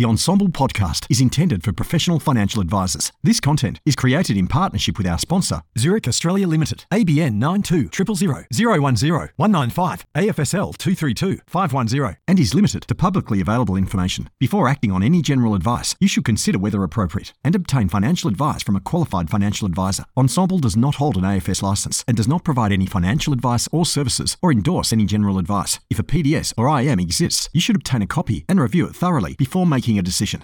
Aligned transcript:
The 0.00 0.06
Ensombl 0.06 0.48
podcast 0.48 1.04
is 1.10 1.20
intended 1.20 1.62
for 1.62 1.74
professional 1.74 2.18
financial 2.18 2.62
advisors. 2.62 3.12
This 3.22 3.38
content 3.38 3.80
is 3.84 3.94
created 3.94 4.34
in 4.34 4.46
partnership 4.46 4.96
with 4.96 5.06
our 5.06 5.18
sponsor, 5.18 5.60
Zurich 5.76 6.08
Australia 6.08 6.48
Limited, 6.48 6.86
ABN 6.90 7.34
92 7.34 7.90
000 7.92 8.44
010 8.50 8.80
195 8.80 10.06
AFSL 10.14 10.78
232 10.78 11.40
510, 11.46 12.16
and 12.26 12.40
is 12.40 12.54
limited 12.54 12.84
to 12.88 12.94
publicly 12.94 13.42
available 13.42 13.76
information. 13.76 14.30
Before 14.38 14.68
acting 14.68 14.90
on 14.90 15.02
any 15.02 15.20
general 15.20 15.54
advice, 15.54 15.94
you 16.00 16.08
should 16.08 16.24
consider 16.24 16.58
whether 16.58 16.82
appropriate 16.82 17.34
and 17.44 17.54
obtain 17.54 17.90
financial 17.90 18.30
advice 18.30 18.62
from 18.62 18.76
a 18.76 18.80
qualified 18.80 19.28
financial 19.28 19.66
advisor. 19.66 20.06
Ensombl 20.16 20.62
does 20.62 20.78
not 20.78 20.94
hold 20.94 21.18
an 21.18 21.24
AFS 21.24 21.60
license 21.60 22.06
and 22.08 22.16
does 22.16 22.26
not 22.26 22.42
provide 22.42 22.72
any 22.72 22.86
financial 22.86 23.34
advice 23.34 23.68
or 23.70 23.84
services 23.84 24.38
or 24.40 24.50
endorse 24.50 24.94
any 24.94 25.04
general 25.04 25.36
advice. 25.36 25.78
If 25.90 25.98
a 25.98 26.02
PDS 26.02 26.54
or 26.56 26.74
IM 26.80 27.00
exists, 27.00 27.50
you 27.52 27.60
should 27.60 27.76
obtain 27.76 28.00
a 28.00 28.06
copy 28.06 28.46
and 28.48 28.58
review 28.58 28.86
it 28.86 28.96
thoroughly 28.96 29.34
before 29.34 29.66
making 29.66 29.89
a 29.98 30.02
decision. 30.02 30.42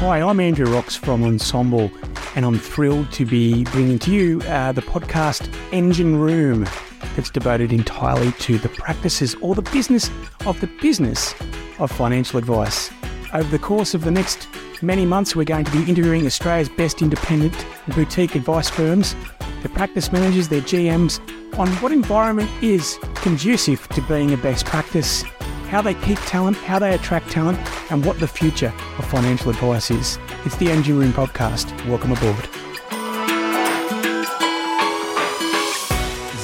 Hi, 0.00 0.22
I'm 0.22 0.38
Andrew 0.40 0.72
Rocks 0.72 0.94
from 0.94 1.22
Ensombl, 1.22 1.90
and 2.36 2.44
I'm 2.44 2.58
thrilled 2.58 3.10
to 3.12 3.26
be 3.26 3.64
bringing 3.64 3.98
to 3.98 4.10
you 4.12 4.40
uh, 4.42 4.72
the 4.72 4.82
podcast 4.82 5.52
Engine 5.72 6.16
Room 6.16 6.68
that's 7.16 7.30
devoted 7.30 7.72
entirely 7.72 8.32
to 8.32 8.58
the 8.58 8.68
practices 8.68 9.34
or 9.42 9.54
the 9.54 9.62
business 9.62 10.10
of 10.46 10.60
the 10.60 10.68
business 10.80 11.34
of 11.78 11.90
financial 11.90 12.38
advice. 12.38 12.90
Over 13.34 13.50
the 13.50 13.58
course 13.58 13.92
of 13.92 14.04
the 14.04 14.10
next 14.10 14.48
many 14.82 15.04
months, 15.04 15.34
we're 15.34 15.44
going 15.44 15.64
to 15.64 15.72
be 15.72 15.88
interviewing 15.90 16.26
Australia's 16.26 16.68
best 16.68 17.02
independent 17.02 17.66
boutique 17.88 18.34
advice 18.34 18.70
firms, 18.70 19.16
their 19.62 19.74
practice 19.74 20.12
managers, 20.12 20.48
their 20.48 20.60
GMs, 20.60 21.18
on 21.58 21.68
what 21.82 21.90
environment 21.90 22.48
is 22.62 22.98
conducive 23.16 23.86
to 23.88 24.00
being 24.02 24.32
a 24.32 24.36
best 24.36 24.64
practice 24.64 25.24
how 25.68 25.82
they 25.82 25.94
keep 25.94 26.18
talent, 26.20 26.56
how 26.56 26.78
they 26.78 26.94
attract 26.94 27.30
talent, 27.30 27.58
and 27.90 28.04
what 28.04 28.18
the 28.18 28.26
future 28.26 28.72
of 28.98 29.04
financial 29.04 29.50
advice 29.50 29.90
is. 29.90 30.18
It's 30.44 30.56
the 30.56 30.70
Engine 30.70 30.98
Room 30.98 31.12
podcast. 31.12 31.70
Welcome 31.86 32.12
aboard. 32.12 32.48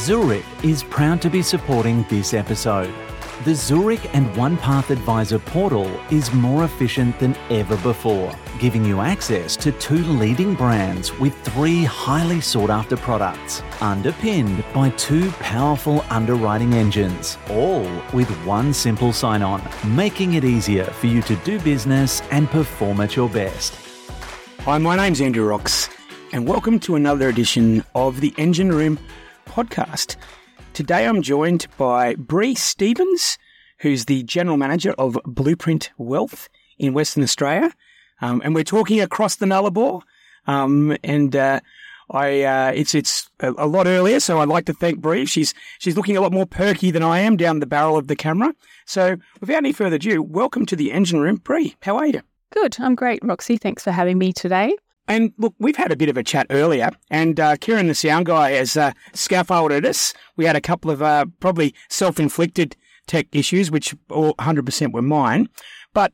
Zurich 0.04 0.44
is 0.62 0.82
proud 0.84 1.22
to 1.22 1.30
be 1.30 1.42
supporting 1.42 2.04
this 2.10 2.34
episode. 2.34 2.92
The 3.44 3.54
Zurich 3.54 4.14
and 4.14 4.26
OnePath 4.36 4.88
Advisor 4.88 5.38
portal 5.38 5.84
is 6.10 6.32
more 6.32 6.64
efficient 6.64 7.18
than 7.18 7.36
ever 7.50 7.76
before, 7.76 8.34
giving 8.58 8.86
you 8.86 9.00
access 9.00 9.54
to 9.56 9.70
two 9.72 9.98
leading 9.98 10.54
brands 10.54 11.12
with 11.18 11.38
three 11.42 11.84
highly 11.84 12.40
sought 12.40 12.70
after 12.70 12.96
products, 12.96 13.62
underpinned 13.82 14.64
by 14.72 14.88
two 14.96 15.30
powerful 15.32 16.06
underwriting 16.08 16.72
engines, 16.72 17.36
all 17.50 17.86
with 18.14 18.30
one 18.46 18.72
simple 18.72 19.12
sign 19.12 19.42
on, 19.42 19.62
making 19.94 20.32
it 20.34 20.44
easier 20.44 20.84
for 20.86 21.08
you 21.08 21.20
to 21.20 21.36
do 21.44 21.60
business 21.60 22.22
and 22.30 22.48
perform 22.48 23.02
at 23.02 23.14
your 23.14 23.28
best. 23.28 23.74
Hi, 24.60 24.78
my 24.78 24.96
name's 24.96 25.20
Andrew 25.20 25.46
Rocks, 25.46 25.90
and 26.32 26.48
welcome 26.48 26.80
to 26.80 26.96
another 26.96 27.28
edition 27.28 27.84
of 27.94 28.22
the 28.22 28.32
Engine 28.38 28.72
Room 28.72 28.98
podcast. 29.46 30.16
Today 30.74 31.06
I'm 31.06 31.22
joined 31.22 31.68
by 31.78 32.16
Bree 32.16 32.56
Stevens, 32.56 33.38
who's 33.78 34.06
the 34.06 34.24
General 34.24 34.56
Manager 34.56 34.92
of 34.98 35.16
Blueprint 35.24 35.92
Wealth 35.98 36.48
in 36.78 36.92
Western 36.92 37.22
Australia. 37.22 37.72
Um, 38.20 38.42
and 38.44 38.56
we're 38.56 38.64
talking 38.64 39.00
across 39.00 39.36
the 39.36 39.46
Nullarbor. 39.46 40.02
Um, 40.48 40.96
and 41.04 41.36
uh, 41.36 41.60
I 42.10 42.42
uh, 42.42 42.72
it's 42.74 42.92
it's 42.92 43.30
a, 43.38 43.52
a, 43.56 43.68
lot 43.68 43.86
earlier, 43.86 44.18
so 44.18 44.40
I'd 44.40 44.48
like 44.48 44.64
to 44.64 44.72
thank 44.72 44.98
Bree. 44.98 45.26
She's 45.26 45.54
she's 45.78 45.96
looking 45.96 46.16
a 46.16 46.20
lot 46.20 46.32
more 46.32 46.44
perky 46.44 46.90
than 46.90 47.04
I 47.04 47.20
am 47.20 47.36
down 47.36 47.60
the 47.60 47.66
barrel 47.66 47.96
of 47.96 48.08
the 48.08 48.16
camera. 48.16 48.52
So 48.84 49.16
without 49.40 49.58
any 49.58 49.72
further 49.72 49.94
ado, 49.94 50.24
welcome 50.24 50.66
to 50.66 50.74
the 50.74 50.90
engine 50.90 51.20
room, 51.20 51.36
Bree. 51.36 51.76
How 51.82 51.98
are 51.98 52.08
you? 52.08 52.22
Good. 52.50 52.78
I'm 52.80 52.96
great, 52.96 53.20
Roxy. 53.22 53.58
Thanks 53.58 53.84
for 53.84 53.92
having 53.92 54.18
me 54.18 54.32
today. 54.32 54.74
And 55.06 55.32
look, 55.36 55.54
we've 55.58 55.76
had 55.76 55.92
a 55.92 55.96
bit 55.96 56.08
of 56.08 56.16
a 56.16 56.22
chat 56.22 56.46
earlier, 56.50 56.90
and 57.10 57.38
uh, 57.38 57.56
Kieran, 57.56 57.88
the 57.88 57.94
sound 57.94 58.26
guy, 58.26 58.52
has 58.52 58.76
uh, 58.76 58.92
scaffolded 59.12 59.84
us. 59.84 60.14
We 60.36 60.46
had 60.46 60.56
a 60.56 60.60
couple 60.60 60.90
of 60.90 61.02
uh, 61.02 61.26
probably 61.40 61.74
self 61.88 62.18
inflicted 62.18 62.76
tech 63.06 63.26
issues, 63.32 63.70
which 63.70 63.94
all 64.10 64.34
100% 64.36 64.92
were 64.92 65.02
mine. 65.02 65.48
But 65.92 66.12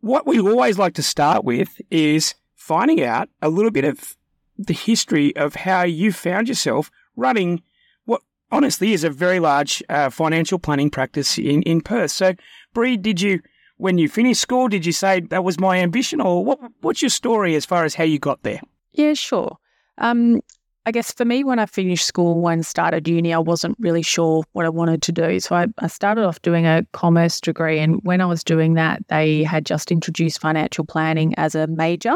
what 0.00 0.26
we 0.26 0.40
always 0.40 0.78
like 0.78 0.94
to 0.94 1.02
start 1.02 1.44
with 1.44 1.80
is 1.90 2.34
finding 2.54 3.02
out 3.02 3.28
a 3.40 3.48
little 3.48 3.70
bit 3.70 3.84
of 3.84 4.16
the 4.56 4.74
history 4.74 5.34
of 5.36 5.54
how 5.54 5.82
you 5.82 6.12
found 6.12 6.48
yourself 6.48 6.90
running 7.16 7.62
what 8.04 8.22
honestly 8.50 8.92
is 8.92 9.04
a 9.04 9.10
very 9.10 9.40
large 9.40 9.82
uh, 9.88 10.10
financial 10.10 10.58
planning 10.58 10.90
practice 10.90 11.38
in, 11.38 11.62
in 11.62 11.80
Perth. 11.80 12.10
So, 12.10 12.34
Bree, 12.72 12.96
did 12.96 13.20
you 13.20 13.40
when 13.76 13.98
you 13.98 14.08
finished 14.08 14.40
school, 14.40 14.68
did 14.68 14.86
you 14.86 14.92
say 14.92 15.20
that 15.20 15.44
was 15.44 15.58
my 15.58 15.78
ambition, 15.78 16.20
or 16.20 16.44
what, 16.44 16.60
what's 16.80 17.02
your 17.02 17.08
story 17.08 17.54
as 17.54 17.64
far 17.64 17.84
as 17.84 17.94
how 17.94 18.04
you 18.04 18.18
got 18.18 18.42
there? 18.42 18.60
Yeah, 18.92 19.14
sure. 19.14 19.58
Um, 19.98 20.40
I 20.86 20.90
guess 20.90 21.12
for 21.12 21.24
me, 21.24 21.44
when 21.44 21.58
I 21.58 21.66
finished 21.66 22.06
school 22.06 22.46
and 22.48 22.64
started 22.64 23.08
uni, 23.08 23.32
I 23.32 23.38
wasn't 23.38 23.76
really 23.80 24.02
sure 24.02 24.44
what 24.52 24.66
I 24.66 24.68
wanted 24.68 25.00
to 25.02 25.12
do. 25.12 25.40
So 25.40 25.56
I, 25.56 25.66
I, 25.78 25.86
started 25.86 26.24
off 26.24 26.42
doing 26.42 26.66
a 26.66 26.84
commerce 26.92 27.40
degree. 27.40 27.78
And 27.78 28.00
when 28.02 28.20
I 28.20 28.26
was 28.26 28.44
doing 28.44 28.74
that, 28.74 29.02
they 29.08 29.44
had 29.44 29.64
just 29.64 29.90
introduced 29.90 30.40
financial 30.40 30.84
planning 30.84 31.34
as 31.36 31.54
a 31.54 31.66
major. 31.68 32.14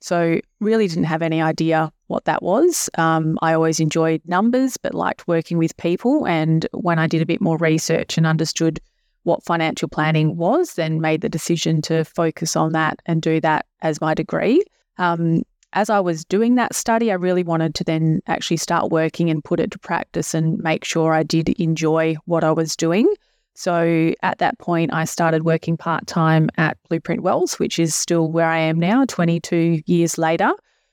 So 0.00 0.40
really 0.60 0.88
didn't 0.88 1.04
have 1.04 1.20
any 1.20 1.42
idea 1.42 1.92
what 2.06 2.24
that 2.24 2.42
was. 2.42 2.88
Um, 2.96 3.38
I 3.42 3.52
always 3.52 3.78
enjoyed 3.78 4.22
numbers, 4.24 4.78
but 4.78 4.94
liked 4.94 5.28
working 5.28 5.58
with 5.58 5.76
people. 5.76 6.26
And 6.26 6.66
when 6.72 6.98
I 6.98 7.08
did 7.08 7.20
a 7.20 7.26
bit 7.26 7.42
more 7.42 7.58
research 7.58 8.16
and 8.16 8.26
understood 8.26 8.80
what 9.24 9.44
financial 9.44 9.88
planning 9.88 10.36
was, 10.36 10.74
then 10.74 11.00
made 11.00 11.20
the 11.20 11.28
decision 11.28 11.82
to 11.82 12.04
focus 12.04 12.56
on 12.56 12.72
that 12.72 13.00
and 13.06 13.22
do 13.22 13.40
that 13.40 13.66
as 13.82 14.00
my 14.00 14.14
degree. 14.14 14.62
Um, 14.98 15.42
as 15.74 15.90
I 15.90 16.00
was 16.00 16.24
doing 16.24 16.54
that 16.54 16.74
study, 16.74 17.10
I 17.10 17.14
really 17.14 17.42
wanted 17.42 17.74
to 17.76 17.84
then 17.84 18.20
actually 18.26 18.56
start 18.56 18.90
working 18.90 19.28
and 19.28 19.44
put 19.44 19.60
it 19.60 19.70
to 19.72 19.78
practice 19.78 20.34
and 20.34 20.58
make 20.58 20.84
sure 20.84 21.12
I 21.12 21.22
did 21.22 21.50
enjoy 21.50 22.16
what 22.24 22.42
I 22.42 22.52
was 22.52 22.74
doing. 22.74 23.12
So 23.54 24.14
at 24.22 24.38
that 24.38 24.58
point, 24.58 24.94
I 24.94 25.04
started 25.04 25.44
working 25.44 25.76
part 25.76 26.06
time 26.06 26.48
at 26.56 26.78
Blueprint 26.88 27.22
Wealth, 27.22 27.58
which 27.58 27.78
is 27.78 27.94
still 27.94 28.30
where 28.30 28.46
I 28.46 28.58
am 28.58 28.78
now, 28.78 29.04
22 29.04 29.82
years 29.84 30.16
later. 30.16 30.52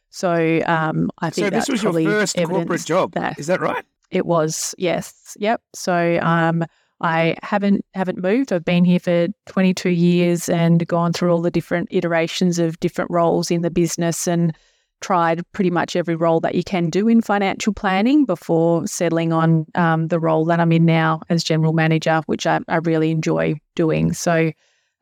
So 0.10 0.62
um, 0.66 1.12
I 1.20 1.30
think 1.30 1.46
so. 1.46 1.50
This 1.52 1.70
was 1.70 1.84
your 1.84 1.94
first 1.94 2.36
corporate 2.36 2.86
job, 2.86 3.12
that 3.14 3.38
is 3.38 3.48
that 3.48 3.62
right? 3.62 3.86
It 4.12 4.26
was, 4.26 4.74
yes, 4.78 5.38
yep. 5.40 5.62
So 5.74 6.20
um, 6.22 6.66
I 7.02 7.36
haven't 7.44 7.86
haven't 7.94 8.22
moved. 8.22 8.54
I've 8.54 8.66
been 8.66 8.86
here 8.86 9.00
for 9.00 9.28
22 9.48 9.90
years 9.90 10.48
and 10.50 10.86
gone 10.88 11.14
through 11.14 11.32
all 11.32 11.42
the 11.42 11.52
different 11.52 11.90
iterations 11.92 12.58
of 12.58 12.80
different 12.80 13.12
roles 13.12 13.52
in 13.52 13.62
the 13.62 13.70
business 13.70 14.28
and 14.28 14.56
tried 15.02 15.44
pretty 15.52 15.70
much 15.70 15.96
every 15.96 16.16
role 16.16 16.40
that 16.40 16.56
you 16.56 16.64
can 16.64 16.90
do 16.90 17.08
in 17.08 17.22
financial 17.22 17.74
planning 17.74 18.26
before 18.26 18.88
settling 18.88 19.34
on 19.34 19.66
um, 19.76 20.08
the 20.08 20.20
role 20.20 20.46
that 20.46 20.60
I'm 20.60 20.72
in 20.72 20.86
now 20.86 21.22
as 21.30 21.44
general 21.44 21.74
manager, 21.74 22.22
which 22.28 22.48
I, 22.48 22.62
I 22.68 22.78
really 22.78 23.12
enjoy 23.12 23.56
doing. 23.76 24.14
So, 24.14 24.52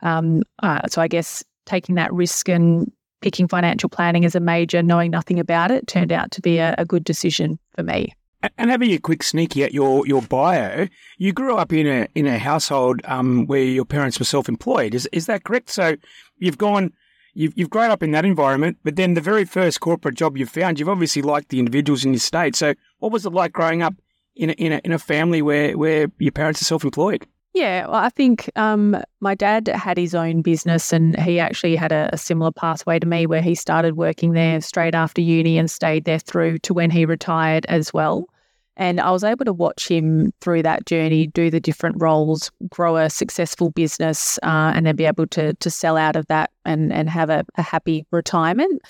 um, 0.01 0.41
uh, 0.61 0.81
so 0.89 1.01
I 1.01 1.07
guess 1.07 1.43
taking 1.65 1.95
that 1.95 2.11
risk 2.11 2.49
and 2.49 2.91
picking 3.21 3.47
financial 3.47 3.87
planning 3.87 4.25
as 4.25 4.35
a 4.35 4.39
major, 4.39 4.83
knowing 4.83 5.11
nothing 5.11 5.39
about 5.39 5.71
it, 5.71 5.87
turned 5.87 6.11
out 6.11 6.31
to 6.31 6.41
be 6.41 6.57
a, 6.57 6.75
a 6.77 6.85
good 6.85 7.03
decision 7.03 7.57
for 7.75 7.83
me. 7.83 8.13
And 8.57 8.69
having 8.69 8.91
a 8.91 8.97
quick 8.97 9.23
sneaky 9.23 9.63
at 9.63 9.73
your, 9.73 10.05
your 10.05 10.21
bio, 10.21 10.87
you 11.17 11.31
grew 11.31 11.55
up 11.55 11.71
in 11.71 11.87
a 11.87 12.07
in 12.15 12.27
a 12.27 12.37
household 12.37 13.01
um, 13.05 13.45
where 13.47 13.63
your 13.63 13.85
parents 13.85 14.19
were 14.19 14.25
self 14.25 14.49
employed. 14.49 14.93
Is 14.93 15.07
is 15.11 15.27
that 15.27 15.43
correct? 15.43 15.69
So 15.69 15.95
you've 16.37 16.57
gone, 16.57 16.91
you've 17.33 17.53
you've 17.55 17.69
grown 17.69 17.89
up 17.89 18.03
in 18.03 18.11
that 18.11 18.25
environment, 18.25 18.77
but 18.83 18.95
then 18.95 19.13
the 19.13 19.21
very 19.21 19.45
first 19.45 19.79
corporate 19.79 20.15
job 20.15 20.37
you 20.37 20.45
found, 20.45 20.79
you've 20.79 20.89
obviously 20.89 21.21
liked 21.21 21.49
the 21.49 21.59
individuals 21.59 22.03
in 22.03 22.11
your 22.11 22.19
state. 22.19 22.55
So 22.55 22.73
what 22.99 23.11
was 23.11 23.25
it 23.25 23.31
like 23.31 23.53
growing 23.53 23.81
up 23.81 23.95
in 24.35 24.49
a, 24.49 24.53
in 24.53 24.73
a, 24.73 24.81
in 24.83 24.91
a 24.91 24.99
family 24.99 25.41
where 25.41 25.77
where 25.77 26.07
your 26.19 26.31
parents 26.31 26.61
are 26.61 26.65
self 26.65 26.83
employed? 26.83 27.25
Yeah, 27.53 27.85
well, 27.85 27.95
I 27.95 28.09
think 28.09 28.49
um, 28.55 28.97
my 29.19 29.35
dad 29.35 29.67
had 29.67 29.95
his 29.95 30.15
own 30.15 30.41
business 30.41 30.91
and 30.91 31.17
he 31.19 31.39
actually 31.39 31.75
had 31.75 31.91
a, 31.91 32.09
a, 32.11 32.17
similar 32.17 32.51
pathway 32.51 32.97
to 32.97 33.05
me 33.05 33.27
where 33.27 33.43
he 33.43 33.53
started 33.53 33.95
working 33.95 34.33
there 34.33 34.59
straight 34.59 34.95
after 34.95 35.21
uni 35.21 35.59
and 35.59 35.69
stayed 35.69 36.05
there 36.05 36.17
through 36.17 36.57
to 36.59 36.73
when 36.73 36.89
he 36.89 37.05
retired 37.05 37.67
as 37.67 37.93
well. 37.93 38.27
And 38.75 38.99
I 38.99 39.11
was 39.11 39.23
able 39.23 39.45
to 39.45 39.53
watch 39.53 39.87
him 39.87 40.33
through 40.41 40.63
that 40.63 40.85
journey, 40.85 41.27
do 41.27 41.51
the 41.51 41.59
different 41.59 42.01
roles, 42.01 42.51
grow 42.69 42.97
a 42.97 43.09
successful 43.09 43.69
business, 43.69 44.39
uh, 44.41 44.71
and 44.73 44.85
then 44.85 44.95
be 44.95 45.05
able 45.05 45.27
to 45.27 45.53
to 45.53 45.69
sell 45.69 45.95
out 45.95 46.15
of 46.15 46.25
that 46.27 46.49
and 46.65 46.91
and 46.91 47.09
have 47.09 47.29
a, 47.29 47.45
a 47.55 47.61
happy 47.61 48.05
retirement. 48.11 48.81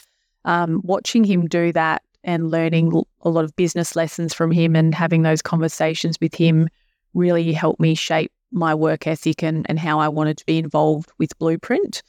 Um, 0.45 0.81
watching 0.83 1.23
him 1.23 1.47
do 1.47 1.71
that 1.73 2.01
and 2.23 2.51
learning 2.51 3.03
a 3.21 3.29
lot 3.29 3.43
of 3.43 3.55
business 3.55 3.95
lessons 3.95 4.33
from 4.33 4.51
him 4.51 4.75
and 4.75 4.95
having 4.95 5.23
those 5.23 5.41
conversations 5.41 6.17
with 6.21 6.33
him 6.33 6.69
really 7.13 7.51
helped 7.51 7.79
me 7.79 7.95
shape 7.95 8.31
my 8.51 8.73
work 8.73 9.07
ethic 9.07 9.43
and, 9.43 9.65
and 9.69 9.79
how 9.79 9.99
I 9.99 10.07
wanted 10.07 10.37
to 10.37 10.45
be 10.45 10.57
involved 10.57 11.11
with 11.17 11.37
Blueprint. 11.39 12.01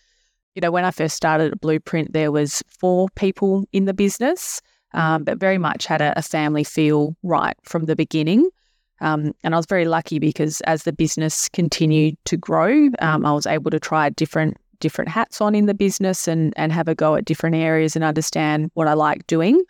You 0.54 0.60
know, 0.60 0.70
when 0.70 0.84
I 0.84 0.90
first 0.90 1.16
started 1.16 1.52
at 1.52 1.60
Blueprint, 1.60 2.12
there 2.12 2.30
was 2.30 2.62
four 2.68 3.08
people 3.16 3.66
in 3.72 3.86
the 3.86 3.94
business 3.94 4.60
um, 4.94 5.24
but 5.24 5.38
very 5.38 5.58
much 5.58 5.86
had 5.86 6.00
a, 6.00 6.18
a, 6.18 6.22
family 6.22 6.64
feel 6.64 7.16
right 7.22 7.56
from 7.64 7.84
the 7.84 7.96
beginning. 7.96 8.48
Um, 9.00 9.32
and 9.42 9.54
I 9.54 9.58
was 9.58 9.66
very 9.66 9.84
lucky 9.84 10.18
because 10.18 10.60
as 10.62 10.84
the 10.84 10.92
business 10.92 11.48
continued 11.48 12.16
to 12.26 12.36
grow, 12.36 12.88
um, 13.00 13.26
I 13.26 13.32
was 13.32 13.46
able 13.46 13.70
to 13.70 13.80
try 13.80 14.08
different 14.08 14.56
different 14.80 15.10
hats 15.10 15.40
on 15.40 15.54
in 15.54 15.66
the 15.66 15.74
business 15.74 16.28
and 16.28 16.54
and 16.56 16.72
have 16.72 16.88
a 16.88 16.94
go 16.94 17.16
at 17.16 17.24
different 17.24 17.56
areas 17.56 17.96
and 17.96 18.04
understand 18.04 18.70
what 18.74 18.88
I 18.88 18.94
like 18.94 19.26
doing. 19.26 19.62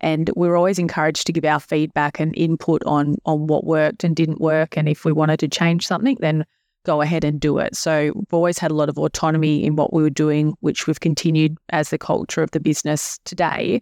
And 0.00 0.30
we 0.36 0.48
were 0.48 0.56
always 0.56 0.78
encouraged 0.78 1.26
to 1.26 1.32
give 1.32 1.44
our 1.44 1.60
feedback 1.60 2.18
and 2.18 2.36
input 2.36 2.82
on 2.84 3.16
on 3.24 3.46
what 3.46 3.64
worked 3.64 4.02
and 4.02 4.16
didn't 4.16 4.40
work. 4.40 4.76
And 4.76 4.88
if 4.88 5.04
we 5.04 5.12
wanted 5.12 5.38
to 5.40 5.48
change 5.48 5.86
something, 5.86 6.16
then 6.20 6.44
go 6.84 7.00
ahead 7.00 7.24
and 7.24 7.40
do 7.40 7.58
it. 7.58 7.76
So 7.76 8.12
we've 8.14 8.34
always 8.34 8.58
had 8.58 8.70
a 8.70 8.74
lot 8.74 8.88
of 8.88 8.98
autonomy 8.98 9.64
in 9.64 9.76
what 9.76 9.94
we 9.94 10.02
were 10.02 10.10
doing, 10.10 10.54
which 10.60 10.86
we've 10.86 11.00
continued 11.00 11.56
as 11.70 11.88
the 11.88 11.98
culture 11.98 12.42
of 12.42 12.50
the 12.50 12.60
business 12.60 13.18
today. 13.24 13.80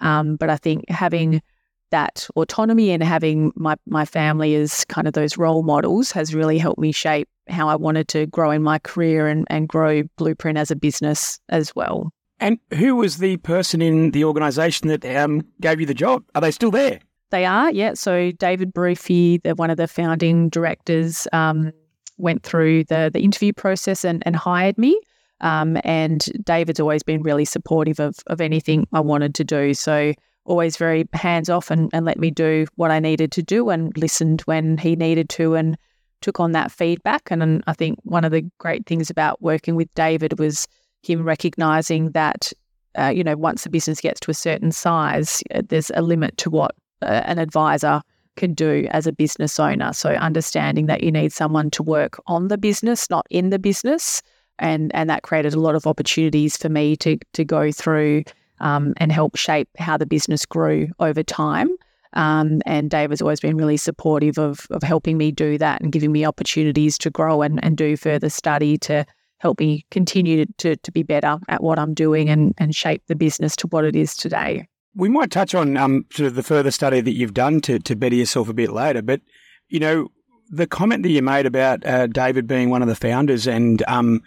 Um, 0.00 0.36
but 0.36 0.50
I 0.50 0.56
think 0.56 0.88
having 0.88 1.42
that 1.90 2.28
autonomy 2.36 2.90
and 2.90 3.02
having 3.02 3.52
my, 3.54 3.76
my 3.86 4.04
family 4.04 4.54
as 4.54 4.84
kind 4.86 5.06
of 5.06 5.12
those 5.12 5.36
role 5.36 5.62
models 5.62 6.10
has 6.12 6.34
really 6.34 6.58
helped 6.58 6.80
me 6.80 6.90
shape 6.90 7.28
how 7.48 7.68
I 7.68 7.76
wanted 7.76 8.08
to 8.08 8.26
grow 8.26 8.50
in 8.50 8.62
my 8.62 8.78
career 8.78 9.28
and, 9.28 9.46
and 9.50 9.68
grow 9.68 10.02
Blueprint 10.16 10.58
as 10.58 10.70
a 10.70 10.76
business 10.76 11.38
as 11.50 11.76
well. 11.76 12.10
And 12.40 12.58
who 12.74 12.96
was 12.96 13.18
the 13.18 13.36
person 13.38 13.80
in 13.80 14.10
the 14.10 14.24
organisation 14.24 14.88
that 14.88 15.04
um, 15.04 15.42
gave 15.60 15.80
you 15.80 15.86
the 15.86 15.94
job? 15.94 16.24
Are 16.34 16.40
they 16.40 16.50
still 16.50 16.72
there? 16.72 16.98
They 17.30 17.44
are, 17.46 17.70
yeah. 17.70 17.94
So 17.94 18.32
David 18.32 18.74
Baruffi, 18.74 19.42
the 19.42 19.54
one 19.54 19.70
of 19.70 19.76
the 19.76 19.86
founding 19.86 20.48
directors, 20.48 21.28
um, 21.32 21.72
went 22.18 22.42
through 22.42 22.84
the 22.84 23.10
the 23.12 23.20
interview 23.20 23.52
process 23.52 24.04
and, 24.04 24.22
and 24.26 24.34
hired 24.36 24.76
me. 24.76 25.00
Um, 25.42 25.78
and 25.84 26.24
David's 26.44 26.80
always 26.80 27.02
been 27.02 27.22
really 27.22 27.44
supportive 27.44 28.00
of 28.00 28.16
of 28.26 28.40
anything 28.40 28.86
I 28.92 29.00
wanted 29.00 29.34
to 29.36 29.44
do. 29.44 29.74
So 29.74 30.12
always 30.44 30.76
very 30.76 31.08
hands 31.12 31.48
off 31.48 31.70
and, 31.70 31.90
and 31.92 32.04
let 32.04 32.18
me 32.18 32.30
do 32.30 32.66
what 32.76 32.90
I 32.90 32.98
needed 32.98 33.30
to 33.32 33.42
do 33.42 33.70
and 33.70 33.96
listened 33.96 34.40
when 34.42 34.76
he 34.78 34.96
needed 34.96 35.28
to 35.30 35.54
and 35.54 35.76
took 36.20 36.40
on 36.40 36.52
that 36.52 36.72
feedback. 36.72 37.30
And, 37.30 37.42
and 37.42 37.64
I 37.66 37.72
think 37.72 37.98
one 38.02 38.24
of 38.24 38.32
the 38.32 38.42
great 38.58 38.86
things 38.86 39.10
about 39.10 39.40
working 39.42 39.76
with 39.76 39.92
David 39.94 40.38
was 40.38 40.66
him 41.02 41.22
recognizing 41.22 42.10
that, 42.12 42.52
uh, 42.98 43.12
you 43.14 43.24
know, 43.24 43.36
once 43.36 43.64
the 43.64 43.70
business 43.70 44.00
gets 44.00 44.20
to 44.20 44.30
a 44.30 44.34
certain 44.34 44.72
size, 44.72 45.42
uh, 45.54 45.62
there's 45.68 45.90
a 45.94 46.02
limit 46.02 46.36
to 46.38 46.50
what 46.50 46.74
uh, 47.02 47.22
an 47.24 47.38
advisor 47.38 48.00
can 48.36 48.54
do 48.54 48.86
as 48.90 49.06
a 49.06 49.12
business 49.12 49.60
owner. 49.60 49.92
So 49.92 50.10
understanding 50.10 50.86
that 50.86 51.02
you 51.02 51.12
need 51.12 51.32
someone 51.32 51.70
to 51.72 51.82
work 51.82 52.20
on 52.26 52.48
the 52.48 52.58
business, 52.58 53.10
not 53.10 53.26
in 53.30 53.50
the 53.50 53.58
business. 53.58 54.22
And, 54.58 54.94
and 54.94 55.10
that 55.10 55.22
created 55.22 55.54
a 55.54 55.60
lot 55.60 55.74
of 55.74 55.86
opportunities 55.86 56.56
for 56.56 56.68
me 56.68 56.96
to, 56.96 57.18
to 57.32 57.44
go 57.44 57.72
through 57.72 58.24
um, 58.60 58.94
and 58.98 59.10
help 59.10 59.36
shape 59.36 59.68
how 59.78 59.96
the 59.96 60.06
business 60.06 60.46
grew 60.46 60.88
over 61.00 61.22
time. 61.22 61.70
Um, 62.14 62.60
and 62.66 62.90
Dave 62.90 63.10
has 63.10 63.22
always 63.22 63.40
been 63.40 63.56
really 63.56 63.76
supportive 63.76 64.38
of, 64.38 64.66
of 64.70 64.82
helping 64.82 65.16
me 65.16 65.32
do 65.32 65.58
that 65.58 65.80
and 65.80 65.90
giving 65.90 66.12
me 66.12 66.24
opportunities 66.24 66.98
to 66.98 67.10
grow 67.10 67.42
and, 67.42 67.62
and 67.64 67.76
do 67.76 67.96
further 67.96 68.28
study 68.28 68.76
to 68.78 69.06
help 69.38 69.58
me 69.58 69.84
continue 69.90 70.46
to, 70.58 70.76
to 70.76 70.92
be 70.92 71.02
better 71.02 71.38
at 71.48 71.62
what 71.62 71.78
I'm 71.78 71.94
doing 71.94 72.28
and, 72.28 72.54
and 72.58 72.74
shape 72.74 73.02
the 73.08 73.16
business 73.16 73.56
to 73.56 73.66
what 73.68 73.84
it 73.84 73.96
is 73.96 74.14
today. 74.14 74.68
We 74.94 75.08
might 75.08 75.30
touch 75.30 75.54
on 75.54 75.76
um, 75.76 76.04
sort 76.12 76.26
of 76.26 76.34
the 76.34 76.42
further 76.42 76.70
study 76.70 77.00
that 77.00 77.12
you've 77.12 77.34
done 77.34 77.60
to, 77.62 77.78
to 77.80 77.96
better 77.96 78.14
yourself 78.14 78.48
a 78.48 78.54
bit 78.54 78.70
later, 78.70 79.02
but 79.02 79.20
you 79.68 79.80
know 79.80 80.08
the 80.52 80.66
comment 80.66 81.02
that 81.02 81.10
you 81.10 81.22
made 81.22 81.46
about 81.46 81.84
uh, 81.84 82.06
David 82.06 82.46
being 82.46 82.68
one 82.70 82.82
of 82.82 82.88
the 82.88 82.94
founders 82.94 83.46
and 83.46 83.82
um, 83.88 84.22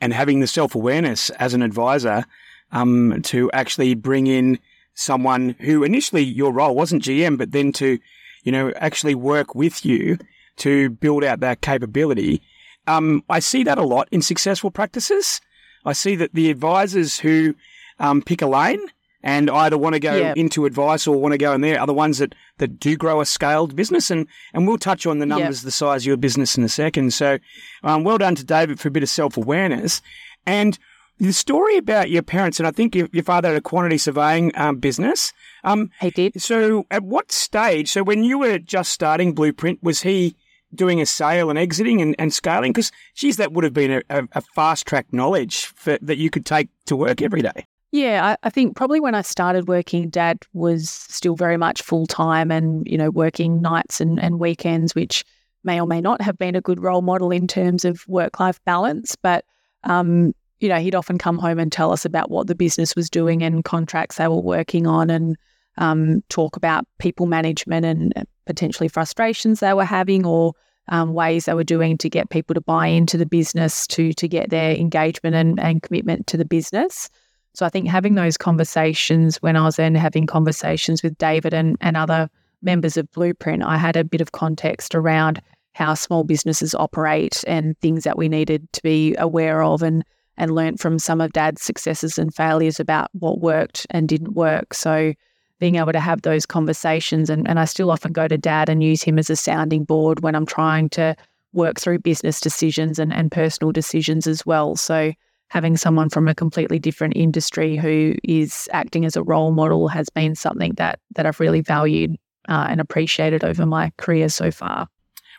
and 0.00 0.14
having 0.14 0.40
the 0.40 0.46
self 0.46 0.74
awareness 0.74 1.30
as 1.30 1.52
an 1.52 1.62
advisor 1.62 2.24
um, 2.72 3.20
to 3.22 3.50
actually 3.52 3.94
bring 3.94 4.26
in 4.26 4.58
someone 4.94 5.56
who 5.60 5.82
initially 5.82 6.22
your 6.22 6.52
role 6.52 6.74
wasn't 6.74 7.02
GM, 7.02 7.36
but 7.36 7.50
then 7.50 7.72
to 7.72 7.98
you 8.44 8.52
know 8.52 8.72
actually 8.76 9.16
work 9.16 9.54
with 9.54 9.84
you 9.84 10.16
to 10.58 10.90
build 10.90 11.24
out 11.24 11.40
that 11.40 11.60
capability. 11.60 12.40
Um, 12.86 13.24
I 13.28 13.40
see 13.40 13.64
that 13.64 13.78
a 13.78 13.82
lot 13.82 14.08
in 14.12 14.22
successful 14.22 14.70
practices. 14.70 15.40
I 15.84 15.92
see 15.92 16.14
that 16.16 16.34
the 16.34 16.50
advisors 16.50 17.18
who 17.18 17.54
um, 17.98 18.22
pick 18.22 18.42
a 18.42 18.46
lane 18.46 18.80
and 19.24 19.50
either 19.50 19.78
want 19.78 19.94
to 19.94 20.00
go 20.00 20.14
yep. 20.14 20.36
into 20.36 20.66
advice 20.66 21.06
or 21.06 21.16
want 21.18 21.32
to 21.32 21.38
go 21.38 21.54
in 21.54 21.62
there 21.62 21.80
are 21.80 21.86
the 21.86 21.94
ones 21.94 22.18
that, 22.18 22.34
that 22.58 22.78
do 22.78 22.94
grow 22.94 23.22
a 23.22 23.26
scaled 23.26 23.74
business. 23.74 24.10
And, 24.10 24.28
and 24.52 24.68
we'll 24.68 24.78
touch 24.78 25.06
on 25.06 25.18
the 25.18 25.26
numbers, 25.26 25.60
yep. 25.60 25.64
the 25.64 25.70
size 25.70 26.02
of 26.02 26.06
your 26.06 26.18
business 26.18 26.58
in 26.58 26.62
a 26.62 26.68
second. 26.68 27.14
So, 27.14 27.38
um, 27.82 28.04
well 28.04 28.18
done 28.18 28.34
to 28.34 28.44
David 28.44 28.78
for 28.78 28.88
a 28.88 28.90
bit 28.90 29.02
of 29.02 29.08
self 29.08 29.38
awareness. 29.38 30.02
And 30.46 30.78
the 31.18 31.32
story 31.32 31.78
about 31.78 32.10
your 32.10 32.22
parents, 32.22 32.60
and 32.60 32.66
I 32.66 32.70
think 32.70 32.94
your, 32.94 33.08
your 33.12 33.24
father 33.24 33.48
had 33.48 33.56
a 33.56 33.62
quantity 33.62 33.96
surveying 33.96 34.52
um, 34.56 34.76
business. 34.76 35.32
Um, 35.64 35.90
he 36.02 36.10
did. 36.10 36.42
So, 36.42 36.86
at 36.90 37.02
what 37.02 37.32
stage? 37.32 37.90
So, 37.90 38.02
when 38.02 38.24
you 38.24 38.38
were 38.38 38.58
just 38.58 38.92
starting 38.92 39.32
Blueprint, 39.32 39.82
was 39.82 40.02
he 40.02 40.36
doing 40.74 41.00
a 41.00 41.06
sale 41.06 41.48
and 41.48 41.58
exiting 41.58 42.02
and, 42.02 42.14
and 42.18 42.34
scaling? 42.34 42.72
Because, 42.72 42.92
geez, 43.14 43.38
that 43.38 43.52
would 43.52 43.64
have 43.64 43.72
been 43.72 43.90
a, 43.90 44.02
a, 44.10 44.28
a 44.32 44.40
fast 44.54 44.86
track 44.86 45.06
knowledge 45.12 45.66
for, 45.66 45.98
that 46.02 46.18
you 46.18 46.28
could 46.28 46.44
take 46.44 46.68
to 46.86 46.96
work 46.96 47.22
every 47.22 47.40
day. 47.40 47.66
Yeah, 47.94 48.26
I, 48.42 48.48
I, 48.48 48.50
think 48.50 48.74
probably 48.74 48.98
when 48.98 49.14
I 49.14 49.22
started 49.22 49.68
working, 49.68 50.10
dad 50.10 50.40
was 50.52 50.90
still 50.90 51.36
very 51.36 51.56
much 51.56 51.80
full 51.80 52.08
time 52.08 52.50
and, 52.50 52.84
you 52.88 52.98
know, 52.98 53.08
working 53.08 53.62
nights 53.62 54.00
and, 54.00 54.18
and 54.18 54.40
weekends, 54.40 54.96
which 54.96 55.24
may 55.62 55.80
or 55.80 55.86
may 55.86 56.00
not 56.00 56.20
have 56.20 56.36
been 56.36 56.56
a 56.56 56.60
good 56.60 56.82
role 56.82 57.02
model 57.02 57.30
in 57.30 57.46
terms 57.46 57.84
of 57.84 58.02
work 58.08 58.40
life 58.40 58.58
balance. 58.64 59.14
But, 59.14 59.44
um, 59.84 60.34
you 60.58 60.68
know, 60.68 60.80
he'd 60.80 60.96
often 60.96 61.18
come 61.18 61.38
home 61.38 61.60
and 61.60 61.70
tell 61.70 61.92
us 61.92 62.04
about 62.04 62.32
what 62.32 62.48
the 62.48 62.56
business 62.56 62.96
was 62.96 63.08
doing 63.08 63.44
and 63.44 63.64
contracts 63.64 64.16
they 64.16 64.26
were 64.26 64.40
working 64.40 64.88
on 64.88 65.08
and 65.08 65.36
um, 65.78 66.24
talk 66.30 66.56
about 66.56 66.88
people 66.98 67.26
management 67.26 67.86
and 67.86 68.12
potentially 68.44 68.88
frustrations 68.88 69.60
they 69.60 69.72
were 69.72 69.84
having 69.84 70.26
or 70.26 70.54
um, 70.88 71.14
ways 71.14 71.44
they 71.44 71.54
were 71.54 71.62
doing 71.62 71.96
to 71.98 72.10
get 72.10 72.28
people 72.28 72.54
to 72.54 72.60
buy 72.60 72.88
into 72.88 73.16
the 73.16 73.24
business, 73.24 73.86
to, 73.86 74.12
to 74.14 74.26
get 74.26 74.50
their 74.50 74.74
engagement 74.74 75.36
and, 75.36 75.60
and 75.60 75.84
commitment 75.84 76.26
to 76.26 76.36
the 76.36 76.44
business. 76.44 77.08
So 77.54 77.64
I 77.64 77.68
think 77.68 77.88
having 77.88 78.14
those 78.14 78.36
conversations 78.36 79.36
when 79.36 79.56
I 79.56 79.64
was 79.64 79.76
then 79.76 79.94
having 79.94 80.26
conversations 80.26 81.02
with 81.02 81.16
David 81.18 81.54
and, 81.54 81.76
and 81.80 81.96
other 81.96 82.28
members 82.62 82.96
of 82.96 83.10
Blueprint, 83.12 83.62
I 83.62 83.76
had 83.76 83.96
a 83.96 84.04
bit 84.04 84.20
of 84.20 84.32
context 84.32 84.94
around 84.94 85.40
how 85.74 85.94
small 85.94 86.24
businesses 86.24 86.74
operate 86.74 87.44
and 87.46 87.78
things 87.80 88.04
that 88.04 88.18
we 88.18 88.28
needed 88.28 88.72
to 88.72 88.82
be 88.82 89.14
aware 89.16 89.62
of 89.62 89.82
and 89.82 90.04
and 90.36 90.54
learnt 90.54 90.80
from 90.80 90.98
some 90.98 91.20
of 91.20 91.32
dad's 91.32 91.62
successes 91.62 92.18
and 92.18 92.34
failures 92.34 92.80
about 92.80 93.08
what 93.12 93.40
worked 93.40 93.86
and 93.90 94.08
didn't 94.08 94.34
work. 94.34 94.74
So 94.74 95.14
being 95.60 95.76
able 95.76 95.92
to 95.92 96.00
have 96.00 96.22
those 96.22 96.44
conversations 96.44 97.30
and, 97.30 97.48
and 97.48 97.60
I 97.60 97.64
still 97.66 97.90
often 97.90 98.12
go 98.12 98.26
to 98.26 98.36
dad 98.36 98.68
and 98.68 98.82
use 98.82 99.02
him 99.02 99.16
as 99.18 99.30
a 99.30 99.36
sounding 99.36 99.84
board 99.84 100.24
when 100.24 100.34
I'm 100.34 100.44
trying 100.44 100.88
to 100.90 101.14
work 101.52 101.78
through 101.78 102.00
business 102.00 102.40
decisions 102.40 102.98
and, 102.98 103.12
and 103.12 103.30
personal 103.30 103.70
decisions 103.70 104.26
as 104.26 104.44
well. 104.44 104.74
So 104.74 105.12
having 105.54 105.76
someone 105.76 106.10
from 106.10 106.26
a 106.26 106.34
completely 106.34 106.80
different 106.80 107.16
industry 107.16 107.76
who 107.76 108.16
is 108.24 108.68
acting 108.72 109.04
as 109.04 109.14
a 109.14 109.22
role 109.22 109.52
model 109.52 109.86
has 109.86 110.10
been 110.10 110.34
something 110.34 110.72
that 110.74 110.98
that 111.14 111.26
I've 111.26 111.38
really 111.38 111.60
valued 111.60 112.16
uh, 112.48 112.66
and 112.68 112.80
appreciated 112.80 113.44
over 113.44 113.64
my 113.64 113.92
career 113.96 114.28
so 114.28 114.50
far. 114.50 114.88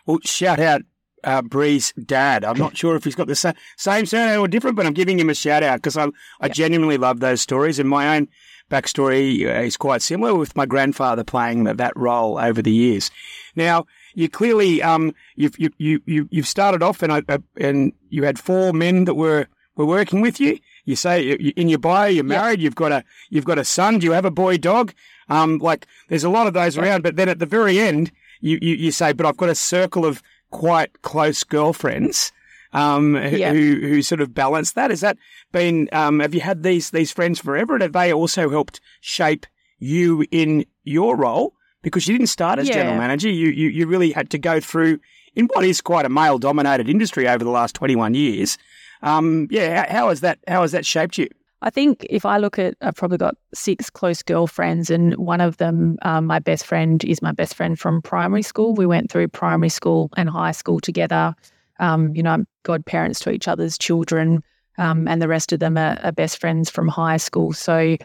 Well, 0.06 0.18
shout 0.24 0.58
out 0.58 0.80
uh, 1.22 1.42
Bree's 1.42 1.92
dad. 1.92 2.44
I'm 2.44 2.56
not 2.56 2.78
sure 2.78 2.96
if 2.96 3.04
he's 3.04 3.14
got 3.14 3.26
the 3.26 3.34
sa- 3.34 3.52
same 3.76 4.06
surname 4.06 4.40
or 4.40 4.48
different, 4.48 4.74
but 4.74 4.86
I'm 4.86 4.94
giving 4.94 5.18
him 5.18 5.28
a 5.28 5.34
shout 5.34 5.62
out 5.62 5.76
because 5.76 5.98
I, 5.98 6.08
I 6.40 6.48
genuinely 6.48 6.96
love 6.96 7.20
those 7.20 7.42
stories. 7.42 7.78
And 7.78 7.88
my 7.88 8.16
own 8.16 8.28
backstory 8.70 9.44
uh, 9.46 9.60
is 9.60 9.76
quite 9.76 10.00
similar 10.00 10.34
with 10.34 10.56
my 10.56 10.64
grandfather 10.64 11.24
playing 11.24 11.64
that 11.64 11.92
role 11.94 12.38
over 12.38 12.62
the 12.62 12.72
years. 12.72 13.10
Now, 13.54 13.84
you 14.14 14.30
clearly 14.30 14.82
um, 14.82 15.14
you've 15.34 15.58
you, 15.58 15.70
you, 15.76 16.00
you, 16.06 16.28
you've 16.30 16.48
started 16.48 16.82
off 16.82 17.02
and, 17.02 17.12
uh, 17.12 17.38
and 17.58 17.92
you 18.08 18.24
had 18.24 18.38
four 18.38 18.72
men 18.72 19.04
that 19.04 19.14
were 19.14 19.46
we're 19.76 19.84
working 19.84 20.20
with 20.20 20.40
you. 20.40 20.58
You 20.84 20.96
say 20.96 21.30
in 21.32 21.68
your 21.68 21.78
bio 21.78 22.08
you're 22.08 22.24
married. 22.24 22.60
Yep. 22.60 22.64
You've 22.64 22.74
got 22.74 22.92
a 22.92 23.04
you've 23.30 23.44
got 23.44 23.58
a 23.58 23.64
son. 23.64 23.98
Do 23.98 24.06
you 24.06 24.12
have 24.12 24.24
a 24.24 24.30
boy 24.30 24.56
dog? 24.56 24.92
Um, 25.28 25.58
like 25.58 25.86
there's 26.08 26.24
a 26.24 26.30
lot 26.30 26.46
of 26.46 26.54
those 26.54 26.78
around. 26.78 27.02
But 27.02 27.16
then 27.16 27.28
at 27.28 27.38
the 27.38 27.46
very 27.46 27.78
end, 27.78 28.10
you, 28.40 28.58
you 28.62 28.74
you 28.74 28.90
say, 28.90 29.12
but 29.12 29.26
I've 29.26 29.36
got 29.36 29.48
a 29.48 29.54
circle 29.54 30.04
of 30.04 30.22
quite 30.50 31.02
close 31.02 31.44
girlfriends. 31.44 32.32
Um, 32.72 33.14
who 33.14 33.80
who 33.80 34.02
sort 34.02 34.20
of 34.20 34.34
balance 34.34 34.72
that? 34.72 34.90
Has 34.90 35.00
that 35.00 35.18
been? 35.52 35.88
Um, 35.92 36.20
have 36.20 36.34
you 36.34 36.40
had 36.40 36.62
these 36.62 36.90
these 36.90 37.12
friends 37.12 37.40
forever, 37.40 37.74
and 37.74 37.82
have 37.82 37.92
they 37.92 38.12
also 38.12 38.50
helped 38.50 38.80
shape 39.00 39.46
you 39.78 40.24
in 40.30 40.66
your 40.84 41.16
role? 41.16 41.54
Because 41.82 42.08
you 42.08 42.14
didn't 42.14 42.28
start 42.28 42.58
as 42.58 42.68
yeah. 42.68 42.74
general 42.74 42.98
manager, 42.98 43.28
you, 43.28 43.48
you 43.48 43.68
you 43.68 43.86
really 43.86 44.12
had 44.12 44.30
to 44.30 44.38
go 44.38 44.60
through 44.60 44.98
in 45.36 45.46
what 45.52 45.64
is 45.64 45.80
quite 45.80 46.04
a 46.06 46.08
male 46.08 46.38
dominated 46.38 46.88
industry 46.88 47.28
over 47.28 47.44
the 47.44 47.50
last 47.50 47.74
21 47.74 48.14
years. 48.14 48.58
Um, 49.02 49.48
yeah, 49.50 49.92
how 49.92 50.08
has 50.08 50.20
that 50.20 50.38
how 50.48 50.62
has 50.62 50.72
that 50.72 50.86
shaped 50.86 51.18
you? 51.18 51.28
I 51.62 51.70
think 51.70 52.06
if 52.10 52.26
I 52.26 52.36
look 52.36 52.58
at, 52.58 52.74
I've 52.82 52.96
probably 52.96 53.18
got 53.18 53.34
six 53.54 53.88
close 53.88 54.22
girlfriends, 54.22 54.90
and 54.90 55.14
one 55.16 55.40
of 55.40 55.56
them, 55.56 55.96
um, 56.02 56.26
my 56.26 56.38
best 56.38 56.66
friend, 56.66 57.02
is 57.04 57.22
my 57.22 57.32
best 57.32 57.54
friend 57.54 57.78
from 57.78 58.02
primary 58.02 58.42
school. 58.42 58.74
We 58.74 58.86
went 58.86 59.10
through 59.10 59.28
primary 59.28 59.70
school 59.70 60.10
and 60.16 60.28
high 60.28 60.52
school 60.52 60.80
together. 60.80 61.34
Um, 61.78 62.14
you 62.14 62.22
know, 62.22 62.44
godparents 62.62 63.20
to 63.20 63.30
each 63.30 63.48
other's 63.48 63.76
children, 63.76 64.42
um, 64.78 65.08
and 65.08 65.20
the 65.20 65.28
rest 65.28 65.52
of 65.52 65.60
them 65.60 65.76
are, 65.76 65.98
are 66.02 66.12
best 66.12 66.38
friends 66.40 66.70
from 66.70 66.88
high 66.88 67.18
school. 67.18 67.52
So 67.52 67.96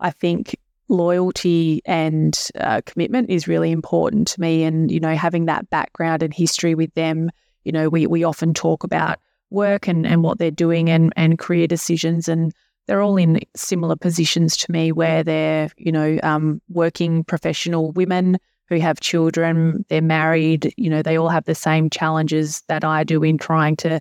I 0.00 0.10
think 0.10 0.56
loyalty 0.88 1.80
and 1.84 2.36
uh, 2.58 2.80
commitment 2.84 3.30
is 3.30 3.46
really 3.46 3.70
important 3.70 4.26
to 4.28 4.40
me. 4.40 4.64
And, 4.64 4.90
you 4.90 4.98
know, 4.98 5.14
having 5.14 5.46
that 5.46 5.70
background 5.70 6.22
and 6.22 6.34
history 6.34 6.74
with 6.74 6.92
them, 6.94 7.30
you 7.64 7.72
know, 7.72 7.88
we, 7.88 8.06
we 8.06 8.24
often 8.24 8.52
talk 8.52 8.82
about 8.82 9.20
work 9.50 9.88
and, 9.88 10.06
and 10.06 10.22
what 10.22 10.38
they're 10.38 10.50
doing 10.50 10.88
and, 10.90 11.12
and 11.16 11.38
career 11.38 11.66
decisions. 11.66 12.28
And 12.28 12.52
they're 12.86 13.02
all 13.02 13.16
in 13.16 13.40
similar 13.54 13.96
positions 13.96 14.56
to 14.58 14.72
me 14.72 14.92
where 14.92 15.22
they're, 15.22 15.70
you 15.76 15.92
know, 15.92 16.18
um, 16.22 16.60
working 16.68 17.24
professional 17.24 17.92
women 17.92 18.38
who 18.68 18.78
have 18.78 19.00
children, 19.00 19.84
they're 19.88 20.00
married, 20.00 20.72
you 20.76 20.88
know, 20.88 21.02
they 21.02 21.18
all 21.18 21.28
have 21.28 21.44
the 21.44 21.54
same 21.54 21.90
challenges 21.90 22.62
that 22.68 22.84
I 22.84 23.04
do 23.04 23.22
in 23.22 23.36
trying 23.36 23.76
to 23.76 24.00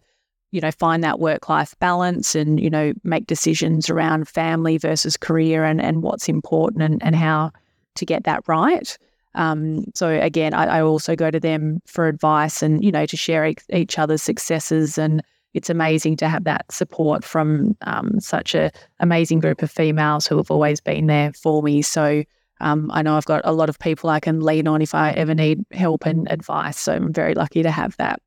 you 0.51 0.61
know, 0.61 0.71
find 0.71 1.03
that 1.03 1.19
work 1.19 1.47
life 1.47 1.75
balance 1.79 2.35
and, 2.35 2.59
you 2.59 2.69
know, 2.69 2.93
make 3.03 3.27
decisions 3.27 3.89
around 3.89 4.27
family 4.27 4.77
versus 4.77 5.15
career 5.15 5.63
and, 5.63 5.79
and 5.79 6.01
what's 6.01 6.27
important 6.27 6.81
and, 6.81 7.03
and 7.03 7.15
how 7.15 7.51
to 7.95 8.05
get 8.05 8.23
that 8.23 8.43
right. 8.47 8.97
Um, 9.35 9.85
so 9.93 10.09
again, 10.09 10.53
I, 10.55 10.79
I, 10.79 10.81
also 10.81 11.15
go 11.15 11.29
to 11.29 11.39
them 11.39 11.81
for 11.85 12.07
advice 12.07 12.63
and, 12.63 12.83
you 12.83 12.91
know, 12.91 13.05
to 13.05 13.15
share 13.15 13.45
each, 13.45 13.61
each 13.71 13.99
other's 13.99 14.23
successes. 14.23 14.97
And 14.97 15.21
it's 15.53 15.69
amazing 15.69 16.17
to 16.17 16.29
have 16.29 16.43
that 16.43 16.71
support 16.71 17.23
from 17.23 17.75
um, 17.81 18.19
such 18.19 18.55
a 18.55 18.71
amazing 18.99 19.39
group 19.39 19.61
of 19.61 19.71
females 19.71 20.27
who 20.27 20.37
have 20.37 20.51
always 20.51 20.79
been 20.79 21.07
there 21.07 21.33
for 21.33 21.63
me. 21.63 21.81
So 21.81 22.23
um, 22.61 22.91
I 22.93 23.01
know 23.01 23.15
I've 23.15 23.25
got 23.25 23.41
a 23.45 23.51
lot 23.51 23.69
of 23.69 23.79
people 23.79 24.09
I 24.09 24.19
can 24.19 24.41
lean 24.41 24.67
on 24.67 24.81
if 24.81 24.93
I 24.93 25.11
ever 25.11 25.33
need 25.33 25.65
help 25.71 26.05
and 26.05 26.29
advice. 26.31 26.77
So 26.77 26.93
I'm 26.93 27.13
very 27.13 27.33
lucky 27.33 27.63
to 27.63 27.71
have 27.71 27.95
that. 27.97 28.21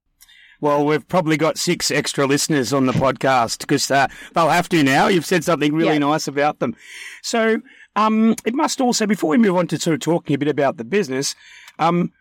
Well, 0.60 0.86
we've 0.86 1.06
probably 1.08 1.36
got 1.36 1.58
six 1.58 1.90
extra 1.90 2.24
listeners 2.24 2.72
on 2.72 2.86
the 2.86 2.92
podcast 2.92 3.58
because 3.58 3.90
uh, 3.90 4.06
they'll 4.32 4.48
have 4.48 4.68
to 4.68 4.82
now. 4.82 5.08
You've 5.08 5.26
said 5.26 5.42
something 5.42 5.74
really 5.74 5.94
yeah. 5.94 5.98
nice 5.98 6.28
about 6.28 6.60
them. 6.60 6.76
So 7.20 7.60
um, 7.96 8.36
it 8.46 8.54
must 8.54 8.80
also, 8.80 9.06
before 9.06 9.30
we 9.30 9.38
move 9.38 9.56
on 9.56 9.66
to 9.68 9.78
sort 9.78 9.94
of 9.94 10.00
talking 10.00 10.34
a 10.34 10.38
bit 10.38 10.46
about 10.46 10.76
the 10.76 10.84
business, 10.84 11.34
um, 11.80 12.12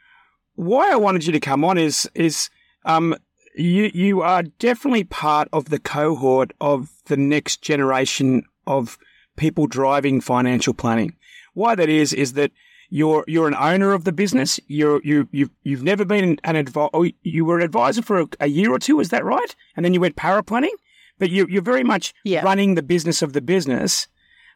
why 0.55 0.91
I 0.91 0.95
wanted 0.95 1.25
you 1.25 1.31
to 1.33 1.39
come 1.39 1.63
on 1.63 1.77
is 1.77 2.09
is 2.15 2.49
um, 2.85 3.15
you 3.55 3.91
you 3.93 4.21
are 4.21 4.43
definitely 4.43 5.03
part 5.03 5.47
of 5.51 5.65
the 5.65 5.79
cohort 5.79 6.53
of 6.61 6.89
the 7.05 7.17
next 7.17 7.61
generation 7.61 8.43
of 8.67 8.97
people 9.35 9.67
driving 9.67 10.21
financial 10.21 10.73
planning. 10.73 11.15
Why 11.53 11.75
that 11.75 11.89
is 11.89 12.13
is 12.13 12.33
that 12.33 12.51
you're 12.89 13.23
you're 13.27 13.47
an 13.47 13.55
owner 13.55 13.93
of 13.93 14.03
the 14.03 14.11
business. 14.11 14.59
You're 14.67 15.01
you 15.03 15.27
you 15.31 15.49
you've 15.63 15.83
never 15.83 16.05
been 16.05 16.39
an 16.43 16.55
advisor. 16.55 16.89
Oh, 16.93 17.07
you 17.23 17.45
were 17.45 17.57
an 17.57 17.63
advisor 17.63 18.01
for 18.01 18.21
a, 18.21 18.27
a, 18.41 18.47
year 18.47 18.71
or 18.71 18.79
two. 18.79 18.99
Is 18.99 19.09
that 19.09 19.25
right? 19.25 19.55
And 19.75 19.85
then 19.85 19.93
you 19.93 20.01
went 20.01 20.15
paraplanning. 20.15 20.75
But 21.17 21.29
you 21.29 21.47
you're 21.49 21.61
very 21.61 21.83
much 21.83 22.13
yeah. 22.23 22.43
running 22.43 22.75
the 22.75 22.83
business 22.83 23.21
of 23.21 23.33
the 23.33 23.41
business. 23.41 24.07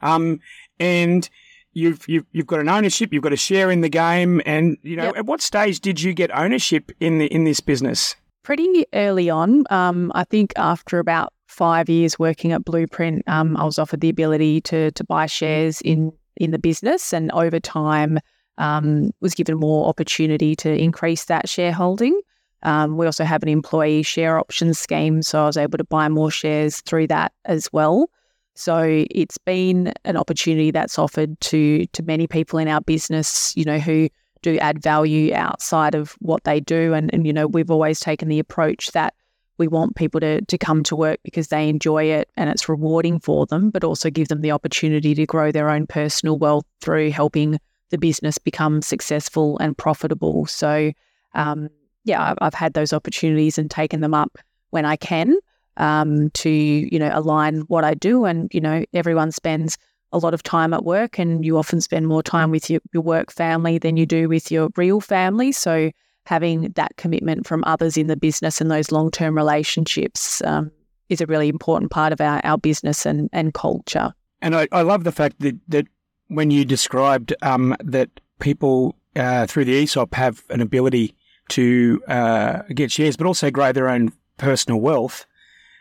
Um, 0.02 0.40
and 0.80 1.30
you've 1.74 2.08
you've 2.08 2.26
you've 2.32 2.48
got 2.48 2.60
an 2.60 2.70
ownership. 2.70 3.14
You've 3.14 3.24
got 3.24 3.34
a 3.34 3.38
share 3.38 3.72
in 3.72 3.82
the 3.82 3.90
game. 3.90 4.42
And 4.46 4.78
you 4.82 4.96
know, 4.98 5.06
yep. 5.06 5.18
at 5.18 5.26
what 5.26 5.42
stage 5.42 5.80
did 5.80 6.02
you 6.02 6.14
get 6.14 6.36
ownership 6.38 6.92
in 7.00 7.20
the 7.20 7.28
in 7.28 7.46
this 7.46 7.60
business? 7.62 8.16
Pretty 8.46 8.86
early 8.94 9.28
on. 9.28 9.64
Um, 9.72 10.12
I 10.14 10.24
think 10.24 10.54
after 10.56 11.00
about 11.00 11.34
five 11.48 11.90
years 11.90 12.20
working 12.20 12.52
at 12.52 12.64
Blueprint, 12.64 13.24
um, 13.28 13.58
I 13.58 13.64
was 13.64 13.80
offered 13.80 14.02
the 14.02 14.10
ability 14.10 14.62
to 14.62 14.92
to 14.92 15.04
buy 15.04 15.26
shares 15.26 15.82
in 15.82 16.14
in 16.38 16.52
the 16.52 16.60
business, 16.60 17.12
and 17.12 17.32
over 17.32 17.60
time 17.60 18.20
um, 18.60 19.10
was 19.20 19.34
given 19.34 19.58
more 19.58 19.88
opportunity 19.90 20.56
to 20.58 20.72
increase 20.72 21.26
that 21.26 21.50
shareholding. 21.50 22.22
Um, 22.62 22.98
we 22.98 23.08
also 23.08 23.24
have 23.24 23.42
an 23.42 23.50
employee 23.50 24.04
share 24.04 24.38
options 24.38 24.78
scheme, 24.78 25.24
so 25.24 25.42
I 25.42 25.48
was 25.48 25.58
able 25.58 25.80
to 25.80 25.84
buy 25.84 26.08
more 26.08 26.30
shares 26.30 26.82
through 26.82 27.08
that 27.08 27.34
as 27.46 27.68
well. 27.74 28.12
So 28.54 29.06
it's 29.10 29.40
been 29.40 29.92
an 30.04 30.18
opportunity 30.18 30.70
that's 30.70 31.00
offered 31.00 31.40
to 31.50 31.88
to 31.88 32.04
many 32.04 32.28
people 32.28 32.60
in 32.60 32.68
our 32.68 32.82
business, 32.82 33.58
you 33.58 33.66
know, 33.66 33.80
who 33.80 34.08
do 34.46 34.60
add 34.60 34.82
value 34.82 35.34
outside 35.34 35.96
of 35.96 36.16
what 36.20 36.44
they 36.44 36.60
do. 36.60 36.94
And, 36.94 37.12
and 37.14 37.26
you 37.26 37.34
know, 37.34 37.48
we've 37.48 37.72
always 37.72 38.00
taken 38.00 38.28
the 38.28 38.40
approach 38.40 38.92
that 38.92 39.16
we 39.58 39.68
want 39.68 39.96
people 39.96 40.20
to, 40.20 40.42
to 40.42 40.58
come 40.58 40.84
to 40.84 40.96
work 40.96 41.20
because 41.24 41.48
they 41.48 41.68
enjoy 41.68 42.04
it 42.04 42.30
and 42.38 42.50
it's 42.50 42.70
rewarding 42.70 43.20
for 43.20 43.46
them, 43.48 43.72
but 43.72 43.84
also 43.84 44.10
give 44.10 44.28
them 44.28 44.42
the 44.42 44.52
opportunity 44.52 45.16
to 45.16 45.26
grow 45.26 45.52
their 45.52 45.70
own 45.70 45.88
personal 45.88 46.38
wealth 46.38 46.66
through 46.82 47.10
helping 47.10 47.60
the 47.90 47.98
business 47.98 48.38
become 48.38 48.82
successful 48.82 49.58
and 49.60 49.78
profitable. 49.78 50.46
So, 50.46 50.92
um, 51.34 51.70
yeah, 52.04 52.22
I've, 52.22 52.38
I've, 52.42 52.54
had 52.54 52.74
those 52.74 52.94
opportunities 52.94 53.58
and 53.58 53.72
taken 53.72 54.02
them 54.02 54.14
up 54.14 54.38
when 54.70 54.86
I 54.86 54.96
can 54.96 55.36
um, 55.78 56.30
to, 56.32 56.50
you 56.50 57.00
know, 57.00 57.12
align 57.14 57.62
what 57.62 57.84
I 57.84 57.94
do. 57.96 58.26
And, 58.26 58.54
you 58.54 58.62
know, 58.62 58.84
everyone 58.94 59.32
spends 59.32 59.78
a 60.12 60.18
lot 60.18 60.34
of 60.34 60.44
time 60.44 60.74
at 60.74 60.84
work 60.84 61.20
and 61.20 61.46
you 61.46 61.58
often 61.58 61.82
spend 61.82 62.08
more 62.08 62.24
time 62.24 62.52
with 62.52 62.70
your, 62.70 62.82
your 62.94 63.04
work 63.04 63.32
family 63.32 63.78
than 63.78 63.98
you 63.98 64.06
do 64.06 64.30
with 64.30 64.52
your 64.52 64.70
real 64.76 65.02
family. 65.02 65.52
So, 65.52 65.92
having 66.26 66.72
that 66.72 66.98
commitment 66.98 67.46
from 67.46 67.64
others 67.66 67.98
in 67.98 68.08
the 68.08 68.16
business 68.16 68.60
and 68.60 68.72
those 68.72 68.92
long 68.92 69.12
term 69.12 69.36
relationships 69.36 70.42
um, 70.44 70.72
is 71.10 71.22
a 71.22 71.26
really 71.26 71.50
important 71.50 71.92
part 71.92 72.12
of 72.12 72.20
our, 72.20 72.42
our 72.44 72.58
business 72.58 73.06
and, 73.06 73.30
and 73.32 73.54
culture. 73.54 74.14
And 74.42 74.56
I, 74.56 74.68
I 74.72 74.82
love 74.82 75.04
the 75.04 75.12
fact 75.12 75.40
that, 75.40 75.56
that 75.68 75.86
when 76.28 76.52
you 76.52 76.66
described 76.66 77.34
um, 77.42 77.76
that 77.80 78.10
people 78.40 78.96
uh, 79.16 79.46
through 79.48 79.66
the 79.66 79.84
ESOP 79.84 80.14
have 80.14 80.44
an 80.50 80.62
ability 80.62 81.16
to 81.50 82.02
uh, 82.08 82.64
get 82.74 82.92
shares, 82.92 83.16
but 83.18 83.28
also 83.28 83.52
grow 83.52 83.72
their 83.72 83.90
own 83.90 84.12
personal 84.38 84.80
wealth. 84.80 85.26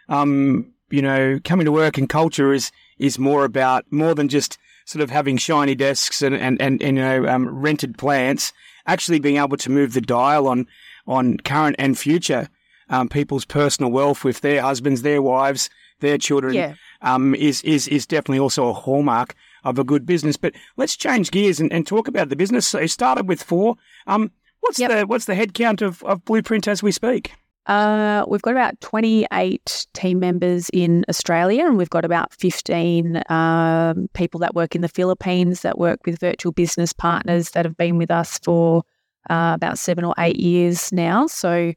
Um, 0.09 0.74
you 0.95 1.03
know, 1.03 1.41
coming 1.45 1.65
to 1.65 1.73
work 1.73 1.99
and 1.99 2.09
culture 2.09 2.53
is 2.53 2.71
is 2.99 3.19
more 3.19 3.45
about 3.45 3.85
more 3.91 4.15
than 4.15 4.29
just 4.29 4.59
sort 4.85 5.03
of 5.03 5.11
having 5.11 5.37
shiny 5.37 5.75
desks 5.75 6.23
and 6.23 6.35
and 6.35 6.61
and, 6.61 6.83
and 6.83 6.97
you 6.97 7.03
know 7.03 7.27
um, 7.27 7.49
rented 7.49 7.99
plants 7.99 8.53
actually 8.87 9.19
being 9.19 9.39
able 9.39 9.57
to 9.57 9.71
move 9.71 9.93
the 9.93 10.01
dial 10.01 10.47
on 10.47 10.67
on 11.07 11.39
current 11.39 11.77
and 11.79 11.99
future 11.99 12.49
um, 12.91 13.09
people's 13.09 13.45
personal 13.45 13.91
wealth 13.91 14.25
with 14.25 14.41
their 14.41 14.61
husbands, 14.63 15.03
their 15.03 15.23
wives, 15.23 15.71
their 16.01 16.19
children 16.19 16.55
yeah. 16.55 16.75
um, 17.03 17.35
is 17.35 17.63
is 17.63 17.89
is 17.89 18.07
definitely 18.07 18.39
also 18.39 18.69
a 18.69 18.73
hallmark 18.73 19.35
of 19.65 19.79
a 19.79 19.85
good 19.85 20.07
business. 20.07 20.37
But 20.37 20.55
let's 20.77 20.97
change 20.97 21.31
gears 21.31 21.61
and, 21.61 21.73
and 21.73 21.87
talk 21.87 22.09
about 22.09 22.29
the 22.29 22.37
business. 22.37 22.67
So 22.67 22.81
you 22.81 22.89
started 22.89 23.29
with 23.29 23.43
four. 23.43 23.77
Um, 24.07 24.31
what's 24.61 24.79
yep. 24.79 24.91
the 24.91 25.07
what's 25.07 25.25
the 25.25 25.35
headcount 25.35 25.83
of, 25.83 26.03
of 26.05 26.25
Blueprint 26.25 26.69
as 26.69 26.83
we 26.83 26.93
speak? 26.93 27.33
Uh, 27.67 28.25
we've 28.29 28.43
got 28.43 28.51
about 28.51 28.79
28 28.81 29.87
team 29.95 30.19
members 30.19 30.69
in 30.73 31.05
Australia, 31.09 31.65
and 31.65 31.79
we've 31.79 31.91
got 31.91 32.05
about 32.05 32.33
15 32.35 33.23
um, 33.31 34.09
people 34.13 34.39
that 34.41 34.55
work 34.55 34.75
in 34.75 34.83
the 34.83 34.89
Philippines 34.89 35.63
that 35.63 35.79
work 35.79 36.01
with 36.05 36.19
virtual 36.19 36.53
business 36.53 36.93
partners 36.93 37.51
that 37.51 37.65
have 37.65 37.77
been 37.77 37.97
with 37.97 38.11
us 38.11 38.39
for 38.39 38.85
uh, 39.31 39.53
about 39.55 39.79
seven 39.79 40.05
or 40.05 40.15
eight 40.19 40.37
years 40.37 40.93
now. 40.93 41.27
So, 41.27 41.73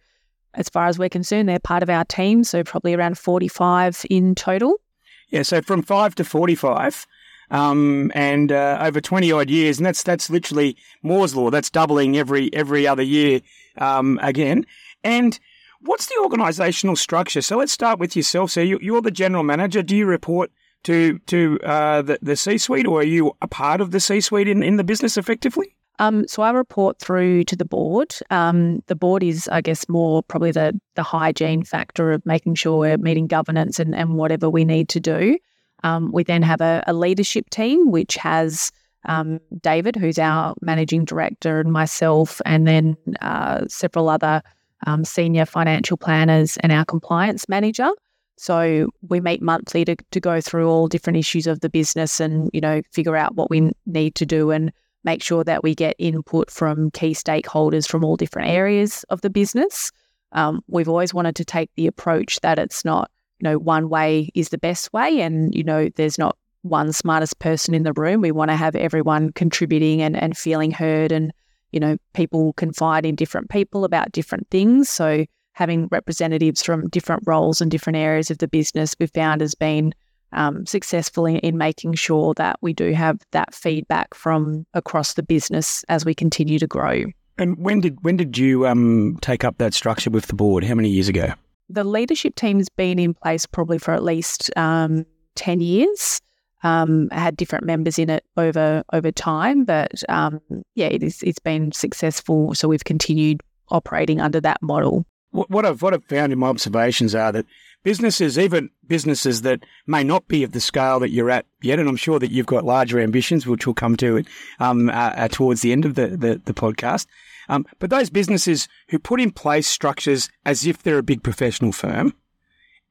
as 0.55 0.67
far 0.67 0.87
as 0.87 0.99
we're 0.99 1.07
concerned, 1.09 1.47
they're 1.47 1.59
part 1.59 1.83
of 1.83 1.89
our 1.89 2.03
team. 2.03 2.43
So, 2.43 2.63
probably 2.63 2.93
around 2.93 3.17
45 3.17 4.05
in 4.09 4.35
total. 4.35 4.81
Yeah, 5.29 5.43
so 5.43 5.61
from 5.61 5.83
five 5.83 6.15
to 6.15 6.25
45. 6.25 7.05
Um, 7.49 8.11
and 8.13 8.51
uh, 8.51 8.77
over 8.81 8.99
20 8.99 9.31
odd 9.31 9.49
years, 9.49 9.77
and 9.77 9.85
that's 9.85 10.03
that's 10.03 10.29
literally 10.29 10.75
Moore's 11.01 11.33
law. 11.33 11.49
That's 11.49 11.69
doubling 11.69 12.17
every 12.17 12.53
every 12.53 12.85
other 12.85 13.03
year 13.03 13.39
um, 13.77 14.19
again. 14.21 14.65
And 15.05 15.39
What's 15.81 16.07
the 16.07 16.15
organisational 16.23 16.97
structure? 16.97 17.41
So 17.41 17.57
let's 17.57 17.71
start 17.71 17.99
with 17.99 18.15
yourself. 18.15 18.51
So 18.51 18.61
you, 18.61 18.95
are 18.95 19.01
the 19.01 19.11
general 19.11 19.43
manager. 19.43 19.83
Do 19.83 19.95
you 19.95 20.05
report 20.05 20.51
to 20.83 21.19
to 21.19 21.59
uh, 21.63 22.01
the, 22.01 22.19
the 22.21 22.35
C 22.35 22.57
suite, 22.57 22.87
or 22.87 23.01
are 23.01 23.03
you 23.03 23.33
a 23.41 23.47
part 23.47 23.81
of 23.81 23.91
the 23.91 23.99
C 23.99 24.21
suite 24.21 24.47
in, 24.47 24.63
in 24.63 24.77
the 24.77 24.83
business 24.83 25.17
effectively? 25.17 25.75
Um, 25.99 26.27
so 26.27 26.43
I 26.43 26.51
report 26.51 26.99
through 26.99 27.43
to 27.45 27.55
the 27.55 27.65
board. 27.65 28.15
Um, 28.29 28.83
the 28.85 28.95
board 28.95 29.23
is, 29.23 29.47
I 29.47 29.61
guess, 29.61 29.89
more 29.89 30.23
probably 30.23 30.51
the 30.51 30.79
the 30.95 31.03
hygiene 31.03 31.63
factor 31.63 32.11
of 32.11 32.25
making 32.25 32.55
sure 32.55 32.77
we're 32.77 32.97
meeting 32.97 33.27
governance 33.27 33.79
and, 33.79 33.95
and 33.95 34.15
whatever 34.15 34.49
we 34.49 34.65
need 34.65 34.89
to 34.89 34.99
do. 34.99 35.37
Um, 35.83 36.11
we 36.11 36.23
then 36.23 36.41
have 36.41 36.61
a, 36.61 36.83
a, 36.87 36.93
leadership 36.93 37.51
team 37.51 37.91
which 37.91 38.15
has 38.15 38.71
um, 39.05 39.39
David, 39.61 39.95
who's 39.95 40.17
our 40.17 40.55
managing 40.61 41.05
director, 41.05 41.59
and 41.59 41.71
myself, 41.71 42.41
and 42.45 42.67
then 42.67 42.97
uh, 43.21 43.65
several 43.67 44.09
other 44.09 44.41
um, 44.85 45.03
senior 45.03 45.45
financial 45.45 45.97
planners, 45.97 46.57
and 46.57 46.71
our 46.71 46.85
compliance 46.85 47.49
manager. 47.49 47.89
So 48.37 48.89
we 49.01 49.19
meet 49.19 49.41
monthly 49.41 49.83
to, 49.85 49.95
to 50.11 50.19
go 50.19 50.39
through 50.41 50.69
all 50.69 50.87
different 50.87 51.17
issues 51.17 51.47
of 51.47 51.61
the 51.61 51.69
business 51.69 52.19
and, 52.19 52.49
you 52.53 52.61
know, 52.61 52.81
figure 52.91 53.15
out 53.15 53.35
what 53.35 53.49
we 53.49 53.71
need 53.87 54.13
to 54.15 54.25
do 54.25 54.51
and 54.51 54.71
make 55.03 55.23
sure 55.23 55.43
that 55.43 55.63
we 55.63 55.73
get 55.73 55.95
input 55.97 56.51
from 56.51 56.91
key 56.91 57.11
stakeholders 57.11 57.87
from 57.87 58.03
all 58.03 58.15
different 58.15 58.49
areas 58.49 59.03
of 59.09 59.21
the 59.21 59.29
business. 59.29 59.91
Um, 60.33 60.61
we've 60.67 60.89
always 60.89 61.13
wanted 61.13 61.35
to 61.37 61.45
take 61.45 61.71
the 61.75 61.87
approach 61.87 62.39
that 62.41 62.59
it's 62.59 62.85
not, 62.85 63.09
you 63.39 63.49
know, 63.49 63.57
one 63.57 63.89
way 63.89 64.29
is 64.35 64.49
the 64.49 64.57
best 64.57 64.93
way 64.93 65.21
and, 65.21 65.55
you 65.55 65.63
know, 65.63 65.89
there's 65.95 66.19
not 66.19 66.37
one 66.61 66.91
smartest 66.91 67.39
person 67.39 67.73
in 67.73 67.83
the 67.83 67.93
room. 67.93 68.21
We 68.21 68.31
want 68.31 68.51
to 68.51 68.55
have 68.57 68.75
everyone 68.75 69.31
contributing 69.31 70.01
and, 70.01 70.15
and 70.15 70.37
feeling 70.37 70.71
heard 70.71 71.11
and 71.11 71.31
you 71.71 71.79
know, 71.79 71.97
people 72.13 72.53
confide 72.53 73.05
in 73.05 73.15
different 73.15 73.49
people 73.49 73.83
about 73.83 74.11
different 74.11 74.47
things. 74.49 74.89
So 74.89 75.25
having 75.53 75.87
representatives 75.91 76.63
from 76.63 76.87
different 76.89 77.23
roles 77.25 77.61
and 77.61 77.71
different 77.71 77.97
areas 77.97 78.29
of 78.29 78.37
the 78.37 78.47
business 78.47 78.95
we've 78.99 79.11
found 79.11 79.41
has 79.41 79.55
been 79.55 79.93
um, 80.33 80.65
successful 80.65 81.25
in, 81.25 81.37
in 81.37 81.57
making 81.57 81.93
sure 81.93 82.33
that 82.35 82.57
we 82.61 82.73
do 82.73 82.93
have 82.93 83.19
that 83.31 83.53
feedback 83.55 84.13
from 84.13 84.65
across 84.73 85.13
the 85.13 85.23
business 85.23 85.83
as 85.89 86.05
we 86.05 86.13
continue 86.13 86.59
to 86.59 86.67
grow. 86.67 87.05
And 87.37 87.57
when 87.57 87.81
did 87.81 88.03
when 88.03 88.17
did 88.17 88.37
you 88.37 88.67
um, 88.67 89.17
take 89.21 89.43
up 89.43 89.57
that 89.59 89.73
structure 89.73 90.09
with 90.09 90.27
the 90.27 90.35
board? 90.35 90.63
How 90.63 90.75
many 90.75 90.89
years 90.89 91.07
ago? 91.07 91.33
The 91.69 91.83
leadership 91.83 92.35
team's 92.35 92.69
been 92.69 92.97
in 92.97 93.13
place 93.13 93.45
probably 93.45 93.77
for 93.77 93.93
at 93.93 94.03
least 94.03 94.49
um, 94.57 95.05
ten 95.35 95.61
years. 95.61 96.21
Um, 96.63 97.09
had 97.11 97.37
different 97.37 97.65
members 97.65 97.99
in 97.99 98.09
it 98.09 98.25
over 98.35 98.83
over 98.91 99.11
time, 99.11 99.63
but 99.63 100.03
um, 100.09 100.41
yeah, 100.73 100.87
it 100.87 101.03
is, 101.03 101.21
it's 101.21 101.39
been 101.39 101.71
successful. 101.71 102.55
So 102.55 102.67
we've 102.67 102.83
continued 102.83 103.41
operating 103.69 104.19
under 104.19 104.41
that 104.41 104.61
model. 104.63 105.05
What, 105.31 105.65
I've 105.65 105.81
what 105.83 105.93
I've 105.93 106.05
found 106.05 106.33
in 106.33 106.39
my 106.39 106.47
observations 106.47 107.13
are 107.13 107.31
that 107.31 107.45
businesses, 107.83 108.39
even 108.39 108.69
businesses 108.87 109.43
that 109.43 109.63
may 109.85 110.03
not 110.03 110.27
be 110.27 110.43
of 110.43 110.51
the 110.51 110.59
scale 110.59 110.99
that 110.99 111.11
you're 111.11 111.29
at 111.29 111.45
yet, 111.61 111.79
and 111.79 111.87
I'm 111.87 111.95
sure 111.95 112.17
that 112.17 112.31
you've 112.31 112.45
got 112.45 112.65
larger 112.65 112.99
ambitions, 112.99 113.45
which 113.45 113.67
we'll 113.67 113.73
come 113.73 113.95
to 113.97 114.23
um, 114.59 114.89
uh, 114.89 114.93
uh, 114.93 115.27
towards 115.27 115.61
the 115.61 115.71
end 115.71 115.85
of 115.85 115.95
the, 115.95 116.07
the, 116.07 116.41
the 116.43 116.53
podcast. 116.53 117.05
Um, 117.49 117.65
but 117.79 117.89
those 117.89 118.09
businesses 118.09 118.67
who 118.89 118.99
put 118.99 119.21
in 119.21 119.31
place 119.31 119.67
structures 119.67 120.29
as 120.45 120.65
if 120.65 120.81
they're 120.81 120.97
a 120.97 121.03
big 121.03 121.23
professional 121.23 121.71
firm 121.71 122.13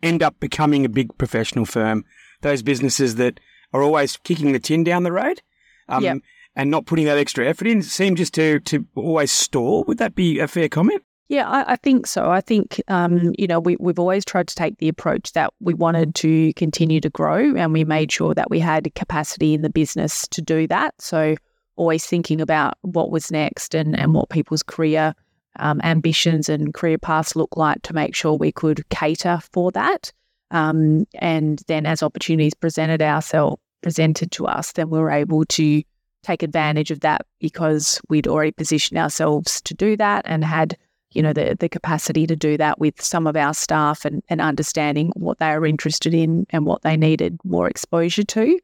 end 0.02 0.22
up 0.22 0.38
becoming 0.40 0.84
a 0.84 0.90
big 0.90 1.16
professional 1.18 1.64
firm. 1.64 2.04
Those 2.42 2.62
businesses 2.62 3.16
that 3.16 3.40
are 3.76 3.82
always 3.82 4.16
kicking 4.18 4.52
the 4.52 4.58
tin 4.58 4.84
down 4.84 5.02
the 5.02 5.12
road 5.12 5.40
um, 5.88 6.02
yep. 6.02 6.18
and 6.54 6.70
not 6.70 6.86
putting 6.86 7.04
that 7.04 7.18
extra 7.18 7.46
effort 7.46 7.66
in 7.66 7.82
seem 7.82 8.16
just 8.16 8.34
to, 8.34 8.60
to 8.60 8.86
always 8.94 9.30
stall. 9.30 9.84
Would 9.84 9.98
that 9.98 10.14
be 10.14 10.38
a 10.38 10.48
fair 10.48 10.68
comment? 10.68 11.02
Yeah, 11.28 11.48
I, 11.48 11.72
I, 11.72 11.76
think 11.76 12.06
so. 12.06 12.30
I 12.30 12.40
think, 12.40 12.80
um, 12.86 13.32
you 13.36 13.48
know, 13.48 13.58
we, 13.58 13.76
we've 13.80 13.98
always 13.98 14.24
tried 14.24 14.46
to 14.46 14.54
take 14.54 14.78
the 14.78 14.88
approach 14.88 15.32
that 15.32 15.52
we 15.58 15.74
wanted 15.74 16.14
to 16.16 16.52
continue 16.52 17.00
to 17.00 17.10
grow 17.10 17.56
and 17.56 17.72
we 17.72 17.84
made 17.84 18.12
sure 18.12 18.32
that 18.34 18.48
we 18.48 18.60
had 18.60 18.94
capacity 18.94 19.52
in 19.52 19.62
the 19.62 19.70
business 19.70 20.28
to 20.28 20.40
do 20.40 20.68
that. 20.68 20.94
So, 21.00 21.34
always 21.74 22.06
thinking 22.06 22.40
about 22.40 22.78
what 22.82 23.10
was 23.10 23.30
next 23.30 23.74
and, 23.74 23.98
and 23.98 24.14
what 24.14 24.30
people's 24.30 24.62
career 24.62 25.14
um, 25.58 25.80
ambitions 25.82 26.48
and 26.48 26.72
career 26.72 26.98
paths 26.98 27.36
look 27.36 27.56
like 27.56 27.82
to 27.82 27.94
make 27.94 28.14
sure 28.14 28.34
we 28.34 28.52
could 28.52 28.88
cater 28.88 29.40
for 29.52 29.70
that. 29.72 30.12
Um, 30.50 31.06
and 31.16 31.60
then, 31.66 31.86
as 31.86 32.02
opportunities 32.02 32.54
presented 32.54 33.02
ourselves, 33.02 33.60
presented 33.86 34.32
to 34.32 34.48
us, 34.48 34.72
then 34.72 34.90
we 34.90 34.98
were 34.98 35.12
able 35.12 35.44
to 35.44 35.80
take 36.24 36.42
advantage 36.42 36.90
of 36.90 36.98
that 36.98 37.24
because 37.38 38.00
we'd 38.08 38.26
already 38.26 38.50
positioned 38.50 38.98
ourselves 38.98 39.60
to 39.60 39.74
do 39.74 39.96
that 39.96 40.22
and 40.26 40.44
had 40.44 40.76
you 41.12 41.22
know, 41.22 41.32
the, 41.32 41.56
the 41.60 41.68
capacity 41.68 42.26
to 42.26 42.34
do 42.34 42.56
that 42.56 42.80
with 42.80 43.00
some 43.00 43.28
of 43.28 43.36
our 43.36 43.54
staff 43.54 44.04
and, 44.04 44.24
and 44.28 44.40
understanding 44.40 45.12
what 45.14 45.38
they 45.38 45.46
are 45.46 45.64
interested 45.64 46.12
in 46.12 46.48
and 46.50 46.66
what 46.66 46.82
they 46.82 46.96
needed 46.96 47.38
more 47.44 47.68
exposure 47.68 48.24
to. 48.24 48.58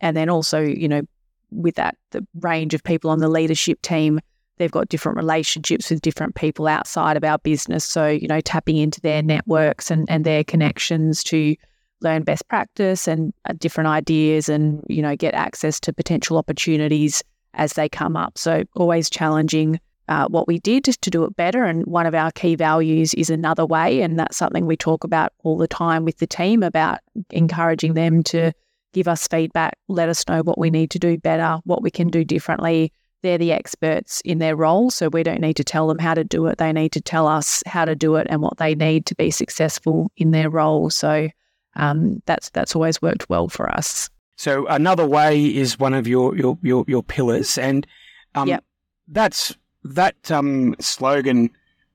And 0.00 0.16
then 0.16 0.30
also, 0.30 0.62
you 0.62 0.88
know, 0.88 1.02
with 1.50 1.74
that, 1.74 1.98
the 2.12 2.26
range 2.40 2.72
of 2.72 2.82
people 2.82 3.10
on 3.10 3.18
the 3.18 3.28
leadership 3.28 3.82
team, 3.82 4.20
they've 4.56 4.70
got 4.70 4.88
different 4.88 5.18
relationships 5.18 5.90
with 5.90 6.00
different 6.00 6.34
people 6.34 6.66
outside 6.66 7.18
of 7.18 7.24
our 7.24 7.38
business. 7.38 7.84
So, 7.84 8.08
you 8.08 8.26
know, 8.26 8.40
tapping 8.40 8.78
into 8.78 9.02
their 9.02 9.22
networks 9.22 9.90
and, 9.90 10.08
and 10.08 10.24
their 10.24 10.42
connections 10.42 11.22
to 11.24 11.56
learn 12.02 12.22
best 12.22 12.46
practice 12.48 13.08
and 13.08 13.32
uh, 13.48 13.54
different 13.58 13.88
ideas 13.88 14.48
and, 14.48 14.84
you 14.88 15.02
know, 15.02 15.16
get 15.16 15.34
access 15.34 15.80
to 15.80 15.92
potential 15.92 16.36
opportunities 16.36 17.22
as 17.54 17.74
they 17.74 17.88
come 17.88 18.16
up. 18.16 18.38
So, 18.38 18.64
always 18.74 19.10
challenging 19.10 19.78
uh, 20.08 20.26
what 20.28 20.46
we 20.46 20.58
did 20.58 20.84
to 20.84 21.10
do 21.10 21.24
it 21.24 21.36
better. 21.36 21.64
And 21.64 21.86
one 21.86 22.06
of 22.06 22.14
our 22.14 22.30
key 22.32 22.54
values 22.54 23.14
is 23.14 23.30
another 23.30 23.64
way. 23.64 24.02
And 24.02 24.18
that's 24.18 24.36
something 24.36 24.66
we 24.66 24.76
talk 24.76 25.04
about 25.04 25.32
all 25.44 25.56
the 25.56 25.68
time 25.68 26.04
with 26.04 26.18
the 26.18 26.26
team 26.26 26.62
about 26.62 26.98
encouraging 27.30 27.94
them 27.94 28.22
to 28.24 28.52
give 28.92 29.08
us 29.08 29.26
feedback, 29.26 29.78
let 29.88 30.08
us 30.08 30.26
know 30.28 30.42
what 30.42 30.58
we 30.58 30.70
need 30.70 30.90
to 30.90 30.98
do 30.98 31.16
better, 31.16 31.58
what 31.64 31.82
we 31.82 31.90
can 31.90 32.08
do 32.08 32.24
differently. 32.24 32.92
They're 33.22 33.38
the 33.38 33.52
experts 33.52 34.20
in 34.24 34.38
their 34.38 34.56
role. 34.56 34.90
So 34.90 35.08
we 35.08 35.22
don't 35.22 35.40
need 35.40 35.56
to 35.56 35.64
tell 35.64 35.86
them 35.86 35.98
how 35.98 36.14
to 36.14 36.24
do 36.24 36.46
it. 36.46 36.58
They 36.58 36.72
need 36.72 36.92
to 36.92 37.00
tell 37.00 37.26
us 37.26 37.62
how 37.66 37.84
to 37.84 37.94
do 37.94 38.16
it 38.16 38.26
and 38.28 38.42
what 38.42 38.58
they 38.58 38.74
need 38.74 39.06
to 39.06 39.14
be 39.14 39.30
successful 39.30 40.10
in 40.16 40.32
their 40.32 40.50
role. 40.50 40.90
So 40.90 41.28
um, 41.76 42.22
that's 42.26 42.50
that's 42.50 42.74
always 42.74 43.00
worked 43.00 43.28
well 43.28 43.48
for 43.48 43.70
us. 43.70 44.10
So 44.36 44.66
another 44.66 45.06
way 45.06 45.44
is 45.44 45.78
one 45.78 45.94
of 45.94 46.06
your 46.06 46.36
your 46.36 46.58
your, 46.62 46.84
your 46.88 47.02
pillars, 47.02 47.58
and 47.58 47.86
um, 48.34 48.48
yep. 48.48 48.64
that's 49.08 49.56
that 49.84 50.30
um, 50.30 50.74
slogan 50.80 51.50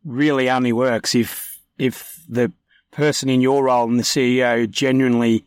really 0.05 0.49
only 0.49 0.73
works 0.73 1.15
if 1.15 1.59
if 1.77 2.23
the 2.27 2.51
person 2.91 3.29
in 3.29 3.41
your 3.41 3.65
role 3.65 3.87
and 3.87 3.99
the 3.99 4.03
CEO 4.03 4.69
genuinely 4.69 5.45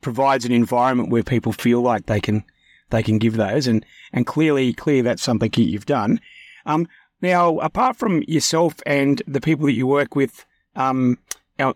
provides 0.00 0.44
an 0.44 0.52
environment 0.52 1.10
where 1.10 1.22
people 1.22 1.52
feel 1.52 1.80
like 1.80 2.06
they 2.06 2.20
can 2.20 2.44
they 2.90 3.02
can 3.02 3.18
give 3.18 3.36
those 3.36 3.66
and 3.66 3.84
and 4.12 4.26
clearly 4.26 4.72
clearly 4.72 5.02
that's 5.02 5.22
something 5.22 5.50
you've 5.54 5.86
done. 5.86 6.20
Um, 6.66 6.88
now, 7.22 7.58
apart 7.58 7.96
from 7.96 8.22
yourself 8.26 8.80
and 8.86 9.22
the 9.26 9.40
people 9.40 9.66
that 9.66 9.72
you 9.72 9.86
work 9.86 10.16
with 10.16 10.44
um, 10.74 11.18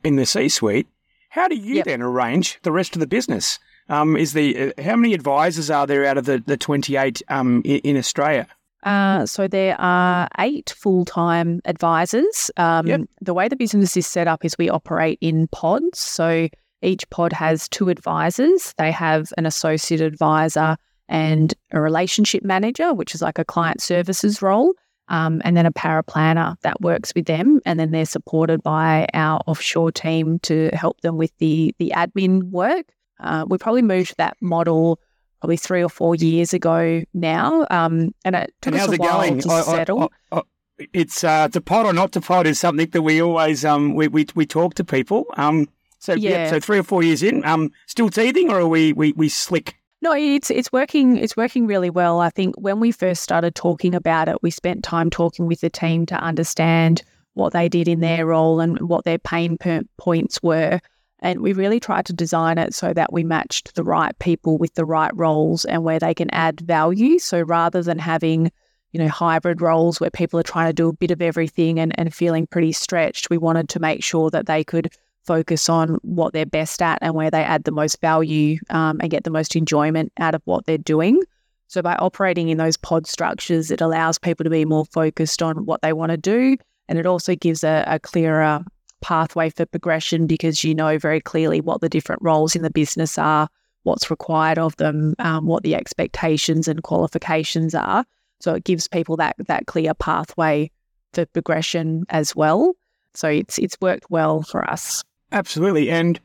in 0.02 0.16
the 0.16 0.24
C-suite, 0.24 0.88
how 1.34 1.48
do 1.48 1.56
you 1.56 1.74
yep. 1.74 1.86
then 1.86 2.00
arrange 2.00 2.60
the 2.62 2.70
rest 2.70 2.94
of 2.94 3.00
the 3.00 3.08
business? 3.08 3.58
Um, 3.88 4.16
is 4.16 4.34
the 4.34 4.72
uh, 4.78 4.82
how 4.82 4.94
many 4.94 5.14
advisors 5.14 5.68
are 5.68 5.84
there 5.84 6.06
out 6.06 6.16
of 6.16 6.26
the 6.26 6.38
the 6.46 6.56
twenty 6.56 6.94
eight 6.94 7.22
um, 7.28 7.60
in, 7.64 7.78
in 7.78 7.96
Australia? 7.96 8.46
Uh, 8.84 9.26
so 9.26 9.48
there 9.48 9.74
are 9.80 10.28
eight 10.38 10.72
full 10.76 11.04
time 11.04 11.60
advisors. 11.64 12.52
Um, 12.56 12.86
yep. 12.86 13.00
The 13.20 13.34
way 13.34 13.48
the 13.48 13.56
business 13.56 13.96
is 13.96 14.06
set 14.06 14.28
up 14.28 14.44
is 14.44 14.56
we 14.56 14.70
operate 14.70 15.18
in 15.20 15.48
pods. 15.48 15.98
So 15.98 16.48
each 16.82 17.10
pod 17.10 17.32
has 17.32 17.68
two 17.68 17.88
advisors. 17.88 18.72
They 18.78 18.92
have 18.92 19.32
an 19.36 19.44
associate 19.44 20.02
advisor 20.02 20.76
and 21.08 21.52
a 21.72 21.80
relationship 21.80 22.44
manager, 22.44 22.94
which 22.94 23.12
is 23.12 23.22
like 23.22 23.40
a 23.40 23.44
client 23.44 23.82
services 23.82 24.40
role, 24.40 24.72
um, 25.08 25.42
and 25.44 25.56
then 25.56 25.66
a 25.66 25.72
paraplanner 25.72 26.56
that 26.62 26.80
works 26.80 27.12
with 27.14 27.26
them. 27.26 27.60
And 27.66 27.78
then 27.78 27.90
they're 27.90 28.06
supported 28.06 28.62
by 28.62 29.06
our 29.14 29.40
offshore 29.46 29.92
team 29.92 30.38
to 30.40 30.70
help 30.72 31.00
them 31.00 31.16
with 31.16 31.32
the 31.38 31.74
the 31.78 31.92
admin 31.94 32.50
work. 32.50 32.86
Uh, 33.20 33.44
we 33.48 33.58
probably 33.58 33.82
moved 33.82 34.14
that 34.18 34.36
model 34.40 34.98
probably 35.40 35.56
three 35.56 35.82
or 35.82 35.88
four 35.88 36.14
years 36.14 36.54
ago 36.54 37.02
now. 37.12 37.66
Um, 37.70 38.14
and 38.24 38.34
it 38.34 38.54
took 38.62 38.74
and 38.74 38.82
us 38.82 38.92
a 38.92 38.96
while 38.96 39.20
going? 39.20 39.40
to 39.40 39.50
I, 39.50 39.60
settle. 39.62 40.12
I, 40.32 40.38
I, 40.38 40.42
it's 40.92 41.22
uh, 41.22 41.48
to 41.48 41.60
pod 41.60 41.86
or 41.86 41.92
not 41.92 42.12
to 42.12 42.20
pod 42.20 42.46
is 42.46 42.58
something 42.58 42.88
that 42.90 43.02
we 43.02 43.22
always 43.22 43.64
um, 43.64 43.94
we, 43.94 44.08
we 44.08 44.26
we 44.34 44.46
talk 44.46 44.74
to 44.74 44.84
people. 44.84 45.26
Um, 45.36 45.68
so 45.98 46.14
yeah. 46.14 46.30
yeah. 46.30 46.50
so 46.50 46.60
three 46.60 46.78
or 46.78 46.82
four 46.82 47.02
years 47.02 47.22
in, 47.22 47.44
um, 47.44 47.72
still 47.86 48.10
teething, 48.10 48.50
or 48.50 48.60
are 48.60 48.66
we 48.66 48.92
we 48.92 49.12
we 49.12 49.28
slick? 49.28 49.76
No, 50.04 50.12
it's 50.12 50.50
it's 50.50 50.70
working. 50.70 51.16
It's 51.16 51.34
working 51.34 51.66
really 51.66 51.88
well. 51.88 52.20
I 52.20 52.28
think 52.28 52.56
when 52.56 52.78
we 52.78 52.92
first 52.92 53.22
started 53.22 53.54
talking 53.54 53.94
about 53.94 54.28
it, 54.28 54.36
we 54.42 54.50
spent 54.50 54.84
time 54.84 55.08
talking 55.08 55.46
with 55.46 55.62
the 55.62 55.70
team 55.70 56.04
to 56.04 56.14
understand 56.16 57.02
what 57.32 57.54
they 57.54 57.70
did 57.70 57.88
in 57.88 58.00
their 58.00 58.26
role 58.26 58.60
and 58.60 58.78
what 58.80 59.06
their 59.06 59.18
pain 59.18 59.56
points 59.96 60.42
were. 60.42 60.78
And 61.20 61.40
we 61.40 61.54
really 61.54 61.80
tried 61.80 62.04
to 62.04 62.12
design 62.12 62.58
it 62.58 62.74
so 62.74 62.92
that 62.92 63.14
we 63.14 63.24
matched 63.24 63.76
the 63.76 63.82
right 63.82 64.14
people 64.18 64.58
with 64.58 64.74
the 64.74 64.84
right 64.84 65.10
roles 65.14 65.64
and 65.64 65.84
where 65.84 65.98
they 65.98 66.12
can 66.12 66.28
add 66.34 66.60
value. 66.60 67.18
So 67.18 67.40
rather 67.40 67.82
than 67.82 67.98
having, 67.98 68.52
you 68.92 69.00
know, 69.00 69.08
hybrid 69.08 69.62
roles 69.62 70.02
where 70.02 70.10
people 70.10 70.38
are 70.38 70.42
trying 70.42 70.68
to 70.68 70.74
do 70.74 70.90
a 70.90 70.92
bit 70.92 71.12
of 71.12 71.22
everything 71.22 71.80
and, 71.80 71.98
and 71.98 72.14
feeling 72.14 72.46
pretty 72.46 72.72
stretched, 72.72 73.30
we 73.30 73.38
wanted 73.38 73.70
to 73.70 73.80
make 73.80 74.04
sure 74.04 74.28
that 74.32 74.44
they 74.44 74.64
could 74.64 74.92
focus 75.24 75.68
on 75.68 75.98
what 76.02 76.32
they're 76.32 76.46
best 76.46 76.82
at 76.82 76.98
and 77.02 77.14
where 77.14 77.30
they 77.30 77.42
add 77.42 77.64
the 77.64 77.72
most 77.72 78.00
value 78.00 78.58
um, 78.70 78.98
and 79.00 79.10
get 79.10 79.24
the 79.24 79.30
most 79.30 79.56
enjoyment 79.56 80.12
out 80.18 80.34
of 80.34 80.42
what 80.44 80.66
they're 80.66 80.78
doing. 80.78 81.20
So 81.68 81.82
by 81.82 81.94
operating 81.96 82.50
in 82.50 82.58
those 82.58 82.76
pod 82.76 83.06
structures, 83.06 83.70
it 83.70 83.80
allows 83.80 84.18
people 84.18 84.44
to 84.44 84.50
be 84.50 84.64
more 84.64 84.84
focused 84.86 85.42
on 85.42 85.64
what 85.66 85.82
they 85.82 85.92
want 85.92 86.10
to 86.10 86.16
do. 86.16 86.56
And 86.88 86.98
it 86.98 87.06
also 87.06 87.34
gives 87.34 87.64
a, 87.64 87.84
a 87.86 87.98
clearer 87.98 88.64
pathway 89.00 89.50
for 89.50 89.66
progression 89.66 90.26
because 90.26 90.64
you 90.64 90.74
know 90.74 90.98
very 90.98 91.20
clearly 91.20 91.60
what 91.60 91.80
the 91.80 91.88
different 91.88 92.22
roles 92.22 92.54
in 92.54 92.62
the 92.62 92.70
business 92.70 93.18
are, 93.18 93.48
what's 93.82 94.10
required 94.10 94.58
of 94.58 94.76
them, 94.76 95.14
um, 95.18 95.46
what 95.46 95.62
the 95.62 95.74
expectations 95.74 96.68
and 96.68 96.82
qualifications 96.82 97.74
are. 97.74 98.04
So 98.40 98.54
it 98.54 98.64
gives 98.64 98.88
people 98.88 99.16
that 99.16 99.36
that 99.46 99.66
clear 99.66 99.94
pathway 99.94 100.70
for 101.12 101.26
progression 101.26 102.04
as 102.08 102.34
well. 102.34 102.74
So 103.14 103.28
it's 103.28 103.58
it's 103.58 103.76
worked 103.80 104.10
well 104.10 104.42
for 104.42 104.68
us. 104.68 105.02
Absolutely, 105.34 105.90
and 105.90 106.20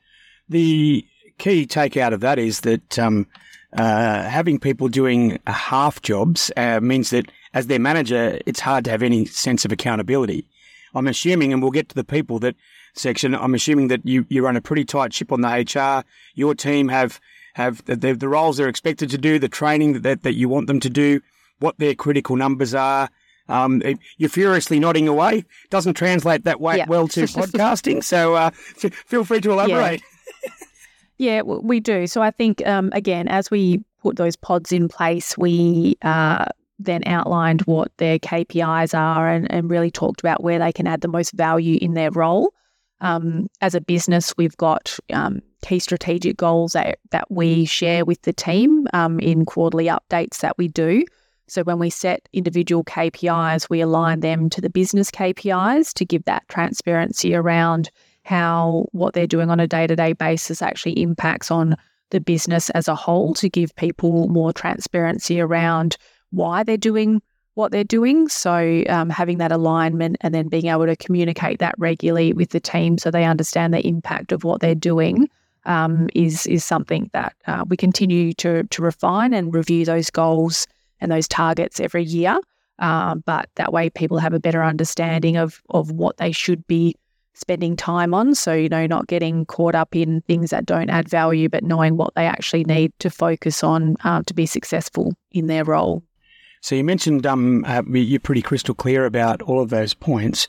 the 0.50 1.04
key 1.40 1.66
take 1.66 1.98
out 1.98 2.14
of 2.14 2.20
that 2.20 2.38
is 2.38 2.60
that 2.60 3.00
um, 3.00 3.26
uh, 3.74 4.22
having 4.22 4.60
people 4.60 4.88
doing 4.88 5.40
half 5.48 6.00
jobs 6.04 6.52
uh, 6.56 6.80
means 6.80 7.10
that 7.10 7.32
as 7.56 7.66
their 7.66 7.80
manager, 7.80 8.40
it's 8.46 8.60
hard 8.60 8.86
to 8.86 8.92
have 8.92 9.02
any 9.02 9.26
sense 9.26 9.66
of 9.66 9.72
accountability. 9.72 10.46
I'm 10.94 11.08
assuming, 11.08 11.52
and 11.52 11.60
we'll 11.60 11.72
get 11.72 11.90
to 11.90 11.96
the 11.96 12.04
people 12.04 12.38
that 12.40 12.56
section. 12.94 13.34
I'm 13.34 13.56
assuming 13.56 13.88
that 13.88 14.06
you, 14.06 14.28
you 14.30 14.46
run 14.46 14.56
a 14.56 14.62
pretty 14.62 14.86
tight 14.86 15.12
ship 15.12 15.32
on 15.32 15.42
the 15.42 15.48
HR. 15.48 16.06
Your 16.36 16.54
team 16.54 16.90
have 16.90 17.20
have 17.54 17.84
the, 17.86 17.96
the 17.96 18.30
roles 18.30 18.58
they're 18.58 18.70
expected 18.70 19.10
to 19.10 19.18
do, 19.18 19.40
the 19.40 19.50
training 19.50 20.02
that, 20.02 20.22
that 20.22 20.36
you 20.36 20.48
want 20.48 20.68
them 20.68 20.80
to 20.82 20.90
do, 20.90 21.20
what 21.58 21.80
their 21.80 21.96
critical 21.96 22.36
numbers 22.36 22.76
are. 22.76 23.10
Um, 23.50 23.82
you're 24.18 24.30
furiously 24.30 24.80
nodding 24.80 25.08
away. 25.08 25.46
Doesn't 25.70 25.96
translate 25.96 26.44
that 26.46 26.62
way 26.62 26.78
yeah. 26.78 26.86
well 26.88 27.08
to 27.10 27.22
podcasting. 27.24 28.04
So 28.04 28.36
uh, 28.36 28.52
f- 28.84 28.94
feel 28.94 29.26
free 29.26 29.42
to 29.42 29.52
elaborate. 29.52 30.02
Yeah. 30.44 30.50
Yeah, 31.20 31.42
we 31.42 31.82
do. 31.82 32.08
So 32.08 32.22
I 32.22 32.32
think, 32.32 32.66
um, 32.66 32.92
again, 32.94 33.28
as 33.28 33.52
we 33.52 33.84
put 34.02 34.16
those 34.16 34.38
pods 34.38 34.72
in 34.72 34.88
place, 34.88 35.38
we 35.38 35.98
uh, 36.02 36.46
then 36.80 37.04
outlined 37.06 37.62
what 37.64 37.92
their 37.98 38.18
KPIs 38.18 38.98
are 38.98 39.28
and, 39.28 39.52
and, 39.52 39.70
really 39.70 39.92
talked 39.92 40.22
about 40.22 40.42
where 40.42 40.60
they 40.60 40.72
can 40.72 40.88
add 40.88 41.02
the 41.02 41.10
most 41.10 41.34
value 41.34 41.78
in 41.82 41.94
their 41.94 42.10
role. 42.10 42.54
Um, 43.02 43.50
as 43.60 43.76
a 43.76 43.82
business, 43.82 44.34
we've 44.38 44.56
got 44.56 44.98
um, 45.12 45.42
key 45.62 45.80
strategic 45.80 46.38
goals 46.38 46.72
that, 46.72 47.00
that 47.12 47.30
we 47.30 47.66
share 47.66 48.06
with 48.06 48.22
the 48.22 48.34
team 48.34 48.88
um, 48.94 49.20
in 49.20 49.46
quarterly 49.46 49.86
updates 49.86 50.40
that 50.40 50.58
we 50.58 50.70
do. 50.70 51.04
So 51.50 51.64
when 51.64 51.80
we 51.80 51.90
set 51.90 52.30
individual 52.34 52.84
KPIs, 52.84 53.70
we 53.70 53.82
align 53.82 54.20
them 54.20 54.50
to 54.52 54.62
the 54.62 54.70
business 54.70 55.12
KPIs 55.12 55.94
to 55.94 56.06
give 56.06 56.26
that 56.26 56.48
transparency 56.48 57.34
around 57.36 57.90
how 58.24 58.88
what 58.92 59.14
they're 59.14 59.28
doing 59.28 59.50
on 59.50 59.60
a 59.60 59.68
day 59.68 59.88
to 59.88 59.96
day 59.96 60.14
basis 60.14 60.62
actually 60.62 61.02
impacts 61.02 61.50
on 61.50 61.76
the 62.12 62.20
business 62.20 62.70
as 62.72 62.88
a 62.88 62.96
whole 62.96 63.34
to 63.36 63.50
give 63.50 63.76
people 63.76 64.28
more 64.28 64.54
transparency 64.54 65.40
around 65.40 65.98
why 66.32 66.64
they're 66.64 66.78
doing 66.78 67.22
what 67.56 67.72
they're 67.72 67.84
doing. 67.84 68.30
So, 68.30 68.84
um, 68.88 69.10
having 69.10 69.38
that 69.40 69.52
alignment 69.52 70.18
and 70.22 70.34
then 70.34 70.48
being 70.48 70.68
able 70.68 70.86
to 70.86 70.96
communicate 70.96 71.60
that 71.60 71.76
regularly 71.78 72.34
with 72.34 72.52
the 72.52 72.60
team 72.60 72.98
so 72.98 73.12
they 73.12 73.26
understand 73.26 73.74
the 73.74 73.86
impact 73.86 74.32
of 74.32 74.44
what 74.44 74.62
they're 74.62 74.76
doing 74.76 75.30
um, 75.66 76.10
is 76.16 76.48
is 76.48 76.64
something 76.64 77.10
that 77.14 77.36
uh, 77.48 77.66
we 77.68 77.78
continue 77.78 78.34
to 78.34 78.64
to 78.64 78.82
refine 78.82 79.34
and 79.34 79.54
review 79.54 79.86
those 79.86 80.10
goals 80.10 80.68
and 81.02 81.12
those 81.12 81.28
targets 81.28 81.80
every 81.80 82.04
year. 82.04 82.40
Um, 82.80 83.24
but 83.26 83.50
that 83.56 83.74
way, 83.74 83.90
people 83.90 84.20
have 84.20 84.34
a 84.34 84.40
better 84.40 84.64
understanding 84.64 85.38
of 85.38 85.62
of 85.70 85.92
what 85.92 86.18
they 86.18 86.32
should 86.32 86.66
be 86.68 86.96
spending 87.40 87.76
time 87.76 88.14
on. 88.14 88.36
So, 88.36 88.54
you 88.54 88.70
know, 88.70 88.86
not 88.86 89.08
getting 89.08 89.46
caught 89.46 89.76
up 89.76 89.96
in 89.96 90.22
things 90.22 90.50
that 90.52 90.66
don't 90.66 90.90
add 90.90 91.08
value, 91.08 91.50
but 91.50 91.64
knowing 91.64 91.98
what 91.98 92.14
they 92.16 92.26
actually 92.26 92.66
need 92.66 92.92
to 93.00 93.10
focus 93.10 93.64
on 93.64 93.96
uh, 94.04 94.24
to 94.26 94.34
be 94.34 94.46
successful 94.46 95.14
in 95.32 95.48
their 95.48 95.64
role. 95.64 96.04
So, 96.62 96.76
you 96.76 96.84
mentioned 96.84 97.26
um, 97.26 97.64
uh, 97.66 97.84
you're 97.88 98.20
pretty 98.20 98.42
crystal 98.42 98.76
clear 98.76 99.06
about 99.06 99.42
all 99.42 99.62
of 99.62 99.70
those 99.70 99.94
points. 99.94 100.48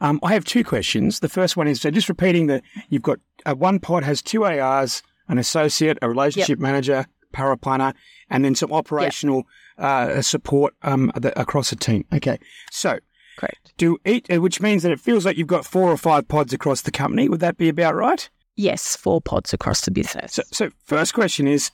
Um, 0.00 0.20
I 0.22 0.32
have 0.32 0.44
two 0.44 0.62
questions. 0.62 1.20
The 1.20 1.28
first 1.28 1.56
one 1.56 1.66
is 1.66 1.80
so 1.80 1.90
just 1.90 2.08
repeating 2.08 2.46
that 2.46 2.62
you've 2.88 3.02
got 3.02 3.18
uh, 3.44 3.54
one 3.54 3.80
pod 3.80 4.04
has 4.04 4.22
two 4.22 4.44
ARs, 4.44 5.02
an 5.26 5.38
associate, 5.38 5.98
a 6.00 6.08
relationship 6.08 6.58
yep. 6.58 6.60
manager, 6.60 7.06
paraplanner, 7.34 7.94
and 8.30 8.44
then 8.44 8.54
some 8.54 8.72
operational. 8.72 9.46
Uh, 9.78 10.20
support 10.22 10.74
um, 10.82 11.10
across 11.14 11.72
a 11.72 11.76
team. 11.76 12.04
Okay. 12.12 12.38
So, 12.70 12.98
Correct. 13.38 13.72
Do 13.76 13.98
each, 14.04 14.28
uh, 14.30 14.40
which 14.40 14.60
means 14.60 14.82
that 14.82 14.90
it 14.90 14.98
feels 14.98 15.24
like 15.24 15.36
you've 15.36 15.46
got 15.46 15.64
four 15.64 15.90
or 15.90 15.96
five 15.96 16.26
pods 16.26 16.52
across 16.52 16.80
the 16.80 16.90
company. 16.90 17.28
Would 17.28 17.40
that 17.40 17.56
be 17.56 17.68
about 17.68 17.94
right? 17.94 18.28
Yes, 18.56 18.96
four 18.96 19.20
pods 19.20 19.52
across 19.52 19.82
the 19.82 19.92
business. 19.92 20.32
So, 20.32 20.42
so 20.50 20.70
first 20.82 21.14
question 21.14 21.46
is, 21.46 21.70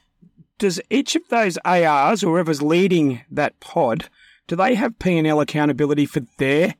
does 0.58 0.80
each 0.90 1.16
of 1.16 1.22
those 1.30 1.56
ARs 1.64 2.22
or 2.22 2.34
whoever's 2.34 2.60
leading 2.60 3.22
that 3.30 3.58
pod, 3.60 4.10
do 4.46 4.56
they 4.56 4.74
have 4.74 4.98
P 4.98 5.16
and 5.16 5.26
L 5.26 5.40
accountability 5.40 6.06
for 6.06 6.20
their 6.38 6.74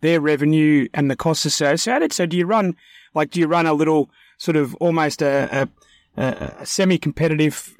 their 0.00 0.20
revenue 0.20 0.88
and 0.92 1.08
the 1.08 1.16
costs 1.16 1.46
associated? 1.46 2.12
So 2.12 2.26
do 2.26 2.36
you 2.36 2.44
run 2.44 2.74
like 3.14 3.30
do 3.30 3.40
you 3.40 3.46
run 3.46 3.66
a 3.66 3.72
little 3.72 4.10
sort 4.38 4.56
of 4.56 4.74
almost 4.76 5.22
a, 5.22 5.68
a, 6.16 6.22
a 6.60 6.66
semi 6.66 6.98
competitive 6.98 7.76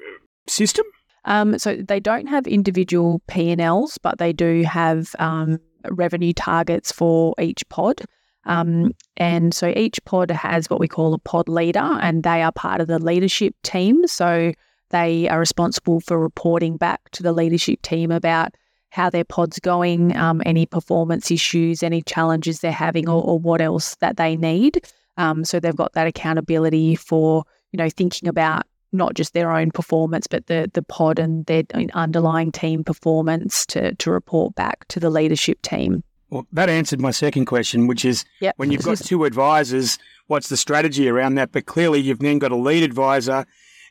system? 0.47 0.85
Um, 1.25 1.57
so 1.59 1.75
they 1.75 1.99
don't 1.99 2.27
have 2.27 2.47
individual 2.47 3.21
P 3.27 3.51
and 3.51 3.61
Ls, 3.61 3.97
but 3.97 4.17
they 4.19 4.31
do 4.31 4.61
have 4.63 5.15
um, 5.19 5.59
revenue 5.89 6.33
targets 6.33 6.91
for 6.91 7.33
each 7.39 7.67
pod. 7.69 8.01
Um, 8.45 8.91
and 9.17 9.53
so 9.53 9.73
each 9.75 10.03
pod 10.05 10.29
has 10.29 10.69
what 10.69 10.79
we 10.79 10.87
call 10.87 11.13
a 11.13 11.19
pod 11.19 11.49
leader, 11.49 11.97
and 12.01 12.23
they 12.23 12.43
are 12.43 12.51
part 12.51 12.79
of 12.79 12.87
the 12.87 12.99
leadership 12.99 13.55
team. 13.63 14.07
So 14.07 14.53
they 14.91 15.27
are 15.27 15.39
responsible 15.39 15.99
for 15.99 16.19
reporting 16.19 16.77
back 16.77 17.09
to 17.11 17.23
the 17.23 17.33
leadership 17.33 17.81
team 17.81 18.11
about 18.11 18.53
how 18.89 19.09
their 19.09 19.25
pod's 19.25 19.59
going, 19.59 20.15
um, 20.15 20.41
any 20.45 20.65
performance 20.65 21.31
issues, 21.31 21.83
any 21.83 22.01
challenges 22.01 22.59
they're 22.59 22.71
having, 22.71 23.09
or, 23.09 23.21
or 23.21 23.39
what 23.39 23.61
else 23.61 23.95
that 23.95 24.17
they 24.17 24.37
need. 24.37 24.85
Um, 25.17 25.43
so 25.43 25.59
they've 25.59 25.75
got 25.75 25.93
that 25.93 26.07
accountability 26.07 26.95
for 26.95 27.43
you 27.71 27.77
know 27.77 27.89
thinking 27.89 28.29
about 28.29 28.65
not 28.91 29.13
just 29.13 29.33
their 29.33 29.51
own 29.51 29.71
performance, 29.71 30.27
but 30.27 30.47
the 30.47 30.69
the 30.73 30.81
pod 30.81 31.19
and 31.19 31.45
their 31.45 31.63
underlying 31.93 32.51
team 32.51 32.83
performance 32.83 33.65
to 33.67 33.95
to 33.95 34.11
report 34.11 34.55
back 34.55 34.87
to 34.89 34.99
the 34.99 35.09
leadership 35.09 35.61
team. 35.61 36.03
Well, 36.29 36.47
that 36.53 36.69
answered 36.69 36.99
my 36.99 37.11
second 37.11 37.45
question, 37.45 37.87
which 37.87 38.03
is 38.03 38.25
yep. 38.41 38.55
when 38.57 38.71
you've 38.71 38.83
got 38.83 38.97
two 38.97 39.25
advisors, 39.25 39.99
what's 40.27 40.49
the 40.49 40.57
strategy 40.57 41.07
around 41.07 41.35
that? 41.35 41.51
But 41.51 41.65
clearly, 41.65 41.99
you've 41.99 42.19
then 42.19 42.39
got 42.39 42.51
a 42.51 42.55
lead 42.55 42.83
advisor, 42.83 43.45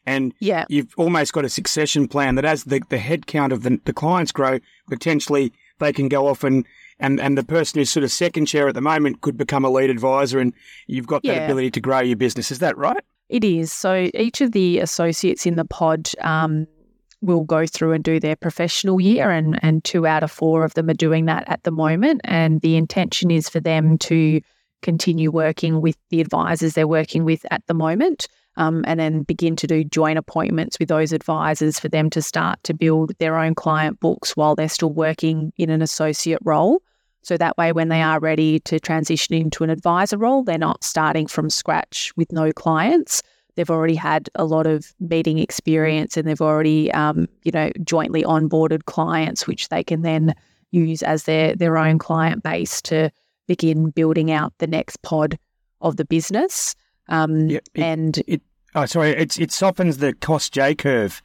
and 0.04 0.34
yeah. 0.40 0.64
you've 0.68 0.92
almost 0.96 1.32
got 1.32 1.44
a 1.44 1.48
succession 1.48 2.08
plan 2.08 2.34
that 2.34 2.44
as 2.44 2.64
the, 2.64 2.82
the 2.88 2.98
head 2.98 3.26
count 3.26 3.52
of 3.52 3.62
the, 3.62 3.80
the 3.84 3.92
clients 3.92 4.32
grow, 4.32 4.58
potentially 4.88 5.52
they 5.78 5.92
can 5.92 6.08
go 6.08 6.26
off 6.26 6.44
and, 6.44 6.66
and, 6.98 7.20
and 7.20 7.38
the 7.38 7.44
person 7.44 7.78
who's 7.78 7.90
sort 7.90 8.04
of 8.04 8.10
second 8.10 8.46
chair 8.46 8.68
at 8.68 8.74
the 8.74 8.80
moment 8.80 9.20
could 9.20 9.36
become 9.36 9.64
a 9.64 9.70
lead 9.70 9.90
advisor, 9.90 10.40
and 10.40 10.52
you've 10.86 11.06
got 11.06 11.22
that 11.22 11.36
yeah. 11.36 11.44
ability 11.44 11.70
to 11.70 11.80
grow 11.80 12.00
your 12.00 12.16
business. 12.16 12.50
Is 12.50 12.58
that 12.58 12.76
right? 12.76 13.02
It 13.28 13.44
is. 13.44 13.72
So 13.72 14.10
each 14.14 14.40
of 14.40 14.52
the 14.52 14.78
associates 14.80 15.46
in 15.46 15.56
the 15.56 15.64
pod 15.64 16.10
um, 16.20 16.66
will 17.22 17.44
go 17.44 17.66
through 17.66 17.92
and 17.92 18.04
do 18.04 18.20
their 18.20 18.36
professional 18.36 19.00
year, 19.00 19.30
and, 19.30 19.58
and 19.62 19.82
two 19.82 20.06
out 20.06 20.22
of 20.22 20.30
four 20.30 20.64
of 20.64 20.74
them 20.74 20.90
are 20.90 20.94
doing 20.94 21.24
that 21.26 21.44
at 21.48 21.62
the 21.62 21.70
moment. 21.70 22.20
And 22.24 22.60
the 22.60 22.76
intention 22.76 23.30
is 23.30 23.48
for 23.48 23.60
them 23.60 23.98
to 23.98 24.40
continue 24.82 25.30
working 25.30 25.80
with 25.80 25.96
the 26.10 26.20
advisors 26.20 26.74
they're 26.74 26.86
working 26.86 27.24
with 27.24 27.46
at 27.50 27.66
the 27.66 27.74
moment. 27.74 28.28
Um, 28.56 28.84
and 28.86 29.00
then 29.00 29.22
begin 29.22 29.56
to 29.56 29.66
do 29.66 29.82
joint 29.82 30.16
appointments 30.16 30.78
with 30.78 30.88
those 30.88 31.12
advisors 31.12 31.80
for 31.80 31.88
them 31.88 32.08
to 32.10 32.22
start 32.22 32.62
to 32.62 32.72
build 32.72 33.10
their 33.18 33.36
own 33.36 33.56
client 33.56 33.98
books 33.98 34.36
while 34.36 34.54
they're 34.54 34.68
still 34.68 34.92
working 34.92 35.52
in 35.56 35.70
an 35.70 35.82
associate 35.82 36.38
role. 36.44 36.80
So 37.24 37.36
that 37.38 37.56
way, 37.56 37.72
when 37.72 37.88
they 37.88 38.02
are 38.02 38.20
ready 38.20 38.60
to 38.60 38.78
transition 38.78 39.34
into 39.34 39.64
an 39.64 39.70
advisor 39.70 40.18
role, 40.18 40.44
they're 40.44 40.58
not 40.58 40.84
starting 40.84 41.26
from 41.26 41.48
scratch 41.48 42.12
with 42.16 42.30
no 42.32 42.52
clients. 42.52 43.22
They've 43.56 43.70
already 43.70 43.94
had 43.94 44.28
a 44.34 44.44
lot 44.44 44.66
of 44.66 44.92
meeting 45.00 45.38
experience 45.38 46.16
and 46.16 46.28
they've 46.28 46.40
already, 46.40 46.92
um, 46.92 47.26
you 47.44 47.52
know, 47.52 47.70
jointly 47.82 48.24
onboarded 48.24 48.84
clients, 48.84 49.46
which 49.46 49.68
they 49.68 49.82
can 49.82 50.02
then 50.02 50.34
use 50.70 51.02
as 51.02 51.22
their, 51.22 51.54
their 51.56 51.78
own 51.78 51.98
client 51.98 52.42
base 52.42 52.82
to 52.82 53.10
begin 53.46 53.90
building 53.90 54.30
out 54.30 54.52
the 54.58 54.66
next 54.66 55.00
pod 55.02 55.38
of 55.80 55.96
the 55.96 56.04
business. 56.04 56.74
Um, 57.08 57.48
yeah, 57.48 57.58
it, 57.74 57.82
and 57.82 58.22
it, 58.26 58.42
oh, 58.74 58.86
sorry, 58.86 59.10
it, 59.10 59.38
it 59.38 59.52
softens 59.52 59.98
the 59.98 60.14
cost 60.14 60.52
J 60.52 60.74
curve 60.74 61.22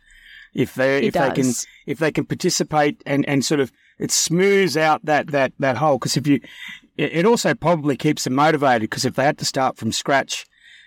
if 0.54 0.76
they 0.76 1.04
if 1.04 1.14
does. 1.14 1.30
they 1.30 1.42
can 1.42 1.54
if 1.86 2.00
they 2.00 2.12
can 2.12 2.26
participate 2.26 3.02
and, 3.06 3.28
and 3.28 3.46
sort 3.46 3.60
of 3.60 3.72
it 4.00 4.12
smooths 4.12 4.78
out 4.78 5.04
that 5.06 5.28
that 5.28 5.54
that 5.60 5.78
hole 5.78 5.98
because 5.98 6.18
if 6.18 6.26
you 6.26 6.40
it 6.98 7.26
also 7.26 7.54
probably 7.54 7.96
keeps 7.96 8.26
them 8.26 8.36
motivated 8.36 8.82
because 8.82 9.06
if 9.06 9.16
they 9.16 9.24
had 9.24 9.38
to 9.38 9.46
start 9.46 9.78
from 9.78 9.92
scratch 9.92 10.46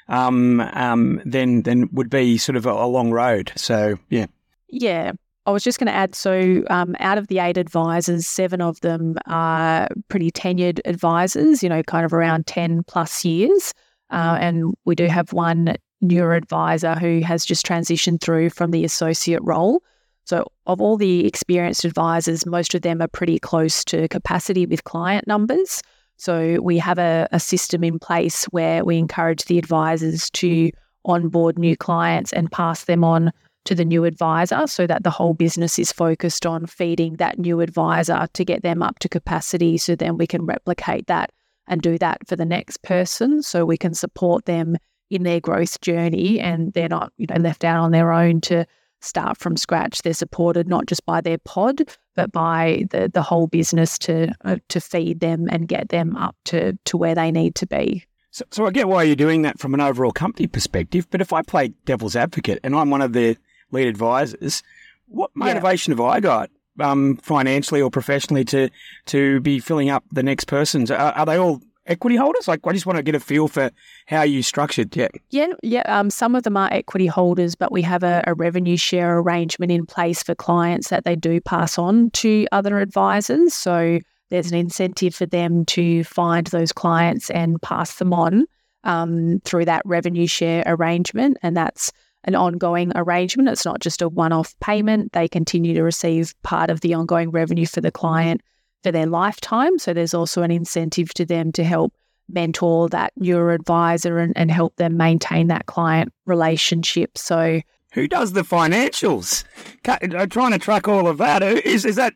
um, 0.09 0.61
um, 0.61 1.21
then 1.25 1.63
then 1.63 1.89
would 1.93 2.11
be 2.11 2.39
sort 2.39 2.57
of 2.57 2.67
a, 2.67 2.71
a, 2.71 2.87
long 2.87 3.11
road. 3.11 3.53
So 3.57 3.99
yeah. 4.11 4.27
Yeah. 4.69 5.13
I 5.45 5.51
was 5.51 5.65
just 5.65 5.81
going 5.81 5.89
to 5.89 5.93
add 5.93 6.15
so 6.15 6.63
um, 6.71 6.95
out 7.01 7.19
of 7.19 7.27
the 7.27 7.41
eight 7.41 7.57
advisors 7.57 8.27
seven 8.27 8.61
of 8.61 8.81
them 8.81 9.17
are 9.27 9.89
pretty 10.09 10.31
tenured 10.31 10.81
advisors 10.85 11.65
you 11.65 11.69
know 11.69 11.83
kind 11.83 12.05
of 12.05 12.13
around 12.13 12.47
10 12.47 12.85
plus 12.85 13.25
years. 13.25 13.73
Uh, 14.11 14.37
and 14.41 14.75
we 14.85 14.95
do 14.95 15.07
have 15.07 15.33
one 15.33 15.77
newer 16.03 16.35
advisor 16.35 16.95
who 16.95 17.21
has 17.21 17.47
just 17.47 17.65
transitioned 17.65 18.21
through 18.21 18.51
from 18.51 18.71
the 18.71 18.85
associate 18.85 19.41
role 19.43 19.83
so, 20.25 20.47
of 20.67 20.81
all 20.81 20.97
the 20.97 21.27
experienced 21.27 21.85
advisors, 21.85 22.47
most 22.47 22.75
of 22.75 22.83
them 22.83 23.03
are 23.03 23.09
pretty 23.09 23.39
close 23.39 23.85
to 23.87 24.09
capacity 24.09 24.67
with 24.67 24.85
client 24.85 25.27
numbers. 25.27 25.83
So, 26.17 26.59
we 26.63 26.79
have 26.79 26.99
a, 26.99 27.29
a 27.33 27.41
system 27.41 27.83
in 27.83 27.99
place 27.99 28.45
where 28.47 28.85
we 28.85 28.99
encourage 28.99 29.45
the 29.47 29.59
advisors 29.59 30.31
to 30.31 30.71
onboard 31.05 31.59
new 31.59 31.77
clients 31.77 32.33
and 32.33 32.53
pass 32.53 32.85
them 32.85 33.03
on 33.03 33.33
to 33.65 33.75
the 33.75 33.85
new 33.85 34.05
advisor 34.05 34.67
so 34.67 34.87
that 34.87 35.03
the 35.03 35.11
whole 35.11 35.35
business 35.35 35.79
is 35.79 35.93
focused 35.93 36.47
on 36.47 36.67
feeding 36.67 37.15
that 37.15 37.39
new 37.39 37.61
advisor 37.61 38.27
to 38.33 38.45
get 38.45 38.63
them 38.63 38.83
up 38.83 38.99
to 39.01 39.09
capacity. 39.09 39.77
So, 39.77 39.97
then 39.97 40.17
we 40.19 40.29
can 40.29 40.47
replicate 40.47 41.09
that 41.09 41.33
and 41.67 41.83
do 41.83 41.99
that 41.99 42.27
for 42.29 42.37
the 42.37 42.45
next 42.45 42.83
person 42.83 43.43
so 43.43 43.65
we 43.65 43.77
can 43.77 43.95
support 43.95 44.45
them 44.45 44.77
in 45.11 45.25
their 45.25 45.41
growth 45.41 45.81
journey 45.81 46.41
and 46.41 46.73
they're 46.73 46.89
not 46.89 47.13
you 47.19 47.27
know 47.29 47.37
left 47.37 47.65
out 47.65 47.83
on 47.83 47.91
their 47.91 48.13
own 48.13 48.41
to 48.41 48.65
start 49.05 49.39
from 49.39 49.57
scratch. 49.57 50.03
They're 50.03 50.15
supported 50.15 50.69
not 50.69 50.87
just 50.87 51.05
by 51.05 51.21
their 51.21 51.39
pod, 51.39 51.83
but 52.15 52.33
by 52.33 52.85
the 52.91 53.11
the 53.13 53.23
whole 53.23 53.47
business 53.47 53.99
to 54.01 54.33
uh, 54.45 54.57
to 54.69 54.81
feed 54.81 55.21
them 55.21 55.49
and 55.51 55.69
get 55.69 55.89
them 55.89 56.17
up 56.17 56.37
to 56.47 56.79
to 56.85 56.97
where 56.97 57.15
they 57.15 57.31
need 57.31 57.55
to 57.57 57.67
be. 57.67 58.05
So, 58.31 58.45
so 58.51 58.67
I 58.67 58.71
get 58.71 58.89
why 58.89 59.03
you're 59.03 59.15
doing 59.15 59.43
that 59.43 59.59
from 59.59 59.75
an 59.75 59.81
overall 59.81 60.13
company 60.13 60.47
perspective. 60.47 61.07
But 61.11 61.21
if 61.21 61.33
I 61.33 61.43
play 61.43 61.69
devil's 61.85 62.17
advocate 62.17 62.61
and 62.65 62.75
I'm 62.75 62.91
one 62.91 63.03
of 63.03 63.13
the 63.13 63.37
lead 63.71 63.89
advisors, 63.89 64.63
what 65.07 65.31
motivation 65.35 65.93
yeah. 65.93 66.03
have 66.03 66.15
I 66.15 66.21
got 66.21 66.51
um, 66.81 67.17
financially 67.19 67.83
or 67.83 67.91
professionally 67.91 68.45
to 68.47 68.71
to 69.07 69.41
be 69.41 69.59
filling 69.59 69.91
up 69.91 70.05
the 70.11 70.23
next 70.23 70.47
person's? 70.47 70.91
Are, 70.91 71.13
are, 71.13 71.27
they 71.27 71.37
all 71.37 71.61
equity 71.87 72.17
holders? 72.17 72.49
Like, 72.49 72.61
I 72.67 72.73
just 72.73 72.87
want 72.87 72.97
to 72.97 73.03
get 73.03 73.15
a 73.15 73.21
feel 73.21 73.49
for 73.49 73.71
how 74.07 74.23
you 74.23 74.43
structured. 74.43 74.97
Yeah. 74.97 75.09
Yeah, 75.31 75.49
yeah. 75.63 75.83
Um, 75.83 76.11
some 76.11 76.35
of 76.35 76.43
them 76.43 76.57
are 76.57 76.69
equity 76.73 77.07
holders, 77.07 77.55
but 77.55 77.73
we 77.73 77.83
have 77.83 78.03
a, 78.03 78.23
a, 78.27 78.35
revenue 78.35 78.77
share 78.77 79.19
arrangement 79.19 79.73
in 79.73 79.87
place 79.87 80.23
for 80.23 80.35
clients 80.35 80.89
that 80.89 81.05
they 81.05 81.17
do 81.17 81.41
pass 81.41 81.79
on 81.79 82.11
to 82.11 82.47
other 82.53 82.79
advisors. 82.79 83.55
So 83.55 83.99
there's 84.31 84.51
an 84.51 84.59
incentive 84.59 85.15
for 85.15 85.27
them 85.27 85.65
to 85.67 86.05
find 86.05 86.47
those 86.49 86.73
clients 86.73 87.31
and 87.31 87.61
pass 87.61 87.97
them 87.97 88.13
on 88.13 88.47
um, 88.85 89.41
through 89.45 89.67
that 89.67 89.83
revenue 89.85 90.27
share 90.27 90.65
arrangement, 90.67 91.37
and 91.43 91.57
that's 91.57 91.93
an 92.25 92.35
ongoing 92.35 92.93
arrangement. 92.95 93.49
It's 93.49 93.65
not 93.65 93.81
just 93.81 94.01
a 94.01 94.09
one-off 94.09 94.59
payment. 94.61 95.13
They 95.13 95.29
continue 95.29 95.75
to 95.75 95.83
receive 95.83 96.35
part 96.43 96.71
of 96.71 96.81
the 96.81 96.95
ongoing 96.95 97.31
revenue 97.31 97.67
for 97.67 97.81
the 97.81 97.91
client 97.91 98.41
for 98.83 98.93
their 98.93 99.07
lifetime. 99.07 99.79
So 99.79 99.93
there's 99.93 100.15
also 100.15 100.43
an 100.43 100.51
incentive 100.51 101.15
to 101.15 101.25
them 101.25 101.53
to 101.53 101.65
help 101.65 101.93
mentor 102.29 102.89
that 102.89 103.13
newer 103.17 103.53
advisor 103.53 104.19
and, 104.19 104.33
and 104.37 104.51
help 104.51 104.77
them 104.77 104.97
maintain 104.97 105.49
that 105.49 105.67
client 105.67 106.13
relationship. 106.27 107.19
So 107.19 107.61
who 107.93 108.09
does 108.09 108.33
the 108.33 108.43
financials? 108.43 109.45
I'm 109.87 110.17
uh, 110.17 110.27
trying 110.27 110.53
to 110.53 110.59
track 110.59 110.89
all 110.89 111.07
of 111.07 111.19
that. 111.19 111.43
Is 111.43 111.85
is 111.85 111.97
that 111.97 112.15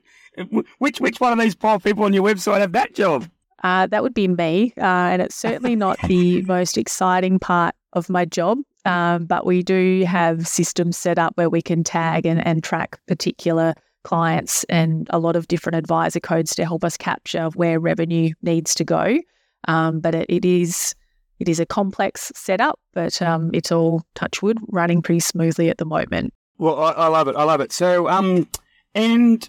which 0.78 1.00
which 1.00 1.20
one 1.20 1.32
of 1.32 1.38
these 1.38 1.54
five 1.54 1.82
people 1.82 2.04
on 2.04 2.12
your 2.12 2.24
website 2.24 2.60
have 2.60 2.72
that 2.72 2.94
job? 2.94 3.28
Uh, 3.62 3.86
that 3.86 4.02
would 4.02 4.14
be 4.14 4.28
me, 4.28 4.72
uh, 4.78 4.80
and 4.84 5.22
it's 5.22 5.34
certainly 5.34 5.76
not 5.76 5.98
the 6.06 6.42
most 6.46 6.78
exciting 6.78 7.38
part 7.38 7.74
of 7.92 8.08
my 8.08 8.24
job. 8.24 8.58
Um, 8.84 9.24
but 9.24 9.44
we 9.44 9.62
do 9.62 10.04
have 10.06 10.46
systems 10.46 10.96
set 10.96 11.18
up 11.18 11.36
where 11.36 11.50
we 11.50 11.60
can 11.60 11.82
tag 11.82 12.24
and, 12.24 12.46
and 12.46 12.62
track 12.62 13.00
particular 13.08 13.74
clients 14.06 14.62
and 14.68 15.08
a 15.10 15.18
lot 15.18 15.34
of 15.34 15.48
different 15.48 15.76
advisor 15.76 16.20
codes 16.20 16.54
to 16.54 16.64
help 16.64 16.84
us 16.84 16.96
capture 16.96 17.48
where 17.56 17.80
revenue 17.80 18.30
needs 18.40 18.72
to 18.76 18.84
go. 18.84 19.18
Um, 19.66 19.98
but 19.98 20.14
it, 20.14 20.26
it 20.28 20.44
is 20.44 20.94
it 21.40 21.48
is 21.48 21.58
a 21.58 21.66
complex 21.66 22.30
setup, 22.34 22.78
but 22.94 23.20
um, 23.20 23.50
it's 23.52 23.72
all 23.72 24.04
touchwood 24.14 24.58
running 24.68 25.02
pretty 25.02 25.20
smoothly 25.20 25.68
at 25.68 25.78
the 25.78 25.84
moment. 25.84 26.32
Well, 26.56 26.78
I, 26.78 26.92
I 26.92 27.06
love 27.08 27.26
it. 27.26 27.34
I 27.36 27.42
love 27.42 27.60
it. 27.60 27.72
So, 27.72 28.08
um, 28.08 28.48
and 28.94 29.46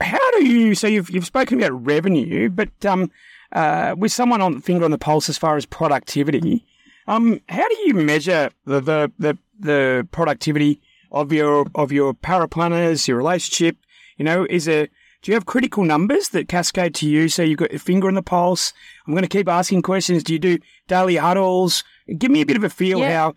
how 0.00 0.30
do 0.38 0.46
you? 0.46 0.76
So 0.76 0.86
you've 0.86 1.10
you've 1.10 1.26
spoken 1.26 1.58
about 1.58 1.84
revenue, 1.84 2.48
but 2.48 2.70
um, 2.86 3.10
uh, 3.52 3.96
with 3.98 4.12
someone 4.12 4.40
on 4.40 4.54
the 4.54 4.60
finger 4.60 4.84
on 4.84 4.92
the 4.92 4.98
pulse 4.98 5.28
as 5.28 5.36
far 5.36 5.56
as 5.56 5.66
productivity, 5.66 6.64
um, 7.08 7.40
how 7.48 7.68
do 7.68 7.76
you 7.86 7.94
measure 7.94 8.50
the 8.66 8.80
the 8.80 9.12
the, 9.18 9.36
the 9.58 10.08
productivity 10.12 10.80
of 11.10 11.32
your 11.32 11.66
of 11.74 11.92
your 11.92 12.14
paraplanners, 12.14 13.08
your 13.08 13.16
relationship? 13.16 13.76
You 14.16 14.24
know, 14.24 14.46
is 14.48 14.68
a 14.68 14.88
do 15.22 15.30
you 15.30 15.34
have 15.34 15.46
critical 15.46 15.84
numbers 15.84 16.30
that 16.30 16.48
cascade 16.48 16.94
to 16.96 17.08
you? 17.08 17.28
So 17.28 17.42
you've 17.42 17.58
got 17.58 17.72
your 17.72 17.80
finger 17.80 18.08
on 18.08 18.14
the 18.14 18.22
pulse. 18.22 18.72
I'm 19.06 19.12
going 19.12 19.22
to 19.22 19.28
keep 19.28 19.48
asking 19.48 19.82
questions. 19.82 20.22
Do 20.22 20.32
you 20.32 20.38
do 20.38 20.58
daily 20.88 21.16
huddles? 21.16 21.84
Give 22.16 22.30
me 22.30 22.40
a 22.40 22.46
bit 22.46 22.56
of 22.56 22.64
a 22.64 22.70
feel 22.70 23.00
yeah. 23.00 23.12
how 23.12 23.34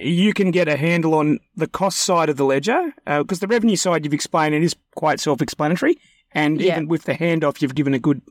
you 0.00 0.32
can 0.32 0.50
get 0.50 0.68
a 0.68 0.76
handle 0.76 1.14
on 1.14 1.38
the 1.56 1.66
cost 1.66 2.00
side 2.00 2.28
of 2.28 2.36
the 2.36 2.44
ledger 2.44 2.92
because 3.04 3.38
uh, 3.38 3.46
the 3.46 3.48
revenue 3.48 3.76
side 3.76 4.04
you've 4.04 4.14
explained 4.14 4.54
it 4.54 4.62
is 4.62 4.76
quite 4.94 5.20
self-explanatory, 5.20 5.96
and 6.32 6.60
yeah. 6.60 6.72
even 6.72 6.88
with 6.88 7.04
the 7.04 7.14
handoff, 7.14 7.60
you've 7.60 7.74
given 7.74 7.94
a 7.94 7.98
good 7.98 8.22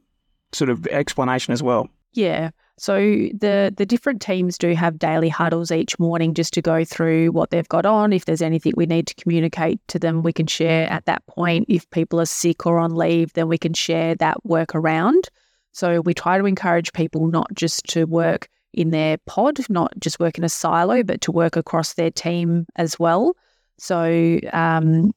sort 0.51 0.69
of 0.69 0.87
explanation 0.87 1.53
as 1.53 1.61
well. 1.61 1.89
Yeah. 2.13 2.51
So 2.79 2.99
the 2.99 3.73
the 3.75 3.85
different 3.85 4.21
teams 4.21 4.57
do 4.57 4.73
have 4.75 4.99
daily 4.99 5.29
huddles 5.29 5.71
each 5.71 5.97
morning 5.97 6.35
just 6.35 6.53
to 6.53 6.61
go 6.61 6.85
through 6.85 7.31
what 7.31 7.49
they've 7.49 7.67
got 7.67 7.87
on. 7.87 8.13
If 8.13 8.25
there's 8.25 8.41
anything 8.41 8.73
we 8.77 8.85
need 8.85 9.07
to 9.07 9.15
communicate 9.15 9.79
to 9.87 9.99
them, 9.99 10.21
we 10.21 10.31
can 10.31 10.45
share 10.45 10.87
at 10.91 11.05
that 11.05 11.25
point. 11.25 11.65
If 11.67 11.89
people 11.89 12.21
are 12.21 12.25
sick 12.27 12.67
or 12.67 12.77
on 12.77 12.93
leave, 12.93 13.33
then 13.33 13.47
we 13.47 13.57
can 13.57 13.73
share 13.73 14.13
that 14.15 14.45
work 14.45 14.75
around. 14.75 15.29
So 15.71 16.01
we 16.01 16.13
try 16.13 16.37
to 16.37 16.45
encourage 16.45 16.93
people 16.93 17.27
not 17.27 17.51
just 17.53 17.85
to 17.87 18.05
work 18.05 18.47
in 18.73 18.91
their 18.91 19.17
pod, 19.25 19.59
not 19.69 19.91
just 19.99 20.19
work 20.19 20.37
in 20.37 20.43
a 20.43 20.49
silo, 20.49 21.01
but 21.01 21.21
to 21.21 21.31
work 21.31 21.55
across 21.55 21.95
their 21.95 22.11
team 22.11 22.67
as 22.75 22.99
well. 22.99 23.35
So 23.79 24.39
um, 24.53 25.13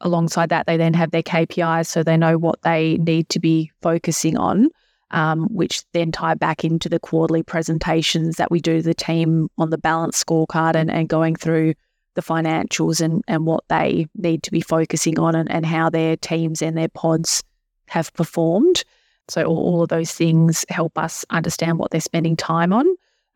alongside 0.00 0.48
that, 0.48 0.66
they 0.66 0.76
then 0.76 0.94
have 0.94 1.12
their 1.12 1.22
KPIs 1.22 1.86
so 1.86 2.02
they 2.02 2.16
know 2.16 2.38
what 2.38 2.60
they 2.62 2.96
need 2.98 3.28
to 3.28 3.38
be 3.38 3.70
focusing 3.82 4.36
on 4.36 4.68
um, 5.14 5.46
which 5.46 5.82
then 5.92 6.10
tie 6.10 6.34
back 6.34 6.64
into 6.64 6.88
the 6.88 6.98
quarterly 6.98 7.42
presentations 7.42 8.36
that 8.36 8.50
we 8.50 8.60
do 8.60 8.82
the 8.82 8.94
team 8.94 9.48
on 9.58 9.70
the 9.70 9.78
balance 9.78 10.22
scorecard 10.22 10.74
and, 10.74 10.90
and 10.90 11.08
going 11.08 11.36
through 11.36 11.72
the 12.14 12.22
financials 12.22 13.00
and, 13.00 13.22
and 13.28 13.46
what 13.46 13.62
they 13.68 14.06
need 14.16 14.42
to 14.42 14.50
be 14.50 14.60
focusing 14.60 15.18
on 15.20 15.36
and, 15.36 15.50
and 15.50 15.64
how 15.64 15.88
their 15.88 16.16
teams 16.16 16.60
and 16.60 16.76
their 16.76 16.88
pods 16.88 17.44
have 17.86 18.12
performed. 18.14 18.82
So 19.28 19.44
all, 19.44 19.56
all 19.56 19.82
of 19.82 19.88
those 19.88 20.10
things 20.10 20.64
help 20.68 20.98
us 20.98 21.24
understand 21.30 21.78
what 21.78 21.92
they're 21.92 22.00
spending 22.00 22.36
time 22.36 22.72
on. 22.72 22.86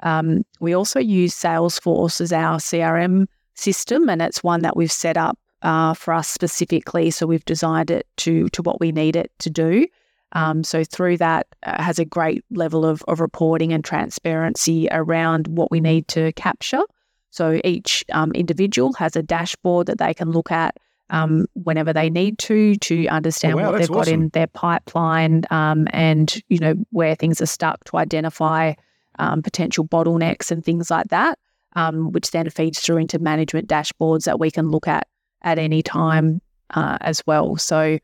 Um, 0.01 0.45
we 0.59 0.75
also 0.75 0.99
use 0.99 1.33
Salesforce 1.33 2.21
as 2.21 2.33
our 2.33 2.59
CRM 2.59 3.27
system, 3.55 4.09
and 4.09 4.21
it's 4.21 4.43
one 4.43 4.63
that 4.63 4.77
we've 4.77 4.93
set 4.93 5.17
up 5.17 5.39
uh, 5.63 5.95
for 5.95 6.13
us 6.13 6.29
specifically. 6.29 7.11
So 7.13 7.27
we've 7.27 7.45
designed 7.45 7.91
it 7.91 8.07
to 8.19 8.49
to 8.51 8.63
what 8.63 8.81
we 8.81 8.93
need 8.93 9.17
it 9.17 9.33
to 9.41 9.51
do. 9.51 9.87
Um, 10.33 10.63
so 10.63 10.85
through 10.85 11.17
that 11.19 11.47
uh, 11.63 11.83
has 11.83 11.99
a 11.99 12.05
great 12.05 12.45
level 12.51 12.85
of, 12.85 13.03
of 13.09 13.21
reporting 13.21 13.73
and 13.73 13.85
transparency 13.85 14.89
around 14.91 15.49
what 15.49 15.71
we 15.71 15.81
need 15.81 16.07
to 16.09 16.33
capture. 16.33 16.83
So 17.31 17.61
each 17.65 18.05
um, 18.13 18.33
individual 18.33 18.93
has 18.95 19.17
a 19.17 19.23
dashboard 19.23 19.87
that 19.87 19.99
they 19.99 20.15
can 20.15 20.31
look 20.31 20.51
at 20.51 20.77
um, 21.11 21.47
whenever 21.55 21.93
they 21.93 22.11
need 22.11 22.39
to 22.41 22.77
to 22.77 23.07
understand 23.07 23.55
oh, 23.55 23.57
wow, 23.57 23.71
what 23.71 23.79
they've 23.79 23.89
got 23.89 24.09
in 24.09 24.29
their 24.31 24.47
pipeline 24.47 25.45
um, 25.51 25.89
and 25.91 26.43
you 26.49 26.59
know 26.59 26.75
where 26.91 27.15
things 27.15 27.41
are 27.41 27.47
stuck 27.47 27.83
to 27.85 27.97
identify 27.97 28.75
um, 29.19 29.43
potential 29.43 29.87
bottlenecks 29.87 30.51
and 30.51 30.63
things 30.63 30.91
like 30.91 31.09
that, 31.09 31.39
um, 31.77 32.13
which 32.13 32.31
then 32.31 32.51
feeds 32.51 32.81
through 32.81 32.99
into 32.99 33.19
management 33.19 33.69
dashboards 33.69 34.25
that 34.25 34.39
we 34.39 34.51
can 34.51 34.69
look 34.69 34.87
at 34.87 35.09
at 35.43 35.59
any 35.59 35.83
time 35.83 36.43
uh, 36.75 36.99
as 37.01 37.23
well. 37.27 37.57
So 37.57 37.99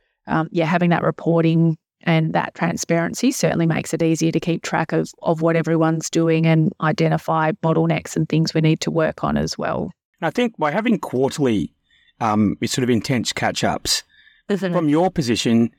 yeah, 0.51 0.65
having 0.65 0.89
that 0.89 1.03
reporting 1.03 1.77
and 2.05 2.33
that 2.35 2.55
transparency 2.55 3.33
certainly 3.33 3.67
makes 3.67 3.93
it 3.93 4.03
easier 4.03 4.31
to 4.31 4.41
keep 4.41 4.63
track 4.63 4.93
of, 4.93 5.11
of 5.23 5.43
what 5.43 5.57
everyone's 5.57 6.09
doing 6.09 6.47
and 6.47 6.73
identify 6.81 7.51
bottlenecks 7.53 8.15
and 8.17 8.29
things 8.29 8.55
we 8.55 8.61
need 8.61 8.81
to 8.81 8.91
work 8.91 9.25
on 9.25 9.37
as 9.37 9.59
well. 9.59 9.91
And 10.21 10.29
I 10.29 10.31
think 10.31 10.57
by 10.59 10.71
having 10.71 10.99
quarterly 10.99 11.73
um, 12.21 12.57
sort 12.65 12.85
of 12.85 12.91
intense 12.91 13.33
catch 13.33 13.65
ups, 13.65 14.05
from 14.49 14.89
your 14.91 15.11
position, 15.11 15.71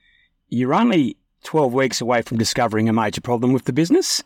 you're 0.50 0.74
only 0.74 1.18
12 1.44 1.74
weeks 1.74 2.02
away 2.02 2.24
from 2.24 2.38
discovering 2.38 2.90
a 2.90 2.94
major 2.94 3.22
problem 3.22 3.54
with 3.54 3.66
the 3.66 3.74
business. 3.74 4.24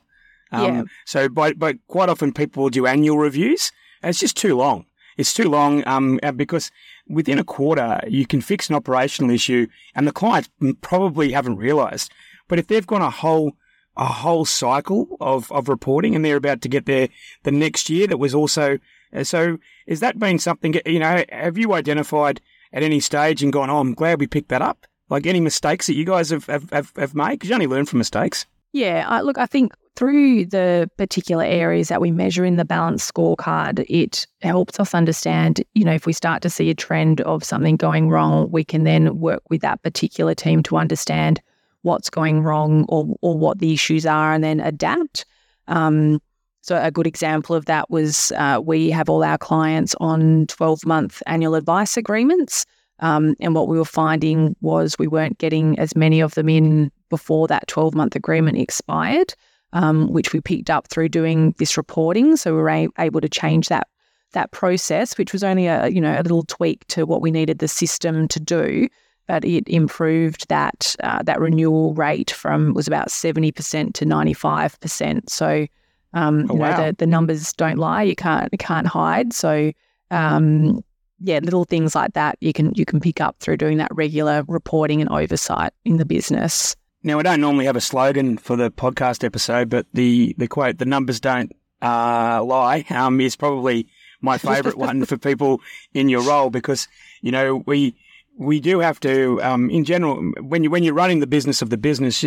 Um, 0.52 0.64
yeah. 0.64 0.84
So, 1.06 1.30
by, 1.30 1.54
by 1.54 1.74
quite 1.88 2.10
often 2.10 2.34
people 2.34 2.64
will 2.64 2.70
do 2.70 2.88
annual 2.88 3.18
reviews. 3.18 3.72
it's 4.02 4.20
just 4.20 4.38
too 4.38 4.56
long. 4.56 4.86
It's 5.18 5.34
too 5.34 5.50
long 5.50 5.86
um, 5.86 6.20
because 6.38 6.72
within 7.10 7.40
a 7.40 7.44
quarter, 7.44 8.02
you 8.08 8.26
can 8.26 8.42
fix 8.42 8.70
an 8.70 8.76
operational 8.76 9.32
issue 9.32 9.68
and 9.96 10.08
the 10.08 10.12
clients 10.12 10.50
probably 10.82 11.32
haven't 11.32 11.58
realized. 11.58 12.12
But 12.48 12.60
if 12.60 12.68
they've 12.68 12.86
gone 12.86 13.02
a 13.02 13.10
whole, 13.10 13.54
a 13.98 14.06
whole 14.06 14.46
cycle 14.46 15.18
of, 15.20 15.52
of 15.52 15.68
reporting 15.68 16.16
and 16.16 16.24
they're 16.24 16.38
about 16.38 16.62
to 16.62 16.70
get 16.70 16.86
there 16.86 17.10
the 17.44 17.52
next 17.52 17.90
year 17.90 18.08
that 18.08 18.18
was 18.18 18.34
also, 18.34 18.78
uh, 19.14 19.24
so 19.24 19.58
has 19.88 20.00
that 20.00 20.20
been 20.20 20.40
something, 20.40 20.76
you 20.86 21.00
know, 21.00 21.24
have 21.30 21.58
you 21.58 21.74
identified 21.74 22.40
at 22.72 22.84
any 22.84 23.00
stage 23.00 23.42
and 23.42 23.52
gone, 23.52 23.70
oh, 23.70 23.80
I'm 23.80 23.94
glad 23.94 24.20
we 24.20 24.28
picked 24.28 24.50
that 24.50 24.62
up? 24.62 24.86
Like 25.10 25.26
any 25.26 25.40
mistakes 25.40 25.88
that 25.88 25.96
you 25.96 26.06
guys 26.06 26.30
have, 26.30 26.46
have, 26.46 26.70
have, 26.70 26.94
have 26.96 27.16
made? 27.16 27.32
Because 27.32 27.50
you 27.50 27.56
only 27.56 27.68
learn 27.68 27.86
from 27.86 27.98
mistakes. 27.98 28.46
Yeah, 28.72 29.06
I, 29.08 29.22
look, 29.22 29.38
I 29.38 29.46
think 29.46 29.74
through 29.96 30.46
the 30.46 30.90
particular 30.98 31.44
areas 31.44 31.88
that 31.90 32.02
we 32.02 32.12
measure 32.12 32.46
in 32.46 32.56
the 32.56 32.66
balance 32.66 33.10
scorecard, 33.10 33.86
it 33.90 34.28
helps 34.42 34.80
us 34.80 34.94
understand, 34.94 35.64
you 35.74 35.84
know, 35.84 35.94
if 35.94 36.06
we 36.06 36.14
start 36.14 36.42
to 36.44 36.50
see 36.50 36.70
a 36.70 36.76
trend 36.76 37.20
of 37.22 37.44
something 37.44 37.76
going 37.76 38.10
wrong, 38.10 38.50
we 38.52 38.64
can 38.64 38.84
then 38.84 39.20
work 39.20 39.42
with 39.50 39.62
that 39.62 39.82
particular 39.82 40.36
team 40.36 40.64
to 40.64 40.78
understand 40.78 41.42
what's 41.82 42.10
going 42.10 42.42
wrong 42.42 42.86
or, 42.90 43.16
or 43.22 43.38
what 43.38 43.60
the 43.60 43.74
issues 43.74 44.06
are 44.06 44.34
and 44.34 44.44
then 44.44 44.60
adapt. 44.60 45.26
Um, 45.68 46.22
so, 46.62 46.80
a 46.82 46.92
good 46.92 47.08
example 47.08 47.56
of 47.56 47.66
that 47.66 47.90
was 47.90 48.32
uh, 48.38 48.62
we 48.64 48.90
have 48.92 49.10
all 49.10 49.24
our 49.24 49.38
clients 49.38 49.96
on 50.00 50.46
12 50.48 50.86
month 50.86 51.24
annual 51.26 51.56
advice 51.56 51.98
agreements. 51.98 52.66
Um, 53.00 53.36
and 53.40 53.56
what 53.56 53.68
we 53.68 53.78
were 53.78 53.86
finding 53.86 54.56
was 54.62 54.98
we 55.00 55.08
weren't 55.08 55.38
getting 55.38 55.80
as 55.80 55.96
many 55.96 56.20
of 56.20 56.36
them 56.36 56.50
in 56.50 56.92
before 57.10 57.48
that 57.48 57.68
12 57.68 57.96
month 57.96 58.16
agreement 58.16 58.58
expired 58.58 59.34
um, 59.74 60.12
which 60.12 60.34
we 60.34 60.42
picked 60.42 60.70
up 60.70 60.88
through 60.88 61.10
doing 61.10 61.54
this 61.58 61.78
reporting. 61.78 62.36
So 62.36 62.56
we 62.56 62.62
were 62.62 62.70
a- 62.70 62.90
able 62.98 63.22
to 63.22 63.30
change 63.30 63.68
that 63.70 63.88
that 64.34 64.52
process, 64.52 65.18
which 65.18 65.34
was 65.34 65.44
only 65.44 65.68
a 65.68 65.88
you 65.88 66.02
know 66.02 66.14
a 66.14 66.22
little 66.22 66.44
tweak 66.44 66.86
to 66.88 67.06
what 67.06 67.22
we 67.22 67.32
needed 67.32 67.60
the 67.60 67.68
system 67.68 68.28
to 68.30 68.40
do, 68.40 68.88
but 69.28 69.44
it 69.44 69.68
improved 69.68 70.48
that 70.50 70.96
uh, 71.04 71.24
that 71.24 71.40
renewal 71.40 71.94
rate 71.96 72.32
from 72.32 72.74
was 72.74 72.88
about 72.88 73.12
seventy 73.12 73.52
percent 73.52 73.96
to 73.96 74.06
ninety 74.06 74.34
five 74.34 74.80
percent. 74.82 75.30
So 75.30 75.68
um, 76.14 76.48
oh, 76.50 76.54
you 76.54 76.60
know 76.60 76.76
the, 76.76 76.96
the 77.00 77.08
numbers 77.08 77.54
don't 77.54 77.78
lie; 77.78 78.04
you 78.04 78.16
can't 78.16 78.50
you 78.52 78.58
can't 78.58 78.88
hide. 78.88 79.34
So 79.34 79.72
um, 80.12 80.84
yeah, 81.22 81.40
little 81.42 81.66
things 81.66 81.96
like 81.96 82.14
that 82.14 82.38
you 82.40 82.54
can 82.54 82.74
you 82.76 82.86
can 82.86 83.00
pick 83.00 83.22
up 83.22 83.36
through 83.40 83.58
doing 83.58 83.78
that 83.78 83.94
regular 83.94 84.44
reporting 84.48 85.02
and 85.02 85.10
oversight 85.10 85.74
in 85.86 85.98
the 85.98 86.06
business. 86.06 86.76
Now, 87.02 87.16
we 87.16 87.24
don't 87.24 87.40
normally 87.40 87.66
have 87.66 87.78
a 87.78 87.82
slogan 87.82 88.38
for 88.38 88.58
the 88.58 88.70
podcast 88.70 89.24
episode, 89.24 89.70
but 89.70 89.86
the, 89.94 90.36
the 90.38 90.50
quote, 90.50 90.80
the 90.80 90.86
numbers 90.86 91.22
don't 91.22 91.56
uh, 91.82 92.44
lie, 92.44 92.86
um, 92.90 93.22
is 93.22 93.38
probably 93.38 93.88
my 94.20 94.38
favorite 94.38 94.78
one 94.78 95.06
for 95.06 95.18
people 95.18 95.62
in 95.94 96.10
your 96.10 96.22
role 96.24 96.50
because, 96.50 96.90
you 97.22 97.32
know, 97.32 97.64
we, 97.66 97.96
we 98.38 98.60
do 98.60 98.80
have 98.80 99.00
to, 99.00 99.42
um, 99.42 99.70
in 99.70 99.86
general, 99.86 100.18
when 100.42 100.66
you, 100.66 100.70
when 100.70 100.84
you're 100.84 100.94
running 100.94 101.22
the 101.22 101.28
business 101.28 101.62
of 101.62 101.70
the 101.70 101.78
business, 101.78 102.26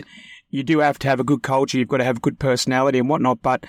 you 0.48 0.62
do 0.62 0.78
have 0.78 0.98
to 1.00 1.09
have 1.09 1.20
a 1.20 1.24
good 1.24 1.42
culture. 1.42 1.76
You've 1.76 1.88
got 1.88 1.98
to 1.98 2.05
have 2.05 2.22
good 2.22 2.38
personality 2.38 2.98
and 2.98 3.11
whatnot, 3.11 3.42
but 3.42 3.66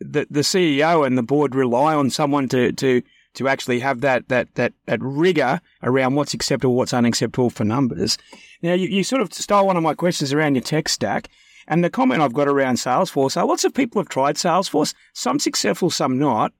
the, 0.00 0.26
the 0.30 0.40
CEO 0.40 1.06
and 1.06 1.16
the 1.16 1.22
board 1.22 1.54
rely 1.54 1.94
on 1.94 2.10
someone 2.10 2.48
to, 2.48 2.72
to, 2.72 3.02
to 3.34 3.48
actually 3.48 3.80
have 3.80 4.00
that, 4.00 4.28
that, 4.28 4.54
that, 4.54 4.72
that 4.86 5.00
rigor 5.02 5.60
around 5.82 6.14
what's 6.14 6.34
acceptable, 6.34 6.74
what's 6.74 6.94
unacceptable 6.94 7.50
for 7.50 7.64
numbers. 7.64 8.18
Now, 8.62 8.74
you, 8.74 8.88
you 8.88 9.04
sort 9.04 9.22
of 9.22 9.32
stole 9.32 9.66
one 9.66 9.76
of 9.76 9.82
my 9.82 9.94
questions 9.94 10.32
around 10.32 10.56
your 10.56 10.62
tech 10.62 10.88
stack. 10.88 11.28
And 11.68 11.84
the 11.84 11.90
comment 11.90 12.20
I've 12.20 12.34
got 12.34 12.48
around 12.48 12.76
Salesforce 12.76 13.36
are 13.36 13.46
lots 13.46 13.64
of 13.64 13.72
people 13.72 14.00
have 14.00 14.08
tried 14.08 14.34
Salesforce, 14.34 14.92
some 15.12 15.38
successful, 15.38 15.90
some 15.90 16.18
not. 16.18 16.52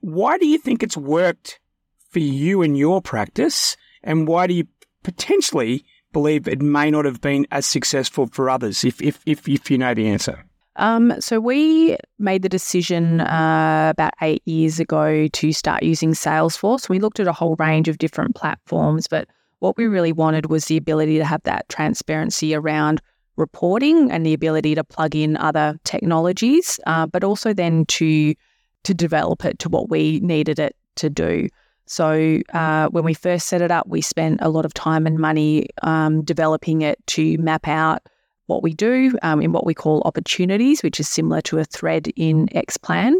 Why 0.00 0.36
do 0.36 0.46
you 0.46 0.58
think 0.58 0.82
it's 0.82 0.96
worked 0.96 1.58
for 2.10 2.18
you 2.18 2.60
in 2.60 2.74
your 2.74 3.00
practice? 3.00 3.76
And 4.02 4.28
why 4.28 4.46
do 4.46 4.52
you 4.52 4.66
potentially 5.04 5.84
believe 6.12 6.46
it 6.46 6.60
may 6.60 6.90
not 6.90 7.06
have 7.06 7.22
been 7.22 7.46
as 7.50 7.64
successful 7.64 8.26
for 8.26 8.50
others, 8.50 8.84
if, 8.84 9.00
if, 9.00 9.22
if, 9.24 9.48
if 9.48 9.70
you 9.70 9.78
know 9.78 9.94
the 9.94 10.08
answer? 10.08 10.44
Um, 10.76 11.20
so 11.20 11.38
we 11.38 11.96
made 12.18 12.42
the 12.42 12.48
decision 12.48 13.20
uh, 13.20 13.88
about 13.90 14.14
eight 14.22 14.42
years 14.46 14.80
ago 14.80 15.28
to 15.28 15.52
start 15.52 15.82
using 15.82 16.12
Salesforce. 16.12 16.88
We 16.88 16.98
looked 16.98 17.20
at 17.20 17.26
a 17.26 17.32
whole 17.32 17.56
range 17.56 17.88
of 17.88 17.98
different 17.98 18.34
platforms, 18.34 19.06
but 19.06 19.28
what 19.58 19.76
we 19.76 19.86
really 19.86 20.12
wanted 20.12 20.46
was 20.46 20.64
the 20.66 20.76
ability 20.76 21.18
to 21.18 21.24
have 21.24 21.42
that 21.42 21.68
transparency 21.68 22.54
around 22.54 23.00
reporting 23.36 24.10
and 24.10 24.26
the 24.26 24.34
ability 24.34 24.74
to 24.74 24.84
plug 24.84 25.14
in 25.14 25.36
other 25.36 25.78
technologies, 25.84 26.80
uh, 26.86 27.06
but 27.06 27.24
also 27.24 27.52
then 27.52 27.84
to 27.86 28.34
to 28.84 28.94
develop 28.94 29.44
it 29.44 29.60
to 29.60 29.68
what 29.68 29.88
we 29.88 30.18
needed 30.20 30.58
it 30.58 30.74
to 30.96 31.08
do. 31.08 31.46
So 31.86 32.40
uh, 32.52 32.88
when 32.88 33.04
we 33.04 33.14
first 33.14 33.46
set 33.46 33.62
it 33.62 33.70
up, 33.70 33.86
we 33.86 34.00
spent 34.00 34.40
a 34.42 34.48
lot 34.48 34.64
of 34.64 34.74
time 34.74 35.06
and 35.06 35.18
money 35.18 35.68
um, 35.82 36.24
developing 36.24 36.82
it 36.82 36.98
to 37.08 37.38
map 37.38 37.68
out 37.68 38.02
what 38.52 38.62
we 38.62 38.74
do 38.74 39.18
um, 39.22 39.40
in 39.40 39.52
what 39.52 39.66
we 39.66 39.74
call 39.74 40.02
opportunities, 40.04 40.82
which 40.82 41.00
is 41.00 41.08
similar 41.08 41.40
to 41.42 41.58
a 41.58 41.64
thread 41.64 42.08
in 42.16 42.48
Xplan. 42.48 43.14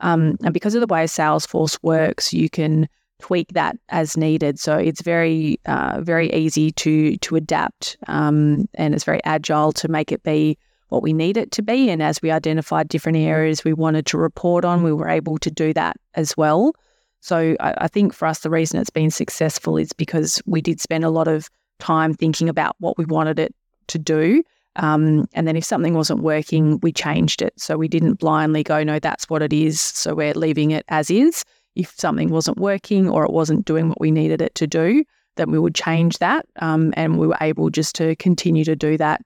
Um, 0.00 0.36
and 0.44 0.52
because 0.52 0.74
of 0.74 0.80
the 0.80 0.94
way 0.94 1.04
Salesforce 1.04 1.78
works, 1.82 2.32
you 2.32 2.50
can 2.50 2.88
tweak 3.20 3.48
that 3.54 3.76
as 3.88 4.16
needed. 4.16 4.58
So 4.58 4.76
it's 4.76 5.00
very, 5.00 5.58
uh, 5.66 6.00
very 6.02 6.32
easy 6.32 6.70
to 6.72 7.16
to 7.16 7.36
adapt, 7.36 7.96
um, 8.06 8.68
and 8.74 8.94
it's 8.94 9.04
very 9.04 9.22
agile 9.24 9.72
to 9.72 9.88
make 9.88 10.12
it 10.12 10.22
be 10.22 10.58
what 10.88 11.02
we 11.02 11.12
need 11.12 11.36
it 11.36 11.50
to 11.52 11.62
be. 11.62 11.90
And 11.90 12.02
as 12.02 12.20
we 12.22 12.30
identified 12.30 12.88
different 12.88 13.18
areas 13.18 13.64
we 13.64 13.72
wanted 13.72 14.06
to 14.06 14.18
report 14.18 14.64
on, 14.64 14.82
we 14.82 14.92
were 14.92 15.08
able 15.08 15.38
to 15.38 15.50
do 15.50 15.72
that 15.74 15.96
as 16.14 16.36
well. 16.36 16.74
So 17.20 17.56
I, 17.60 17.74
I 17.78 17.88
think 17.88 18.12
for 18.12 18.28
us, 18.28 18.40
the 18.40 18.50
reason 18.50 18.78
it's 18.78 18.90
been 18.90 19.10
successful 19.10 19.78
is 19.78 19.92
because 19.92 20.42
we 20.44 20.60
did 20.60 20.80
spend 20.80 21.04
a 21.04 21.10
lot 21.10 21.26
of 21.26 21.48
time 21.78 22.14
thinking 22.14 22.48
about 22.48 22.76
what 22.78 22.98
we 22.98 23.06
wanted 23.06 23.38
it 23.38 23.54
to 23.88 23.98
do. 23.98 24.42
Um, 24.76 25.26
and 25.34 25.46
then 25.46 25.56
if 25.56 25.64
something 25.64 25.94
wasn't 25.94 26.20
working, 26.20 26.80
we 26.82 26.92
changed 26.92 27.42
it. 27.42 27.52
So 27.56 27.76
we 27.76 27.88
didn't 27.88 28.14
blindly 28.14 28.62
go, 28.62 28.82
no, 28.82 28.98
that's 28.98 29.28
what 29.30 29.42
it 29.42 29.52
is. 29.52 29.80
So 29.80 30.14
we're 30.14 30.34
leaving 30.34 30.72
it 30.72 30.84
as 30.88 31.10
is. 31.10 31.44
If 31.74 31.92
something 31.96 32.30
wasn't 32.30 32.58
working 32.58 33.08
or 33.08 33.24
it 33.24 33.32
wasn't 33.32 33.64
doing 33.64 33.88
what 33.88 34.00
we 34.00 34.10
needed 34.10 34.40
it 34.40 34.54
to 34.56 34.66
do, 34.66 35.04
then 35.36 35.50
we 35.50 35.58
would 35.58 35.74
change 35.74 36.18
that. 36.18 36.46
Um, 36.60 36.92
and 36.96 37.18
we 37.18 37.26
were 37.26 37.38
able 37.40 37.70
just 37.70 37.94
to 37.96 38.14
continue 38.16 38.64
to 38.64 38.76
do 38.76 38.96
that 38.98 39.22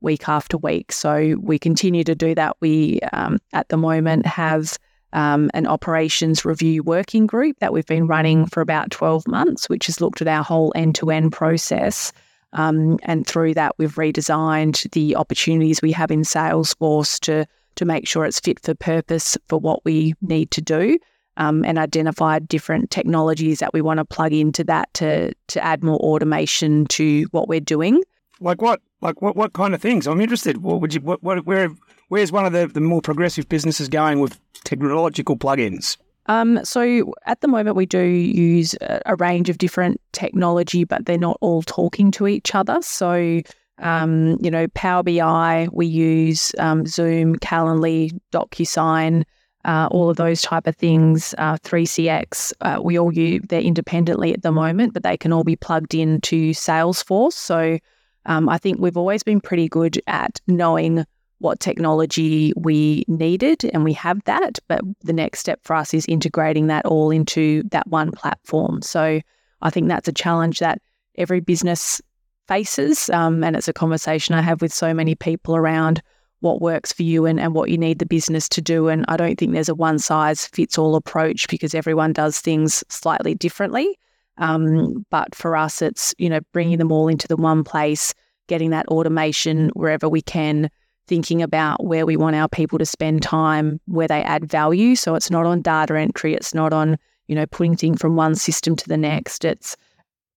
week 0.00 0.28
after 0.28 0.56
week. 0.56 0.92
So 0.92 1.36
we 1.40 1.58
continue 1.58 2.04
to 2.04 2.14
do 2.14 2.34
that. 2.34 2.56
We, 2.60 3.00
um, 3.12 3.38
at 3.52 3.68
the 3.68 3.76
moment, 3.76 4.26
have 4.26 4.78
um, 5.12 5.50
an 5.54 5.66
operations 5.66 6.44
review 6.44 6.82
working 6.82 7.26
group 7.26 7.58
that 7.60 7.72
we've 7.72 7.86
been 7.86 8.06
running 8.06 8.46
for 8.46 8.60
about 8.60 8.90
12 8.90 9.26
months, 9.26 9.68
which 9.68 9.86
has 9.86 10.00
looked 10.00 10.20
at 10.20 10.28
our 10.28 10.44
whole 10.44 10.72
end 10.76 10.94
to 10.96 11.10
end 11.10 11.32
process. 11.32 12.12
Um, 12.52 12.98
and 13.02 13.26
through 13.26 13.54
that, 13.54 13.74
we've 13.78 13.94
redesigned 13.94 14.90
the 14.92 15.16
opportunities 15.16 15.82
we 15.82 15.92
have 15.92 16.10
in 16.10 16.22
Salesforce 16.22 17.18
to, 17.20 17.46
to 17.76 17.84
make 17.84 18.08
sure 18.08 18.24
it's 18.24 18.40
fit 18.40 18.60
for 18.62 18.74
purpose 18.74 19.36
for 19.48 19.58
what 19.58 19.84
we 19.84 20.14
need 20.20 20.50
to 20.52 20.60
do. 20.60 20.98
Um, 21.36 21.64
and 21.64 21.78
identified 21.78 22.48
different 22.48 22.90
technologies 22.90 23.60
that 23.60 23.72
we 23.72 23.80
want 23.80 23.98
to 23.98 24.04
plug 24.04 24.32
into 24.32 24.64
that 24.64 24.92
to 24.94 25.32
to 25.46 25.64
add 25.64 25.84
more 25.84 25.98
automation 25.98 26.84
to 26.86 27.28
what 27.30 27.46
we're 27.46 27.60
doing. 27.60 28.02
Like 28.40 28.60
what? 28.60 28.80
Like 29.02 29.22
what? 29.22 29.36
What 29.36 29.52
kind 29.52 29.72
of 29.72 29.80
things? 29.80 30.08
I'm 30.08 30.20
interested. 30.20 30.56
What 30.56 30.80
would 30.80 30.94
you? 30.94 31.00
What? 31.00 31.22
what 31.22 31.46
where? 31.46 31.70
Where's 32.08 32.32
one 32.32 32.44
of 32.44 32.52
the, 32.52 32.66
the 32.66 32.80
more 32.80 33.00
progressive 33.00 33.48
businesses 33.48 33.88
going 33.88 34.18
with 34.18 34.36
technological 34.64 35.36
plugins? 35.36 35.96
Um, 36.28 36.62
so 36.62 37.14
at 37.24 37.40
the 37.40 37.48
moment, 37.48 37.74
we 37.74 37.86
do 37.86 38.02
use 38.02 38.74
a, 38.82 39.16
range 39.16 39.48
of 39.48 39.58
different 39.58 40.00
technology, 40.12 40.84
but 40.84 41.06
they're 41.06 41.18
not 41.18 41.38
all 41.40 41.62
talking 41.62 42.10
to 42.12 42.28
each 42.28 42.54
other. 42.54 42.80
So, 42.82 43.40
um, 43.78 44.36
you 44.42 44.50
know, 44.50 44.68
Power 44.74 45.02
BI, 45.02 45.68
we 45.72 45.86
use 45.86 46.52
um, 46.58 46.84
Zoom, 46.86 47.36
Calendly, 47.36 48.12
DocuSign, 48.30 49.24
uh, 49.64 49.88
all 49.90 50.10
of 50.10 50.18
those 50.18 50.42
type 50.42 50.66
of 50.66 50.76
things. 50.76 51.34
Uh, 51.38 51.56
3CX, 51.56 52.52
uh, 52.60 52.78
we 52.82 52.98
all 52.98 53.12
use 53.12 53.40
they're 53.48 53.60
independently 53.60 54.34
at 54.34 54.42
the 54.42 54.52
moment, 54.52 54.92
but 54.92 55.02
they 55.02 55.16
can 55.16 55.32
all 55.32 55.44
be 55.44 55.56
plugged 55.56 55.94
into 55.94 56.52
Salesforce. 56.52 57.32
So, 57.32 57.78
um, 58.26 58.50
I 58.50 58.58
think 58.58 58.78
we've 58.78 58.98
always 58.98 59.22
been 59.22 59.40
pretty 59.40 59.68
good 59.68 59.98
at 60.06 60.40
knowing 60.46 61.06
what 61.38 61.60
technology 61.60 62.52
we 62.56 63.04
needed, 63.06 63.64
and 63.72 63.84
we 63.84 63.92
have 63.92 64.22
that. 64.24 64.58
But 64.68 64.80
the 65.02 65.12
next 65.12 65.38
step 65.40 65.60
for 65.62 65.76
us 65.76 65.94
is 65.94 66.06
integrating 66.06 66.66
that 66.66 66.84
all 66.86 67.10
into 67.10 67.62
that 67.70 67.86
one 67.86 68.10
platform. 68.10 68.82
So 68.82 69.20
I 69.62 69.70
think 69.70 69.88
that's 69.88 70.08
a 70.08 70.12
challenge 70.12 70.58
that 70.58 70.80
every 71.16 71.40
business 71.40 72.00
faces. 72.46 73.10
Um, 73.10 73.44
and 73.44 73.54
it's 73.54 73.68
a 73.68 73.72
conversation 73.72 74.34
I 74.34 74.40
have 74.40 74.62
with 74.62 74.72
so 74.72 74.92
many 74.94 75.14
people 75.14 75.54
around 75.54 76.02
what 76.40 76.60
works 76.60 76.92
for 76.92 77.02
you 77.02 77.26
and, 77.26 77.38
and 77.38 77.54
what 77.54 77.68
you 77.68 77.76
need 77.76 77.98
the 77.98 78.06
business 78.06 78.48
to 78.48 78.62
do. 78.62 78.88
And 78.88 79.04
I 79.08 79.16
don't 79.16 79.38
think 79.38 79.52
there's 79.52 79.68
a 79.68 79.74
one 79.74 79.98
size 79.98 80.46
fits 80.46 80.78
all 80.78 80.94
approach 80.94 81.48
because 81.48 81.74
everyone 81.74 82.12
does 82.12 82.40
things 82.40 82.84
slightly 82.88 83.34
differently. 83.34 83.98
Um, 84.38 85.04
but 85.10 85.34
for 85.34 85.56
us, 85.56 85.82
it's, 85.82 86.14
you 86.16 86.30
know, 86.30 86.40
bringing 86.52 86.78
them 86.78 86.92
all 86.92 87.08
into 87.08 87.26
the 87.26 87.36
one 87.36 87.64
place, 87.64 88.14
getting 88.46 88.70
that 88.70 88.86
automation 88.86 89.70
wherever 89.74 90.08
we 90.08 90.22
can, 90.22 90.70
thinking 91.08 91.42
about 91.42 91.84
where 91.84 92.06
we 92.06 92.16
want 92.16 92.36
our 92.36 92.48
people 92.48 92.78
to 92.78 92.86
spend 92.86 93.22
time, 93.22 93.80
where 93.86 94.08
they 94.08 94.22
add 94.22 94.48
value. 94.48 94.94
So 94.94 95.14
it's 95.14 95.30
not 95.30 95.46
on 95.46 95.62
data 95.62 95.98
entry, 95.98 96.34
it's 96.34 96.54
not 96.54 96.72
on, 96.72 96.98
you 97.26 97.34
know, 97.34 97.46
putting 97.46 97.76
things 97.76 98.00
from 98.00 98.14
one 98.14 98.34
system 98.34 98.76
to 98.76 98.88
the 98.88 98.96
next. 98.96 99.44
It's 99.44 99.76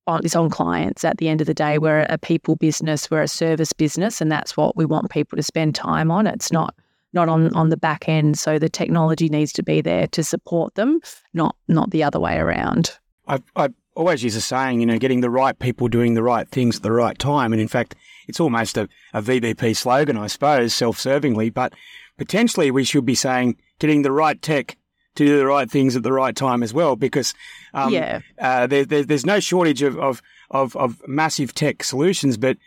on 0.08 0.26
it's 0.26 0.36
on 0.36 0.50
clients 0.50 1.04
at 1.04 1.18
the 1.18 1.30
end 1.30 1.42
of 1.42 1.48
the 1.48 1.54
day. 1.54 1.78
We're 1.78 2.06
a 2.10 2.18
people 2.18 2.56
business, 2.56 3.12
we're 3.12 3.22
a 3.22 3.28
service 3.28 3.74
business, 3.74 4.22
and 4.22 4.32
that's 4.32 4.58
what 4.58 4.76
we 4.76 4.86
want 4.86 5.12
people 5.12 5.36
to 5.36 5.44
spend 5.44 5.76
time 5.76 6.10
on. 6.10 6.26
It's 6.26 6.52
not 6.52 6.74
not 7.14 7.28
on, 7.28 7.54
on 7.56 7.70
the 7.70 7.78
back 7.78 8.08
end. 8.08 8.40
So 8.40 8.58
the 8.58 8.70
technology 8.70 9.28
needs 9.28 9.52
to 9.54 9.64
be 9.64 9.82
there 9.82 10.08
to 10.08 10.24
support 10.24 10.76
them, 10.76 11.02
not 11.34 11.56
not 11.68 11.92
the 11.92 12.04
other 12.04 12.20
way 12.20 12.38
around. 12.38 12.98
I, 13.28 13.42
I 13.56 13.70
always 13.96 14.24
use 14.24 14.36
a 14.36 14.42
saying, 14.42 14.80
you 14.80 14.86
know, 14.86 14.98
getting 14.98 15.22
the 15.22 15.30
right 15.30 15.58
people 15.58 15.88
doing 15.88 16.14
the 16.14 16.24
right 16.24 16.48
things 16.50 16.78
at 16.78 16.84
the 16.84 16.92
right 16.92 17.18
time. 17.18 17.54
And 17.54 17.62
in 17.62 17.68
fact, 17.68 17.96
it's 18.32 18.40
almost 18.40 18.78
a, 18.78 18.88
a 19.14 19.22
VBP 19.22 19.76
slogan, 19.76 20.18
I 20.18 20.28
suppose, 20.28 20.74
self-servingly, 20.74 21.54
but 21.54 21.74
potentially 22.18 22.72
we 22.72 22.86
should 22.86 23.06
be 23.06 23.16
saying 23.16 23.58
getting 23.80 24.04
the 24.04 24.12
right 24.12 24.42
tech 24.42 24.78
to 25.16 25.26
do 25.26 25.38
the 25.38 25.46
right 25.46 25.70
things 25.70 25.98
at 25.98 26.04
the 26.04 26.14
right 26.14 26.34
time 26.34 26.64
as 26.64 26.74
well, 26.74 26.96
because 26.96 27.34
um, 27.74 27.94
yeah. 27.94 28.22
Uh, 28.40 28.66
there, 28.68 28.86
there, 28.86 29.04
there's 29.04 29.26
no 29.26 29.42
shortage 29.42 29.82
of, 29.82 30.00
of, 30.00 30.22
of, 30.50 30.76
of 30.78 31.06
massive 31.06 31.54
tech 31.54 31.84
solutions, 31.84 32.38
but 32.38 32.58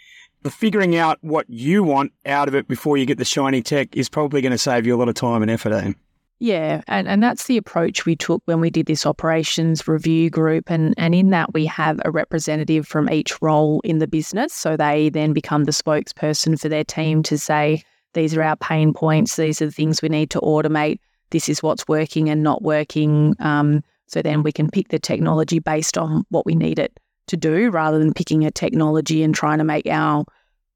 figuring 0.51 0.95
out 0.95 1.17
what 1.23 1.49
you 1.49 1.83
want 1.83 2.13
out 2.27 2.49
of 2.49 2.55
it 2.55 2.69
before 2.69 2.99
you 2.99 3.07
get 3.07 3.17
the 3.17 3.25
shiny 3.25 3.63
tech 3.63 3.97
is 3.97 4.11
probably 4.11 4.43
going 4.43 4.53
to 4.53 4.59
save 4.59 4.87
you 4.87 4.95
a 4.95 4.99
lot 4.99 5.09
of 5.09 5.15
time 5.15 5.41
and 5.41 5.51
effort. 5.51 5.73
Eh? 5.73 5.93
Yeah, 6.41 6.83
and, 6.89 7.09
and 7.09 7.23
that's 7.23 7.47
the 7.47 7.57
approach 7.57 8.05
we 8.05 8.17
took 8.17 8.43
when 8.45 8.61
we 8.61 8.69
did 8.69 8.87
this 8.87 9.07
operations 9.07 9.87
review 9.87 10.31
group. 10.31 10.71
And, 10.71 10.93
and 10.99 11.15
in 11.15 11.31
that, 11.31 11.55
we 11.55 11.65
have 11.67 12.01
a 12.05 12.11
representative 12.11 12.87
from 12.87 13.09
each 13.09 13.41
role 13.41 13.81
in 13.85 13.99
the 13.99 14.09
business. 14.09 14.53
So 14.53 14.77
they 14.77 15.09
then 15.11 15.33
become 15.33 15.65
the 15.65 15.73
spokesperson 15.73 16.61
for 16.61 16.69
their 16.69 16.85
team 16.85 17.23
to 17.25 17.39
say, 17.39 17.83
these 18.15 18.37
are 18.37 18.43
our 18.43 18.57
pain 18.57 18.93
points, 18.93 19.37
these 19.37 19.63
are 19.63 19.67
the 19.67 19.73
things 19.73 20.03
we 20.03 20.09
need 20.09 20.31
to 20.31 20.41
automate, 20.41 20.99
this 21.31 21.49
is 21.49 21.63
what's 21.63 21.89
working 21.89 22.29
and 22.31 22.43
not 22.43 22.63
working. 22.63 23.35
Um, 23.41 23.83
so 24.07 24.23
then 24.23 24.43
we 24.43 24.53
can 24.53 24.71
pick 24.71 24.89
the 24.89 24.99
technology 24.99 25.59
based 25.59 25.99
on 25.99 26.25
what 26.29 26.47
we 26.47 26.55
need 26.55 26.79
it 26.79 26.99
to 27.27 27.37
do 27.37 27.71
rather 27.71 27.99
than 27.99 28.13
picking 28.13 28.45
a 28.45 28.51
technology 28.51 29.23
and 29.23 29.35
trying 29.35 29.59
to 29.59 29.65
make 29.65 29.87
our 29.87 30.25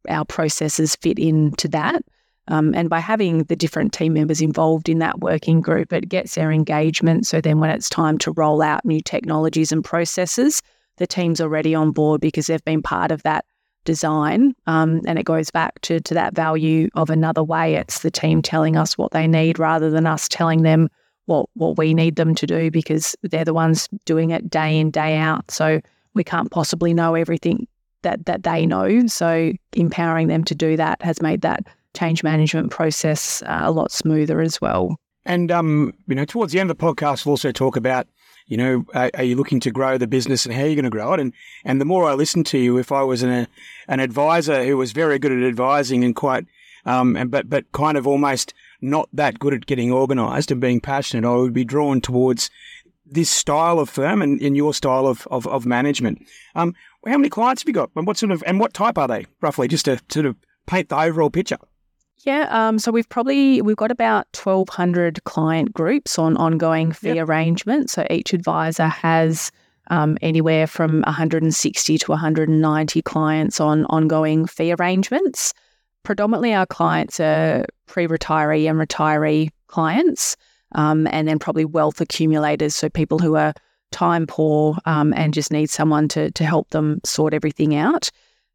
our 0.09 0.25
processes 0.25 0.97
fit 0.97 1.19
into 1.19 1.69
that. 1.69 2.03
Um, 2.49 2.75
and 2.75 2.89
by 2.89 2.99
having 2.99 3.45
the 3.45 3.57
different 3.57 3.93
team 3.93 4.15
members 4.15 4.41
involved 4.41 4.89
in 4.89 4.99
that 4.99 5.21
working 5.21 5.61
group, 5.61 5.93
it 5.93 6.09
gets 6.09 6.35
their 6.35 6.51
engagement. 6.51 7.27
So 7.27 7.41
then 7.41 7.61
when 7.61 7.71
it's 7.71 7.89
time 7.89 8.19
to 8.19 8.33
roll 8.33 8.63
out 8.63 8.85
new 8.85 9.01
technologies 9.01 9.71
and 9.71 9.85
processes, 9.85 10.63
the 10.97 11.07
team's 11.07 11.41
already 11.41 11.75
on 11.75 11.93
board 11.93 12.21
because 12.21 12.47
they've 12.47 12.65
been 12.65 12.83
part 12.83 13.13
of 13.13 13.23
that 13.23 13.45
design. 13.85 14.55
Um, 14.67 15.01
and 15.07 15.19
it 15.19 15.25
goes 15.25 15.51
back 15.51 15.81
to, 15.83 16.01
to 16.01 16.15
that 16.15 16.35
value 16.35 16.89
of 16.95 17.11
another 17.11 17.43
way. 17.43 17.75
It's 17.75 18.01
the 18.01 18.11
team 18.11 18.43
telling 18.43 18.77
us 18.77 18.99
what 18.99 19.13
they 19.13 19.27
need 19.27 19.59
rather 19.59 19.91
than 19.91 20.07
us 20.07 20.29
telling 20.29 20.63
them 20.63 20.89
what, 21.27 21.47
what 21.55 21.77
we 21.77 21.95
need 21.95 22.17
them 22.17 22.35
to 22.35 22.47
do 22.47 22.71
because 22.71 23.15
they're 23.23 23.45
the 23.45 23.55
ones 23.55 23.89
doing 24.05 24.31
it 24.31 24.51
day 24.51 24.79
in, 24.79 24.91
day 24.91 25.17
out. 25.17 25.51
So 25.51 25.81
we 26.15 26.25
can't 26.25 26.51
possibly 26.51 26.95
know 26.95 27.15
everything 27.15 27.69
that, 28.03 28.27
that 28.27 28.43
they 28.43 28.67
know. 28.67 29.07
So 29.07 29.53
empowering 29.75 30.29
them 30.29 30.45
to 30.45 30.55
do 30.55 30.77
that 30.77 31.01
has 31.03 31.21
made 31.23 31.43
that 31.43 31.67
change 31.99 32.23
management 32.23 32.71
process 32.71 33.43
uh, 33.43 33.61
a 33.63 33.71
lot 33.71 33.91
smoother 33.91 34.41
as 34.41 34.61
well. 34.61 34.97
And, 35.25 35.51
um, 35.51 35.93
you 36.07 36.15
know, 36.15 36.25
towards 36.25 36.53
the 36.53 36.61
end 36.61 36.71
of 36.71 36.79
the 36.79 36.85
podcast, 36.85 37.27
we'll 37.27 37.33
also 37.33 37.53
talk 37.53 37.77
about 37.77 38.07
you 38.49 38.57
know, 38.57 38.85
are, 38.95 39.11
are, 39.15 39.25
you 39.25 39.37
looking 39.37 39.61
to 39.61 39.71
grow 39.71 39.99
the 39.99 40.07
business 40.07 40.47
and 40.47 40.55
how 40.55 40.61
you're 40.61 40.71
you 40.71 40.75
going 40.77 40.85
to 40.85 40.91
grow 40.91 41.13
it? 41.13 41.21
And 41.21 41.33
and 41.65 41.81
the 41.81 41.85
more 41.85 42.09
I 42.09 42.15
listen 42.15 42.45
to 42.45 42.59
you, 42.59 42.79
if 42.79 42.91
I 42.91 43.03
was 43.03 43.23
an 43.23 43.47
an 43.89 44.01
advisor 44.01 44.65
who 44.65 44.77
was 44.77 44.93
very 44.93 45.19
good 45.19 45.33
at 45.33 45.47
advising 45.47 46.03
and 46.03 46.17
quite, 46.17 46.47
um, 46.87 47.15
and 47.15 47.31
but 47.31 47.51
but 47.51 47.71
kind 47.73 47.99
of 47.99 48.07
almost 48.07 48.55
not 48.81 49.09
that 49.13 49.39
good 49.39 49.53
at 49.53 49.67
getting 49.67 49.93
organised 49.93 50.51
and 50.51 50.61
being 50.61 50.81
passionate, 50.81 51.29
I 51.29 51.37
would 51.37 51.53
be 51.53 51.65
drawn 51.65 52.01
towards 52.01 52.51
this 53.05 53.31
style 53.31 53.79
of 53.79 53.89
firm 53.89 54.23
and, 54.23 54.41
in 54.41 54.55
your 54.55 54.75
style 54.75 55.07
of, 55.07 55.27
of, 55.31 55.47
of 55.47 55.65
management. 55.65 56.25
Um, 56.55 56.75
how 57.07 57.17
many 57.17 57.31
clients 57.31 57.63
have 57.63 57.69
you 57.69 57.75
got, 57.75 57.91
and 57.97 58.07
what 58.07 58.17
sort 58.17 58.33
of 58.33 58.43
and 58.47 58.59
what 58.59 58.73
type 58.73 58.97
are 58.99 59.09
they 59.09 59.27
roughly, 59.43 59.69
just 59.69 59.85
to 59.85 60.01
sort 60.09 60.27
of 60.27 60.37
paint 60.67 60.89
the 60.89 60.99
overall 60.99 61.31
picture? 61.31 61.59
Yeah, 62.25 62.49
um, 62.51 62.79
so 62.79 62.91
we've 62.91 63.09
probably 63.09 63.63
we've 63.63 63.77
got 63.77 63.91
about 63.91 64.27
twelve 64.33 64.69
hundred 64.69 65.23
client 65.25 65.73
groups 65.73 66.19
on 66.19 66.37
ongoing 66.37 66.93
fee 66.93 67.15
yep. 67.15 67.29
arrangements. 67.29 67.93
So 67.93 68.07
each 68.11 68.33
advisor 68.33 68.87
has 68.87 69.51
um, 69.91 70.19
anywhere 70.21 70.67
from 70.67 71.01
160 71.03 71.99
to 71.99 72.11
190 72.11 73.03
clients 73.03 73.61
on 73.61 73.87
ongoing 73.87 74.47
fee 74.47 74.75
arrangements. 74.79 75.55
Predominantly, 76.03 76.55
our 76.55 76.67
clients 76.67 77.21
are 77.21 77.65
pre-retiree 77.87 78.69
and 78.69 78.79
retiree 78.79 79.51
clients, 79.67 80.37
um, 80.73 81.07
and 81.07 81.27
then 81.27 81.39
probably 81.39 81.65
wealth 81.65 82.01
accumulators, 82.01 82.75
so 82.75 82.89
people 82.89 83.19
who 83.19 83.37
are 83.37 83.55
time 83.91 84.27
poor 84.27 84.77
um, 84.85 85.15
and 85.15 85.33
just 85.33 85.51
need 85.51 85.71
someone 85.71 86.09
to 86.09 86.31
to 86.33 86.45
help 86.45 86.71
them 86.71 87.01
sort 87.05 87.33
everything 87.33 87.75
out. 87.75 88.11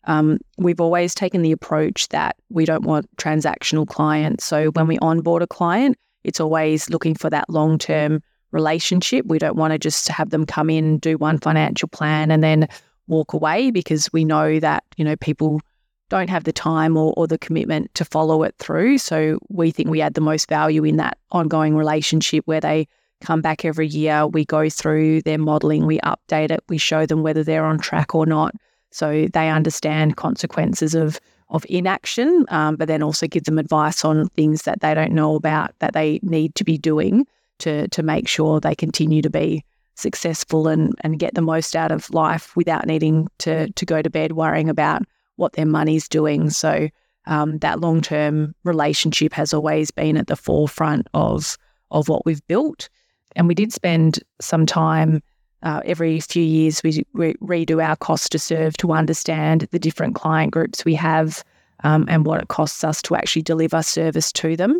Um, 0.06 0.39
we've 0.58 0.82
always 0.82 1.16
taken 1.16 1.41
the 1.41 1.51
approach 1.51 2.10
that 2.10 2.36
we 2.49 2.66
don't 2.66 2.84
want 2.84 3.08
transactional 3.18 3.88
clients. 3.88 4.45
So 4.45 4.70
when 4.72 4.88
we 4.88 4.97
onboard 4.99 5.41
a 5.41 5.47
client, 5.47 5.97
it's 6.24 6.39
always 6.39 6.89
looking 6.89 7.16
for 7.16 7.30
that 7.30 7.49
long 7.49 7.78
term 7.78 8.22
relationship. 8.51 9.26
We 9.26 9.39
don't 9.39 9.56
want 9.56 9.74
to 9.74 9.80
just 9.80 10.08
have 10.10 10.30
them 10.30 10.45
come 10.45 10.70
in, 10.70 10.99
do 10.99 11.18
one 11.18 11.39
financial 11.39 11.88
plan, 11.88 12.32
and 12.32 12.43
then 12.43 12.68
walk 13.08 13.34
away 13.34 13.72
because 13.72 14.12
we 14.14 14.24
know 14.24 14.60
that 14.60 14.84
you 14.97 15.04
know 15.04 15.16
people 15.18 15.62
don't 16.10 16.30
have 16.30 16.43
the 16.43 16.54
time 16.54 16.95
or, 16.95 17.14
or 17.18 17.28
the 17.28 17.38
commitment 17.38 17.93
to 17.95 18.06
follow 18.06 18.43
it 18.43 18.56
through. 18.60 18.97
So 18.97 19.39
we 19.49 19.72
think 19.72 19.89
we 19.89 20.01
add 20.01 20.14
the 20.14 20.22
most 20.22 20.47
value 20.47 20.84
in 20.84 20.97
that 20.97 21.18
ongoing 21.32 21.76
relationship 21.76 22.45
where 22.45 22.62
they 22.62 22.88
come 23.22 23.41
back 23.41 23.66
every 23.66 23.88
year. 23.88 24.28
We 24.28 24.45
go 24.45 24.70
through 24.70 25.24
their 25.24 25.38
modeling, 25.39 25.86
we 25.86 25.99
update 26.01 26.51
it, 26.51 26.64
we 26.70 26.78
show 26.78 27.06
them 27.06 27.24
whether 27.24 27.43
they're 27.43 27.66
on 27.66 27.80
track 27.80 28.14
or 28.14 28.26
not. 28.26 28.54
So 28.93 29.27
they 29.33 29.49
understand 29.49 30.15
consequences 30.17 30.95
of 30.95 31.19
of 31.49 31.65
inaction, 31.69 32.45
um, 32.49 32.75
but 32.77 32.87
then 32.87 33.03
also 33.03 33.27
give 33.27 33.43
them 33.43 33.59
advice 33.59 34.03
on 34.03 34.27
things 34.29 34.63
that 34.63 34.81
they 34.81 34.93
don't 34.93 35.11
know 35.11 35.35
about 35.35 35.77
that 35.79 35.93
they 35.93 36.19
need 36.23 36.55
to 36.55 36.63
be 36.63 36.77
doing 36.77 37.27
to 37.59 37.87
to 37.89 38.03
make 38.03 38.27
sure 38.27 38.59
they 38.59 38.75
continue 38.75 39.21
to 39.21 39.29
be 39.29 39.65
successful 39.95 40.67
and 40.67 40.93
and 41.01 41.19
get 41.19 41.35
the 41.35 41.41
most 41.41 41.75
out 41.75 41.91
of 41.91 42.09
life 42.11 42.55
without 42.55 42.85
needing 42.85 43.27
to 43.39 43.71
to 43.71 43.85
go 43.85 44.01
to 44.01 44.09
bed 44.09 44.33
worrying 44.33 44.69
about 44.69 45.03
what 45.35 45.53
their 45.53 45.65
money's 45.65 46.07
doing. 46.07 46.49
So 46.49 46.89
um, 47.25 47.57
that 47.59 47.79
long 47.79 48.01
term 48.01 48.53
relationship 48.63 49.33
has 49.33 49.53
always 49.53 49.91
been 49.91 50.17
at 50.17 50.27
the 50.27 50.35
forefront 50.35 51.07
of 51.13 51.57
of 51.91 52.09
what 52.09 52.25
we've 52.25 52.45
built. 52.47 52.89
And 53.35 53.47
we 53.47 53.55
did 53.55 53.73
spend 53.73 54.19
some 54.39 54.65
time 54.65 55.23
uh, 55.64 55.82
every 55.86 56.20
few 56.20 56.43
years, 56.43 56.84
we 56.84 57.05
re- 57.14 57.36
redo 57.41 57.84
our 57.84 57.95
cost 57.95 58.32
to 58.34 58.39
serve 58.39 58.78
to 58.78 58.91
understand 58.91 59.68
the 59.72 59.80
different 59.80 60.16
client 60.16 60.51
groups 60.51 60.86
we 60.86 60.93
have 60.95 61.43
um, 61.84 62.05
and 62.09 62.26
what 62.26 62.41
it 62.41 62.49
costs 62.49 62.84
us 62.84 63.01
to 63.01 63.16
actually 63.16 63.41
deliver 63.41 63.82
service 63.82 64.32
to 64.34 64.55
them. 64.55 64.80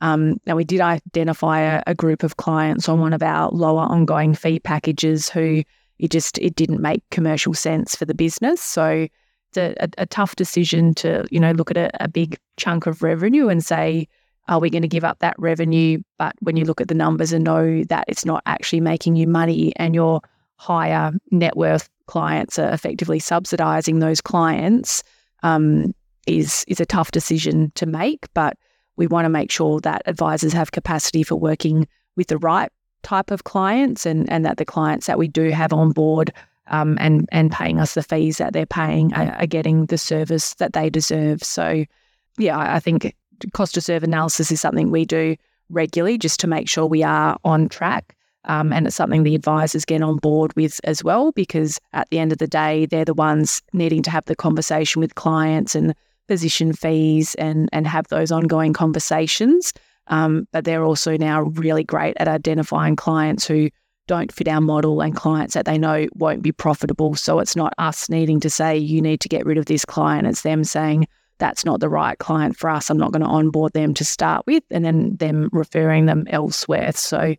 Um, 0.00 0.40
now, 0.46 0.56
we 0.56 0.64
did 0.64 0.80
identify 0.80 1.60
a, 1.60 1.82
a, 1.86 1.94
group 1.94 2.24
of 2.24 2.36
clients 2.36 2.88
on 2.88 2.98
one 2.98 3.12
of 3.12 3.22
our 3.22 3.50
lower 3.50 3.82
ongoing 3.82 4.34
fee 4.34 4.58
packages 4.58 5.28
who 5.28 5.62
it 6.00 6.10
just 6.10 6.38
it 6.38 6.56
didn't 6.56 6.80
make 6.80 7.08
commercial 7.10 7.54
sense 7.54 7.94
for 7.94 8.04
the 8.04 8.14
business. 8.14 8.60
So 8.60 9.06
it's 9.50 9.58
a, 9.58 9.74
a, 9.78 9.88
a 9.98 10.06
tough 10.06 10.34
decision 10.34 10.94
to 10.94 11.24
you 11.30 11.38
know 11.38 11.52
look 11.52 11.70
at 11.70 11.76
a, 11.76 11.90
a 12.02 12.08
big 12.08 12.36
chunk 12.56 12.86
of 12.86 13.02
revenue 13.02 13.48
and 13.48 13.64
say 13.64 14.08
are 14.48 14.58
we 14.58 14.70
going 14.70 14.82
to 14.82 14.88
give 14.88 15.04
up 15.04 15.20
that 15.20 15.38
revenue? 15.38 16.02
But 16.18 16.34
when 16.40 16.56
you 16.56 16.64
look 16.64 16.80
at 16.80 16.88
the 16.88 16.94
numbers 16.94 17.32
and 17.32 17.44
know 17.44 17.84
that 17.84 18.04
it's 18.08 18.24
not 18.24 18.42
actually 18.46 18.80
making 18.80 19.16
you 19.16 19.26
money 19.26 19.72
and 19.76 19.94
your 19.94 20.20
higher 20.56 21.12
net 21.30 21.56
worth 21.56 21.88
clients 22.06 22.58
are 22.58 22.72
effectively 22.72 23.18
subsidizing 23.18 23.98
those 23.98 24.20
clients, 24.20 25.02
um, 25.42 25.94
is 26.26 26.64
is 26.68 26.80
a 26.80 26.86
tough 26.86 27.10
decision 27.10 27.72
to 27.74 27.86
make. 27.86 28.26
But 28.34 28.56
we 28.96 29.06
want 29.06 29.24
to 29.24 29.30
make 29.30 29.50
sure 29.50 29.80
that 29.80 30.02
advisors 30.06 30.52
have 30.52 30.72
capacity 30.72 31.22
for 31.22 31.36
working 31.36 31.88
with 32.16 32.28
the 32.28 32.38
right 32.38 32.70
type 33.02 33.30
of 33.30 33.44
clients 33.44 34.06
and, 34.06 34.30
and 34.30 34.44
that 34.44 34.58
the 34.58 34.64
clients 34.64 35.06
that 35.06 35.18
we 35.18 35.28
do 35.28 35.50
have 35.50 35.72
on 35.72 35.90
board 35.90 36.32
um, 36.68 36.96
and 37.00 37.28
and 37.32 37.50
paying 37.50 37.80
us 37.80 37.94
the 37.94 38.02
fees 38.02 38.38
that 38.38 38.52
they're 38.52 38.66
paying 38.66 39.12
are, 39.14 39.32
are, 39.32 39.46
getting 39.46 39.86
the 39.86 39.98
service 39.98 40.54
that 40.54 40.72
they 40.72 40.88
deserve. 40.88 41.42
So, 41.42 41.84
yeah, 42.38 42.56
I, 42.56 42.76
I 42.76 42.80
think 42.80 43.14
cost 43.52 43.74
to 43.74 43.80
serve 43.80 44.02
analysis 44.02 44.50
is 44.50 44.60
something 44.60 44.90
we 44.90 45.04
do 45.04 45.36
regularly 45.70 46.18
just 46.18 46.40
to 46.40 46.46
make 46.46 46.68
sure 46.68 46.86
we 46.86 47.02
are 47.02 47.36
on 47.44 47.68
track. 47.68 48.16
Um, 48.44 48.72
and 48.72 48.86
it's 48.86 48.96
something 48.96 49.22
the 49.22 49.36
advisors 49.36 49.84
get 49.84 50.02
on 50.02 50.16
board 50.16 50.52
with 50.56 50.80
as 50.84 51.04
well, 51.04 51.30
because 51.32 51.78
at 51.92 52.10
the 52.10 52.18
end 52.18 52.32
of 52.32 52.38
the 52.38 52.48
day, 52.48 52.86
they're 52.86 53.04
the 53.04 53.14
ones 53.14 53.62
needing 53.72 54.02
to 54.02 54.10
have 54.10 54.24
the 54.24 54.34
conversation 54.34 55.00
with 55.00 55.14
clients 55.14 55.74
and 55.74 55.94
position 56.26 56.72
fees 56.72 57.36
and, 57.36 57.68
and 57.72 57.86
have 57.86 58.08
those 58.08 58.32
ongoing 58.32 58.72
conversations. 58.72 59.72
Um, 60.08 60.48
but 60.52 60.64
they're 60.64 60.84
also 60.84 61.16
now 61.16 61.42
really 61.42 61.84
great 61.84 62.16
at 62.18 62.26
identifying 62.26 62.96
clients 62.96 63.46
who 63.46 63.70
don't 64.08 64.32
fit 64.32 64.48
our 64.48 64.60
model 64.60 65.00
and 65.00 65.14
clients 65.14 65.54
that 65.54 65.64
they 65.64 65.78
know 65.78 66.08
won't 66.14 66.42
be 66.42 66.50
profitable. 66.50 67.14
So 67.14 67.38
it's 67.38 67.54
not 67.54 67.72
us 67.78 68.08
needing 68.08 68.40
to 68.40 68.50
say, 68.50 68.76
you 68.76 69.00
need 69.00 69.20
to 69.20 69.28
get 69.28 69.46
rid 69.46 69.58
of 69.58 69.66
this 69.66 69.84
client. 69.84 70.26
It's 70.26 70.42
them 70.42 70.64
saying, 70.64 71.06
that's 71.42 71.64
not 71.64 71.80
the 71.80 71.88
right 71.88 72.16
client 72.20 72.56
for 72.56 72.70
us. 72.70 72.88
I'm 72.88 72.96
not 72.96 73.10
going 73.10 73.22
to 73.22 73.28
onboard 73.28 73.72
them 73.72 73.94
to 73.94 74.04
start 74.04 74.46
with, 74.46 74.62
and 74.70 74.84
then 74.84 75.16
them 75.16 75.50
referring 75.52 76.06
them 76.06 76.24
elsewhere. 76.30 76.92
So, 76.92 77.34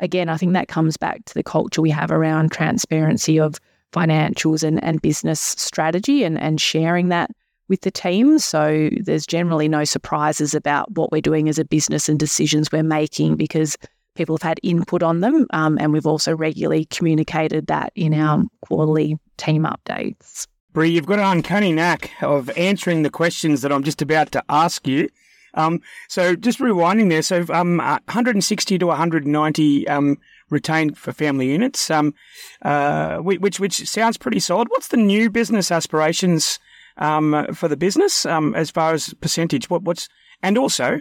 again, 0.00 0.28
I 0.28 0.36
think 0.36 0.52
that 0.52 0.68
comes 0.68 0.98
back 0.98 1.24
to 1.24 1.34
the 1.34 1.42
culture 1.42 1.80
we 1.80 1.88
have 1.88 2.10
around 2.10 2.52
transparency 2.52 3.40
of 3.40 3.54
financials 3.90 4.62
and, 4.62 4.84
and 4.84 5.00
business 5.00 5.40
strategy 5.40 6.24
and, 6.24 6.38
and 6.38 6.60
sharing 6.60 7.08
that 7.08 7.30
with 7.68 7.80
the 7.80 7.90
team. 7.90 8.38
So, 8.38 8.90
there's 9.00 9.26
generally 9.26 9.66
no 9.66 9.84
surprises 9.84 10.54
about 10.54 10.90
what 10.90 11.10
we're 11.10 11.22
doing 11.22 11.48
as 11.48 11.58
a 11.58 11.64
business 11.64 12.06
and 12.06 12.18
decisions 12.18 12.70
we're 12.70 12.82
making 12.82 13.36
because 13.36 13.78
people 14.14 14.36
have 14.36 14.42
had 14.42 14.60
input 14.62 15.02
on 15.02 15.20
them. 15.20 15.46
Um, 15.54 15.78
and 15.80 15.94
we've 15.94 16.06
also 16.06 16.36
regularly 16.36 16.84
communicated 16.84 17.68
that 17.68 17.92
in 17.94 18.12
our 18.12 18.44
quarterly 18.60 19.16
team 19.38 19.64
updates. 19.64 20.46
Bree, 20.78 20.90
you've 20.90 21.06
got 21.06 21.18
an 21.18 21.24
uncanny 21.24 21.72
knack 21.72 22.12
of 22.22 22.50
answering 22.50 23.02
the 23.02 23.10
questions 23.10 23.62
that 23.62 23.72
I'm 23.72 23.82
just 23.82 24.00
about 24.00 24.30
to 24.30 24.44
ask 24.48 24.86
you. 24.86 25.08
Um, 25.54 25.80
so 26.06 26.36
just 26.36 26.60
rewinding 26.60 27.08
there, 27.08 27.22
so 27.22 27.44
um, 27.48 27.78
160 27.78 28.78
to 28.78 28.86
190 28.86 29.88
um, 29.88 30.18
retained 30.50 30.96
for 30.96 31.12
family 31.12 31.50
units, 31.50 31.90
um, 31.90 32.14
uh, 32.62 33.16
which 33.16 33.58
which 33.58 33.88
sounds 33.88 34.16
pretty 34.18 34.38
solid. 34.38 34.68
What's 34.70 34.86
the 34.86 34.96
new 34.98 35.30
business 35.30 35.72
aspirations 35.72 36.60
um, 36.96 37.52
for 37.54 37.66
the 37.66 37.76
business 37.76 38.24
um, 38.24 38.54
as 38.54 38.70
far 38.70 38.92
as 38.92 39.12
percentage? 39.14 39.68
What 39.68 39.82
what's 39.82 40.08
and 40.44 40.56
also 40.56 41.00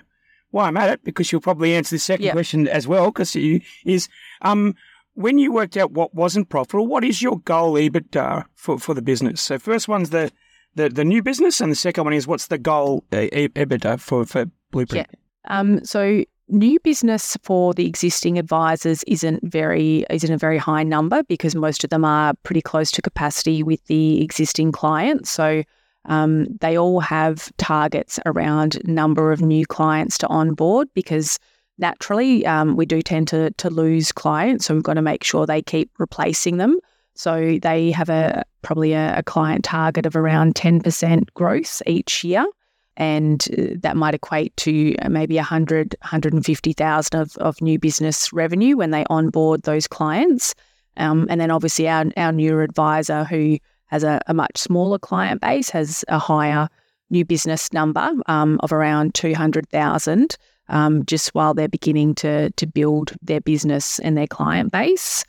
why 0.49 0.67
I'm 0.67 0.77
at 0.77 0.89
it 0.89 1.03
because 1.03 1.31
you'll 1.31 1.41
probably 1.41 1.75
answer 1.75 1.93
the 1.93 1.99
second 1.99 2.25
yep. 2.25 2.33
question 2.33 2.67
as 2.67 2.87
well 2.87 3.11
because 3.11 3.35
you 3.35 3.61
is 3.85 4.09
um, 4.41 4.73
when 5.17 5.39
you 5.39 5.51
worked 5.51 5.75
out 5.75 5.93
what 5.93 6.13
wasn't 6.13 6.47
profitable, 6.47 6.85
what 6.85 7.03
is 7.03 7.23
your 7.23 7.39
goal 7.39 7.73
EBITDA 7.73 8.45
for, 8.53 8.77
for 8.77 8.93
the 8.93 9.01
business? 9.01 9.41
So 9.41 9.57
first 9.57 9.87
one's 9.87 10.11
the, 10.11 10.31
the, 10.75 10.89
the 10.89 11.03
new 11.03 11.23
business, 11.23 11.59
and 11.59 11.71
the 11.71 11.75
second 11.75 12.03
one 12.03 12.13
is 12.13 12.27
what's 12.27 12.47
the 12.47 12.59
goal 12.59 13.03
uh, 13.11 13.25
EBITDA 13.33 13.99
for, 13.99 14.27
for 14.27 14.45
Blueprint? 14.69 15.07
Yeah. 15.09 15.59
Um, 15.59 15.83
so 15.83 16.23
new 16.49 16.79
business 16.81 17.35
for 17.41 17.73
the 17.73 17.87
existing 17.87 18.37
advisors 18.37 19.03
isn't 19.07 19.43
very 19.43 20.05
isn't 20.11 20.31
a 20.31 20.37
very 20.37 20.59
high 20.59 20.83
number 20.83 21.23
because 21.23 21.55
most 21.55 21.83
of 21.83 21.89
them 21.89 22.05
are 22.05 22.35
pretty 22.43 22.61
close 22.61 22.91
to 22.91 23.01
capacity 23.01 23.63
with 23.63 23.83
the 23.87 24.21
existing 24.23 24.71
clients. 24.71 25.31
So 25.31 25.63
um, 26.05 26.45
they 26.61 26.77
all 26.77 26.99
have 26.99 27.51
targets 27.57 28.19
around 28.27 28.79
number 28.85 29.31
of 29.31 29.41
new 29.41 29.65
clients 29.65 30.15
to 30.19 30.27
onboard 30.27 30.89
because 30.93 31.39
naturally, 31.77 32.45
um, 32.45 32.75
we 32.75 32.85
do 32.85 33.01
tend 33.01 33.27
to, 33.29 33.51
to 33.51 33.69
lose 33.69 34.11
clients. 34.11 34.65
So 34.65 34.73
we've 34.73 34.83
got 34.83 34.95
to 34.95 35.01
make 35.01 35.23
sure 35.23 35.45
they 35.45 35.61
keep 35.61 35.91
replacing 35.97 36.57
them. 36.57 36.79
So 37.15 37.57
they 37.61 37.91
have 37.91 38.09
a 38.09 38.43
probably 38.61 38.93
a, 38.93 39.17
a 39.17 39.23
client 39.23 39.63
target 39.63 40.05
of 40.05 40.15
around 40.15 40.55
10% 40.55 41.33
growth 41.33 41.81
each 41.85 42.23
year. 42.23 42.45
And 42.95 43.45
uh, 43.57 43.77
that 43.81 43.95
might 43.95 44.15
equate 44.15 44.55
to 44.57 44.95
uh, 44.97 45.09
maybe 45.09 45.35
100, 45.35 45.95
150,000 46.01 47.19
of, 47.19 47.37
of 47.37 47.61
new 47.61 47.77
business 47.77 48.33
revenue 48.33 48.75
when 48.75 48.91
they 48.91 49.05
onboard 49.09 49.63
those 49.63 49.87
clients. 49.87 50.55
Um, 50.97 51.27
and 51.29 51.39
then 51.39 51.51
obviously 51.51 51.87
our, 51.87 52.05
our 52.17 52.31
newer 52.31 52.63
advisor 52.63 53.23
who 53.23 53.59
has 53.87 54.03
a, 54.03 54.19
a, 54.27 54.33
much 54.33 54.57
smaller 54.57 54.97
client 54.99 55.41
base 55.41 55.69
has 55.69 56.03
a 56.07 56.17
higher 56.17 56.67
new 57.09 57.23
business 57.23 57.71
number 57.71 58.11
um, 58.25 58.59
of 58.63 58.73
around 58.73 59.13
200,000 59.13 60.35
um, 60.69 61.05
just 61.05 61.33
while 61.33 61.53
they're 61.53 61.67
beginning 61.67 62.15
to, 62.15 62.51
to 62.51 62.67
build 62.67 63.13
their 63.21 63.41
business 63.41 63.99
and 63.99 64.17
their 64.17 64.27
client 64.27 64.71
base. 64.71 65.23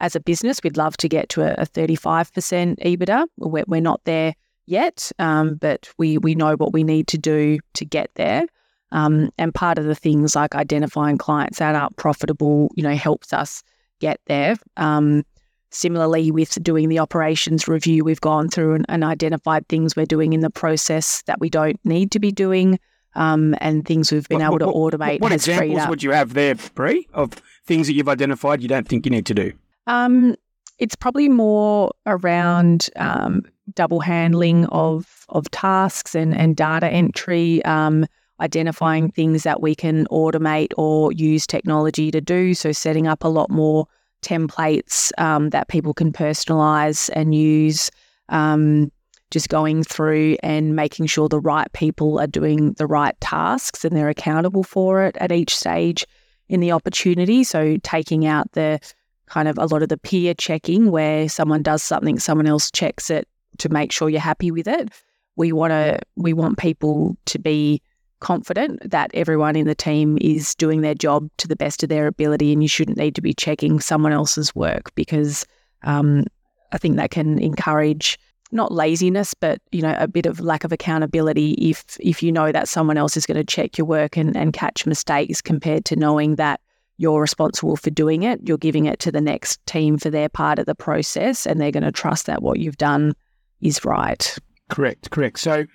As 0.00 0.16
a 0.16 0.20
business, 0.20 0.60
we'd 0.62 0.76
love 0.76 0.96
to 0.98 1.08
get 1.08 1.28
to 1.30 1.42
a, 1.42 1.62
a 1.62 1.66
35% 1.66 2.78
EBITDA. 2.78 3.26
We're, 3.38 3.64
we're 3.66 3.80
not 3.80 4.00
there 4.04 4.34
yet, 4.66 5.12
um, 5.18 5.56
but 5.56 5.90
we, 5.98 6.18
we 6.18 6.34
know 6.34 6.54
what 6.56 6.72
we 6.72 6.84
need 6.84 7.08
to 7.08 7.18
do 7.18 7.58
to 7.74 7.84
get 7.84 8.10
there. 8.14 8.46
Um, 8.92 9.30
and 9.38 9.52
part 9.52 9.78
of 9.78 9.86
the 9.86 9.94
things 9.94 10.36
like 10.36 10.54
identifying 10.54 11.18
clients 11.18 11.58
that 11.58 11.74
are 11.74 11.90
profitable, 11.96 12.70
you 12.76 12.82
know, 12.82 12.94
helps 12.94 13.32
us 13.32 13.62
get 14.00 14.20
there. 14.26 14.56
Um, 14.76 15.24
similarly, 15.70 16.30
with 16.30 16.62
doing 16.62 16.88
the 16.88 17.00
operations 17.00 17.66
review, 17.66 18.04
we've 18.04 18.20
gone 18.20 18.48
through 18.48 18.74
and, 18.74 18.86
and, 18.88 19.02
identified 19.02 19.66
things 19.68 19.96
we're 19.96 20.06
doing 20.06 20.32
in 20.32 20.40
the 20.40 20.50
process 20.50 21.22
that 21.22 21.40
we 21.40 21.50
don't 21.50 21.80
need 21.84 22.12
to 22.12 22.20
be 22.20 22.30
doing, 22.30 22.78
um, 23.14 23.54
and 23.60 23.86
things 23.86 24.12
we've 24.12 24.28
been 24.28 24.40
what, 24.40 24.60
able 24.62 24.72
to 24.72 24.96
automate. 24.96 25.20
What, 25.20 25.30
what 25.30 25.32
examples 25.32 25.86
would 25.88 26.02
you 26.02 26.10
have 26.10 26.34
there, 26.34 26.54
Bree, 26.74 27.06
of 27.12 27.30
things 27.64 27.86
that 27.86 27.94
you've 27.94 28.08
identified 28.08 28.62
you 28.62 28.68
don't 28.68 28.88
think 28.88 29.06
you 29.06 29.10
need 29.10 29.26
to 29.26 29.34
do? 29.34 29.52
Um, 29.86 30.36
it's 30.78 30.96
probably 30.96 31.28
more 31.28 31.92
around 32.06 32.88
um, 32.96 33.42
double 33.74 34.00
handling 34.00 34.66
of 34.66 35.26
of 35.28 35.50
tasks 35.50 36.14
and, 36.14 36.36
and 36.36 36.56
data 36.56 36.88
entry, 36.88 37.64
um, 37.64 38.06
identifying 38.40 39.10
things 39.10 39.42
that 39.44 39.62
we 39.62 39.74
can 39.74 40.06
automate 40.06 40.72
or 40.76 41.12
use 41.12 41.46
technology 41.46 42.10
to 42.10 42.20
do. 42.20 42.54
So 42.54 42.72
setting 42.72 43.06
up 43.06 43.24
a 43.24 43.28
lot 43.28 43.50
more 43.50 43.86
templates 44.22 45.12
um, 45.18 45.50
that 45.50 45.68
people 45.68 45.94
can 45.94 46.12
personalize 46.12 47.10
and 47.14 47.34
use. 47.34 47.90
Um, 48.28 48.90
just 49.34 49.48
going 49.48 49.82
through 49.82 50.36
and 50.44 50.76
making 50.76 51.06
sure 51.06 51.28
the 51.28 51.40
right 51.40 51.70
people 51.72 52.20
are 52.20 52.26
doing 52.26 52.72
the 52.74 52.86
right 52.86 53.20
tasks 53.20 53.84
and 53.84 53.94
they're 53.94 54.08
accountable 54.08 54.62
for 54.62 55.02
it 55.02 55.16
at 55.18 55.32
each 55.32 55.54
stage 55.54 56.06
in 56.48 56.60
the 56.60 56.70
opportunity. 56.70 57.42
So 57.42 57.76
taking 57.82 58.26
out 58.26 58.50
the 58.52 58.78
kind 59.26 59.48
of 59.48 59.58
a 59.58 59.66
lot 59.66 59.82
of 59.82 59.88
the 59.88 59.98
peer 59.98 60.34
checking 60.34 60.92
where 60.92 61.28
someone 61.28 61.62
does 61.62 61.82
something, 61.82 62.20
someone 62.20 62.46
else 62.46 62.70
checks 62.70 63.10
it 63.10 63.26
to 63.58 63.68
make 63.68 63.90
sure 63.90 64.08
you're 64.08 64.20
happy 64.20 64.52
with 64.52 64.68
it. 64.68 64.90
We 65.34 65.52
want 65.52 65.72
to 65.72 65.98
we 66.14 66.32
want 66.32 66.58
people 66.58 67.16
to 67.26 67.38
be 67.40 67.82
confident 68.20 68.88
that 68.88 69.10
everyone 69.14 69.56
in 69.56 69.66
the 69.66 69.74
team 69.74 70.16
is 70.20 70.54
doing 70.54 70.82
their 70.82 70.94
job 70.94 71.28
to 71.38 71.48
the 71.48 71.56
best 71.56 71.82
of 71.82 71.88
their 71.88 72.06
ability, 72.06 72.52
and 72.52 72.62
you 72.62 72.68
shouldn't 72.68 72.98
need 72.98 73.16
to 73.16 73.20
be 73.20 73.34
checking 73.34 73.80
someone 73.80 74.12
else's 74.12 74.54
work 74.54 74.94
because 74.94 75.44
um, 75.82 76.24
I 76.70 76.78
think 76.78 76.94
that 76.96 77.10
can 77.10 77.40
encourage 77.40 78.16
not 78.54 78.72
laziness, 78.72 79.34
but 79.34 79.60
you 79.72 79.82
know 79.82 79.94
a 79.98 80.08
bit 80.08 80.26
of 80.26 80.40
lack 80.40 80.64
of 80.64 80.72
accountability 80.72 81.52
if 81.52 81.84
if 82.00 82.22
you 82.22 82.32
know 82.32 82.52
that 82.52 82.68
someone 82.68 82.96
else 82.96 83.16
is 83.16 83.26
going 83.26 83.36
to 83.36 83.44
check 83.44 83.76
your 83.76 83.86
work 83.86 84.16
and, 84.16 84.36
and 84.36 84.52
catch 84.52 84.86
mistakes 84.86 85.40
compared 85.42 85.84
to 85.86 85.96
knowing 85.96 86.36
that 86.36 86.60
you're 86.96 87.20
responsible 87.20 87.76
for 87.76 87.90
doing 87.90 88.22
it. 88.22 88.40
You're 88.44 88.56
giving 88.56 88.86
it 88.86 89.00
to 89.00 89.12
the 89.12 89.20
next 89.20 89.64
team 89.66 89.98
for 89.98 90.10
their 90.10 90.28
part 90.28 90.58
of 90.58 90.66
the 90.66 90.74
process, 90.74 91.46
and 91.46 91.60
they're 91.60 91.72
going 91.72 91.82
to 91.82 91.92
trust 91.92 92.26
that 92.26 92.42
what 92.42 92.60
you've 92.60 92.78
done 92.78 93.14
is 93.60 93.84
right. 93.84 94.36
Correct, 94.70 95.10
correct. 95.10 95.40
So, 95.40 95.66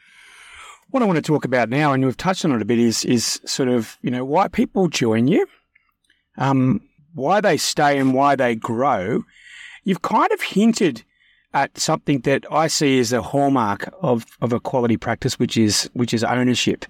what 0.90 1.04
I 1.04 1.06
want 1.06 1.18
to 1.18 1.22
talk 1.22 1.46
about 1.46 1.70
now, 1.70 1.94
and 1.94 2.04
we've 2.04 2.18
touched 2.18 2.46
on 2.46 2.52
it 2.52 2.62
a 2.62 2.66
bit, 2.66 2.80
is 2.80 3.06
is 3.06 3.42
sort 3.46 3.70
of 3.70 3.98
you 4.02 4.12
know 4.12 4.24
why 4.24 4.48
people 4.48 4.88
join 4.88 5.28
you, 5.28 5.46
um, 6.38 6.82
why 7.14 7.42
they 7.42 7.58
stay, 7.58 7.98
and 7.98 8.14
why 8.14 8.36
they 8.36 8.56
grow. 8.56 9.24
You've 9.84 10.02
kind 10.02 10.32
of 10.32 10.42
hinted 10.42 11.04
at 11.54 11.78
something 11.78 12.20
that 12.22 12.46
I 12.52 12.68
see 12.68 13.00
as 13.00 13.12
a 13.12 13.22
hallmark 13.22 13.92
of, 14.02 14.26
of 14.42 14.54
a 14.54 14.60
quality 14.60 14.98
practice, 14.98 15.40
which 15.40 15.58
is 15.58 15.90
which 15.94 16.14
is 16.14 16.24
ownership 16.24 16.86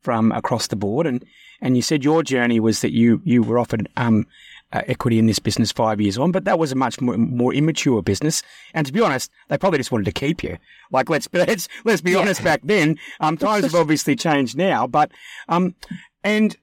from 0.00 0.32
across 0.32 0.68
the 0.68 0.76
board. 0.76 1.06
And 1.06 1.24
and 1.60 1.76
you 1.76 1.82
said 1.82 2.04
your 2.04 2.22
journey 2.22 2.60
was 2.60 2.80
that 2.80 2.92
you 2.92 3.20
you 3.24 3.42
were 3.42 3.58
offered 3.58 3.88
um, 3.96 4.26
uh, 4.72 4.82
equity 4.86 5.18
in 5.18 5.26
this 5.26 5.38
business 5.38 5.72
five 5.72 6.00
years 6.00 6.18
on, 6.18 6.32
but 6.32 6.44
that 6.44 6.58
was 6.58 6.72
a 6.72 6.74
much 6.74 7.00
more, 7.00 7.16
more, 7.16 7.54
immature 7.54 8.02
business. 8.02 8.42
And 8.74 8.86
to 8.86 8.92
be 8.92 9.00
honest, 9.00 9.30
they 9.48 9.58
probably 9.58 9.78
just 9.78 9.92
wanted 9.92 10.04
to 10.06 10.12
keep 10.12 10.42
you. 10.42 10.58
Like 10.90 11.08
let's 11.08 11.28
let's 11.32 11.68
let's 11.84 12.00
be 12.00 12.12
yeah. 12.12 12.18
honest. 12.18 12.44
Back 12.44 12.60
then, 12.64 12.98
um, 13.20 13.36
times 13.48 13.64
have 13.64 13.74
obviously 13.74 14.16
changed 14.16 14.56
now, 14.56 14.86
but 14.86 15.10
um, 15.48 15.74
and 16.22 16.56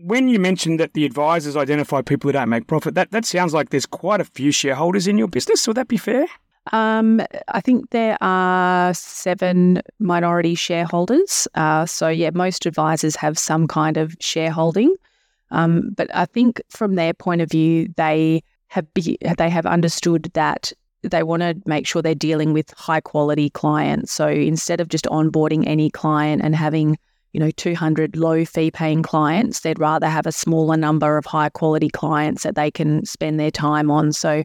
when 0.00 0.28
you 0.28 0.38
mentioned 0.38 0.78
that 0.78 0.94
the 0.94 1.04
advisors 1.04 1.56
identify 1.56 2.02
people 2.02 2.28
who 2.28 2.32
don't 2.32 2.48
make 2.48 2.66
profit, 2.66 2.94
that 2.94 3.10
that 3.10 3.24
sounds 3.24 3.54
like 3.54 3.70
there's 3.70 3.86
quite 3.86 4.20
a 4.20 4.24
few 4.24 4.50
shareholders 4.50 5.06
in 5.06 5.18
your 5.18 5.28
business. 5.28 5.66
Would 5.66 5.76
that 5.76 5.88
be 5.88 5.96
fair? 5.96 6.26
Um, 6.72 7.20
I 7.48 7.60
think 7.60 7.90
there 7.90 8.16
are 8.20 8.92
seven 8.94 9.82
minority 9.98 10.54
shareholders. 10.54 11.48
Uh, 11.54 11.86
so 11.86 12.08
yeah, 12.08 12.30
most 12.32 12.66
advisors 12.66 13.16
have 13.16 13.38
some 13.38 13.66
kind 13.66 13.96
of 13.96 14.16
shareholding. 14.20 14.94
Um, 15.50 15.90
but 15.96 16.14
I 16.14 16.26
think 16.26 16.60
from 16.68 16.94
their 16.94 17.14
point 17.14 17.40
of 17.40 17.50
view, 17.50 17.88
they 17.96 18.42
have 18.68 18.92
be, 18.92 19.18
they 19.38 19.48
have 19.48 19.66
understood 19.66 20.30
that 20.34 20.72
they 21.02 21.22
want 21.22 21.42
to 21.42 21.56
make 21.64 21.86
sure 21.86 22.02
they're 22.02 22.14
dealing 22.14 22.52
with 22.52 22.72
high 22.76 23.00
quality 23.00 23.50
clients. 23.50 24.12
So 24.12 24.28
instead 24.28 24.80
of 24.80 24.88
just 24.88 25.06
onboarding 25.06 25.66
any 25.66 25.90
client 25.90 26.42
and 26.42 26.54
having 26.54 26.98
you 27.32 27.40
know 27.40 27.50
200 27.52 28.16
low 28.16 28.44
fee 28.44 28.70
paying 28.70 29.02
clients, 29.02 29.60
they'd 29.60 29.78
rather 29.78 30.08
have 30.08 30.26
a 30.26 30.32
smaller 30.32 30.76
number 30.76 31.16
of 31.16 31.24
high 31.24 31.48
quality 31.48 31.88
clients 31.88 32.42
that 32.42 32.56
they 32.56 32.70
can 32.70 33.04
spend 33.06 33.38
their 33.38 33.50
time 33.50 33.90
on. 33.90 34.12
So 34.12 34.42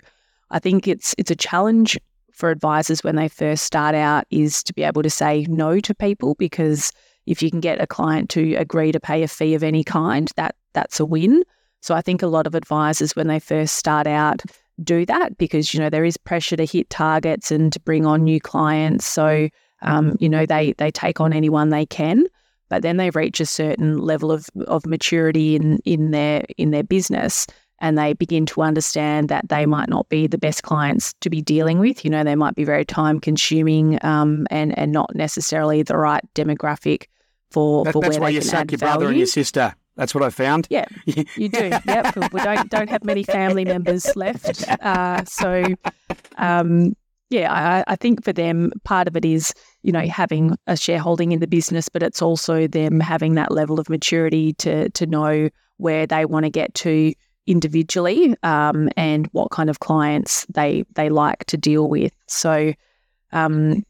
I 0.51 0.59
think 0.59 0.87
it's 0.87 1.15
it's 1.17 1.31
a 1.31 1.35
challenge 1.35 1.97
for 2.33 2.49
advisors 2.49 3.03
when 3.03 3.15
they 3.15 3.27
first 3.27 3.63
start 3.63 3.95
out 3.95 4.25
is 4.29 4.63
to 4.63 4.73
be 4.73 4.83
able 4.83 5.03
to 5.03 5.09
say 5.09 5.45
no 5.49 5.79
to 5.79 5.95
people 5.95 6.35
because 6.35 6.91
if 7.25 7.41
you 7.41 7.49
can 7.49 7.61
get 7.61 7.79
a 7.79 7.87
client 7.87 8.29
to 8.31 8.55
agree 8.55 8.91
to 8.91 8.99
pay 8.99 9.23
a 9.23 9.27
fee 9.27 9.53
of 9.53 9.63
any 9.63 9.83
kind, 9.83 10.31
that 10.35 10.55
that's 10.73 10.99
a 10.99 11.05
win. 11.05 11.43
So 11.81 11.95
I 11.95 12.01
think 12.01 12.21
a 12.21 12.27
lot 12.27 12.47
of 12.47 12.55
advisors 12.55 13.15
when 13.15 13.27
they 13.27 13.39
first 13.39 13.75
start 13.75 14.07
out 14.07 14.41
do 14.83 15.05
that 15.05 15.37
because 15.37 15.73
you 15.73 15.79
know 15.79 15.89
there 15.89 16.03
is 16.03 16.17
pressure 16.17 16.55
to 16.55 16.65
hit 16.65 16.89
targets 16.89 17.51
and 17.51 17.71
to 17.71 17.79
bring 17.79 18.05
on 18.05 18.23
new 18.23 18.41
clients. 18.41 19.05
So 19.05 19.49
um, 19.81 20.15
you 20.19 20.27
know 20.27 20.45
they 20.45 20.73
they 20.73 20.91
take 20.91 21.21
on 21.21 21.33
anyone 21.33 21.69
they 21.69 21.85
can, 21.85 22.25
but 22.69 22.81
then 22.81 22.97
they 22.97 23.11
reach 23.11 23.39
a 23.39 23.45
certain 23.45 23.99
level 23.99 24.31
of 24.31 24.49
of 24.65 24.85
maturity 24.85 25.55
in 25.55 25.77
in 25.85 26.11
their 26.11 26.45
in 26.57 26.71
their 26.71 26.83
business 26.83 27.45
and 27.83 27.97
they 27.97 28.13
begin 28.13 28.45
to 28.45 28.61
understand 28.61 29.27
that 29.27 29.49
they 29.49 29.65
might 29.65 29.89
not 29.89 30.07
be 30.07 30.25
the 30.25 30.37
best 30.37 30.63
clients 30.63 31.13
to 31.19 31.29
be 31.29 31.41
dealing 31.41 31.79
with. 31.79 32.05
You 32.05 32.11
know, 32.11 32.23
they 32.23 32.33
might 32.33 32.55
be 32.55 32.63
very 32.63 32.85
time 32.85 33.19
consuming 33.19 33.99
um, 34.03 34.47
and 34.49 34.75
and 34.79 34.93
not 34.93 35.13
necessarily 35.13 35.83
the 35.83 35.97
right 35.97 36.23
demographic 36.33 37.07
for, 37.51 37.83
that, 37.83 37.91
for 37.91 38.01
that's 38.01 38.15
where 38.15 38.21
why 38.21 38.29
you 38.29 38.41
sack 38.41 38.71
your 38.71 38.77
value. 38.77 38.93
brother 38.93 39.07
and 39.09 39.17
your 39.17 39.27
sister. 39.27 39.75
That's 39.97 40.15
what 40.15 40.23
I 40.23 40.29
found. 40.29 40.65
Yeah, 40.69 40.85
you 41.05 41.49
do. 41.49 41.71
yep, 41.85 42.15
we 42.31 42.39
don't 42.39 42.69
don't 42.69 42.89
have 42.89 43.03
many 43.03 43.23
family 43.23 43.65
members 43.65 44.15
left. 44.15 44.63
Uh, 44.81 45.25
so, 45.25 45.65
um, 46.37 46.95
yeah, 47.29 47.51
I, 47.51 47.83
I 47.91 47.95
think 47.97 48.23
for 48.23 48.31
them, 48.31 48.71
part 48.85 49.09
of 49.09 49.17
it 49.17 49.25
is 49.25 49.53
you 49.81 49.91
know 49.91 50.07
having 50.07 50.55
a 50.67 50.77
shareholding 50.77 51.33
in 51.33 51.41
the 51.41 51.47
business, 51.47 51.89
but 51.89 52.01
it's 52.01 52.21
also 52.21 52.65
them 52.65 53.01
having 53.01 53.35
that 53.35 53.51
level 53.51 53.77
of 53.77 53.89
maturity 53.89 54.53
to 54.53 54.89
to 54.91 55.05
know 55.05 55.49
where 55.77 56.07
they 56.07 56.23
want 56.23 56.45
to 56.45 56.49
get 56.49 56.73
to 56.75 57.13
individually 57.47 58.35
um, 58.43 58.89
and 58.95 59.27
what 59.27 59.51
kind 59.51 59.69
of 59.69 59.79
clients 59.79 60.45
they 60.45 60.85
they 60.95 61.09
like 61.09 61.45
to 61.45 61.57
deal 61.57 61.87
with. 61.87 62.13
So, 62.27 62.73
um, 63.31 63.83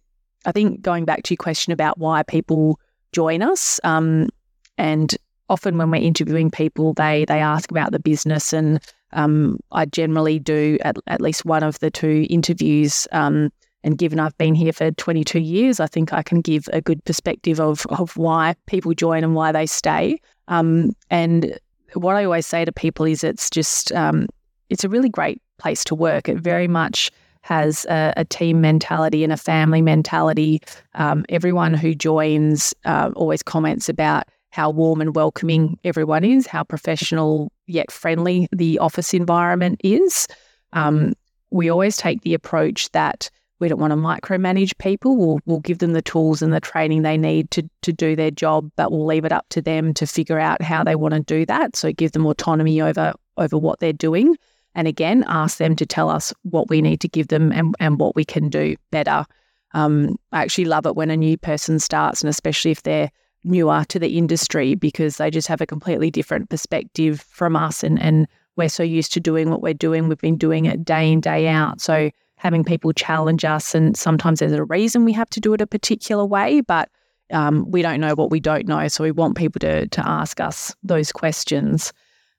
I 0.46 0.52
think 0.52 0.82
going 0.82 1.06
back 1.06 1.24
to 1.24 1.34
your 1.34 1.38
question 1.38 1.74
about 1.74 1.98
why 1.98 2.24
people 2.24 2.80
join 3.12 3.42
us, 3.42 3.80
um, 3.84 4.30
and 4.78 5.16
often 5.50 5.78
when 5.78 5.92
we're 5.92 6.02
interviewing 6.02 6.52
people, 6.52 6.94
they 6.94 7.26
they 7.26 7.40
ask 7.40 7.70
about 7.72 7.92
the 7.92 8.00
business, 8.00 8.54
and 8.54 8.80
um, 9.12 9.60
I 9.72 9.86
generally 9.86 10.40
do 10.40 10.78
at, 10.82 10.98
at 11.08 11.22
least 11.22 11.46
one 11.46 11.64
of 11.64 11.80
the 11.80 11.92
two 11.92 12.26
interviews. 12.30 13.08
Um, 13.12 13.52
and 13.86 13.98
given 13.98 14.20
I've 14.20 14.38
been 14.38 14.56
here 14.56 14.72
for 14.72 14.92
22 14.92 15.40
years, 15.40 15.80
I 15.80 15.88
think 15.88 16.14
I 16.14 16.24
can 16.24 16.40
give 16.40 16.70
a 16.72 16.80
good 16.80 17.04
perspective 17.04 17.60
of, 17.60 17.86
of 17.88 18.16
why 18.16 18.56
people 18.66 18.94
join 18.94 19.26
and 19.26 19.36
why 19.36 19.52
they 19.52 19.66
stay. 19.66 20.20
Um, 20.48 20.92
and 21.10 21.60
what 21.96 22.16
I 22.16 22.26
always 22.26 22.48
say 22.48 22.66
to 22.66 22.72
people 22.72 23.06
is 23.06 23.24
it's 23.24 23.50
just 23.50 23.92
um, 23.92 24.28
it's 24.70 24.84
a 24.84 24.90
really 24.90 25.10
great 25.10 25.42
place 25.58 25.84
to 25.86 25.96
work. 25.96 26.28
It 26.28 26.38
very 26.38 26.68
much 26.68 27.12
has 27.42 27.86
a, 27.86 28.14
a 28.18 28.26
team 28.26 28.62
mentality 28.62 29.24
and 29.24 29.34
a 29.34 29.38
family 29.38 29.82
mentality. 29.82 30.62
Um, 30.96 31.26
everyone 31.30 31.74
who 31.74 31.94
joins 31.94 32.74
uh, 32.86 33.12
always 33.16 33.44
comments 33.44 33.90
about 33.90 34.24
how 34.52 34.70
warm 34.70 35.02
and 35.02 35.16
welcoming 35.16 35.78
everyone 35.84 36.24
is, 36.24 36.48
how 36.48 36.64
professional 36.64 37.52
yet 37.68 37.92
friendly 37.92 38.48
the 38.52 38.80
office 38.80 39.14
environment 39.14 39.82
is. 39.84 40.28
Um, 40.74 41.14
we 41.50 41.70
always 41.70 41.98
take 41.98 42.22
the 42.22 42.34
approach 42.34 42.90
that 42.92 43.30
we 43.64 43.70
don't 43.70 43.80
want 43.80 43.92
to 43.92 43.98
micromanage 43.98 44.78
people. 44.78 45.16
We'll, 45.16 45.40
we'll 45.46 45.60
give 45.62 45.78
them 45.78 45.94
the 45.94 46.02
tools 46.02 46.42
and 46.42 46.54
the 46.54 46.60
training 46.60 47.02
they 47.02 47.18
need 47.18 47.50
to, 47.52 47.68
to 47.84 47.94
do 47.94 48.14
their 48.14 48.30
job, 48.30 48.70
but 48.76 48.92
we'll 48.92 49.06
leave 49.06 49.24
it 49.24 49.32
up 49.32 49.46
to 49.52 49.62
them 49.62 49.94
to 49.94 50.06
figure 50.06 50.38
out 50.38 50.62
how 50.62 50.84
they 50.84 50.96
want 50.96 51.14
to 51.14 51.22
do 51.22 51.46
that. 51.46 51.78
So 51.78 51.94
give 51.94 52.12
them 52.12 52.26
autonomy 52.26 52.82
over 52.82 53.14
over 53.38 53.58
what 53.58 53.80
they're 53.80 53.94
doing. 53.94 54.38
And 54.76 54.86
again, 54.88 55.24
ask 55.28 55.58
them 55.58 55.78
to 55.78 55.86
tell 55.86 56.10
us 56.10 56.34
what 56.44 56.70
we 56.70 56.82
need 56.82 57.00
to 57.02 57.08
give 57.08 57.30
them 57.30 57.52
and, 57.54 57.74
and 57.80 58.00
what 58.00 58.16
we 58.16 58.26
can 58.26 58.50
do 58.50 58.76
better. 58.92 59.26
Um, 59.74 60.18
I 60.34 60.44
actually 60.44 60.66
love 60.66 60.86
it 60.86 60.96
when 60.96 61.10
a 61.10 61.18
new 61.18 61.38
person 61.38 61.80
starts, 61.80 62.22
and 62.22 62.30
especially 62.30 62.72
if 62.72 62.84
they're 62.84 63.10
newer 63.46 63.86
to 63.88 63.98
the 63.98 64.18
industry, 64.18 64.76
because 64.76 65.18
they 65.18 65.32
just 65.32 65.48
have 65.48 65.62
a 65.62 65.66
completely 65.66 66.12
different 66.12 66.50
perspective 66.50 67.22
from 67.22 67.56
us. 67.56 67.84
And, 67.84 68.00
and 68.02 68.28
we're 68.58 68.70
so 68.70 68.84
used 68.84 69.14
to 69.14 69.20
doing 69.20 69.50
what 69.50 69.62
we're 69.62 69.74
doing. 69.74 70.10
We've 70.10 70.18
been 70.18 70.38
doing 70.38 70.66
it 70.66 70.84
day 70.84 71.12
in, 71.12 71.22
day 71.22 71.48
out. 71.48 71.80
So 71.80 72.12
having 72.44 72.66
people 72.66 72.92
challenge 72.92 73.46
us, 73.46 73.74
and 73.74 73.96
sometimes 73.96 74.40
there's 74.40 74.52
a 74.52 74.66
reason 74.66 75.06
we 75.06 75.14
have 75.14 75.30
to 75.30 75.40
do 75.40 75.54
it 75.54 75.62
a 75.62 75.66
particular 75.66 76.26
way, 76.26 76.60
but 76.60 76.90
um, 77.32 77.72
we 77.72 77.82
don't 77.82 78.02
know 78.02 78.14
what 78.16 78.30
we 78.30 78.42
don't 78.42 78.68
know. 78.68 78.86
So 78.90 79.04
we 79.04 79.12
want 79.12 79.38
people 79.38 79.60
to, 79.62 79.88
to 79.88 80.08
ask 80.08 80.42
us 80.42 80.76
those 80.84 81.14
questions. 81.14 81.94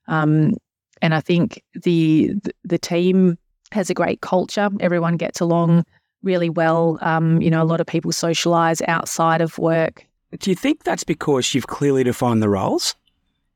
Um, 0.07 0.53
and 1.01 1.15
I 1.15 1.21
think 1.21 1.63
the 1.73 2.33
the 2.63 2.77
team 2.77 3.37
has 3.71 3.89
a 3.89 3.95
great 3.95 4.21
culture. 4.21 4.69
Everyone 4.79 5.17
gets 5.17 5.41
along 5.41 5.83
really 6.21 6.49
well. 6.49 6.99
Um, 7.01 7.41
you 7.41 7.49
know, 7.49 7.61
a 7.61 7.65
lot 7.65 7.81
of 7.81 7.87
people 7.87 8.11
socialize 8.11 8.81
outside 8.87 9.41
of 9.41 9.57
work. 9.57 10.05
Do 10.37 10.51
you 10.51 10.55
think 10.55 10.83
that's 10.83 11.03
because 11.03 11.53
you've 11.53 11.67
clearly 11.67 12.03
defined 12.03 12.43
the 12.43 12.49
roles 12.49 12.95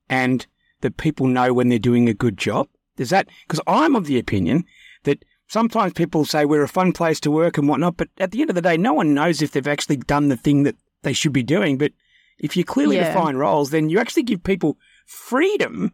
and 0.10 0.46
that 0.82 0.98
people 0.98 1.28
know 1.28 1.54
when 1.54 1.70
they're 1.70 1.78
doing 1.80 2.10
a 2.10 2.14
good 2.14 2.38
job? 2.38 2.68
Is 2.98 3.12
that 3.12 3.30
because 3.48 3.62
I'm 3.68 3.96
of 3.96 4.08
the 4.08 4.18
opinion 4.18 4.66
that 5.04 5.24
sometimes 5.50 5.94
people 5.94 6.24
say 6.24 6.46
we're 6.46 6.64
a 6.64 6.68
fun 6.68 6.94
place 6.94 7.20
to 7.22 7.32
work 7.32 7.58
and 7.58 7.68
whatnot, 7.68 7.98
but 7.98 8.08
at 8.20 8.32
the 8.32 8.42
end 8.42 8.50
of 8.50 8.56
the 8.56 8.62
day, 8.62 8.78
no 8.78 8.94
one 8.94 9.14
knows 9.14 9.42
if 9.42 9.52
they've 9.52 9.68
actually 9.68 9.98
done 9.98 10.30
the 10.30 10.38
thing 10.38 10.64
that 10.64 10.76
they 11.02 11.12
should 11.12 11.34
be 11.34 11.44
doing. 11.44 11.78
But 11.78 11.92
if 12.38 12.56
you 12.56 12.64
clearly 12.64 12.96
yeah. 12.96 13.14
define 13.14 13.36
roles, 13.36 13.72
then 13.72 13.90
you 13.90 14.00
actually 14.00 14.24
give 14.24 14.44
people 14.44 14.78
freedom 15.06 15.92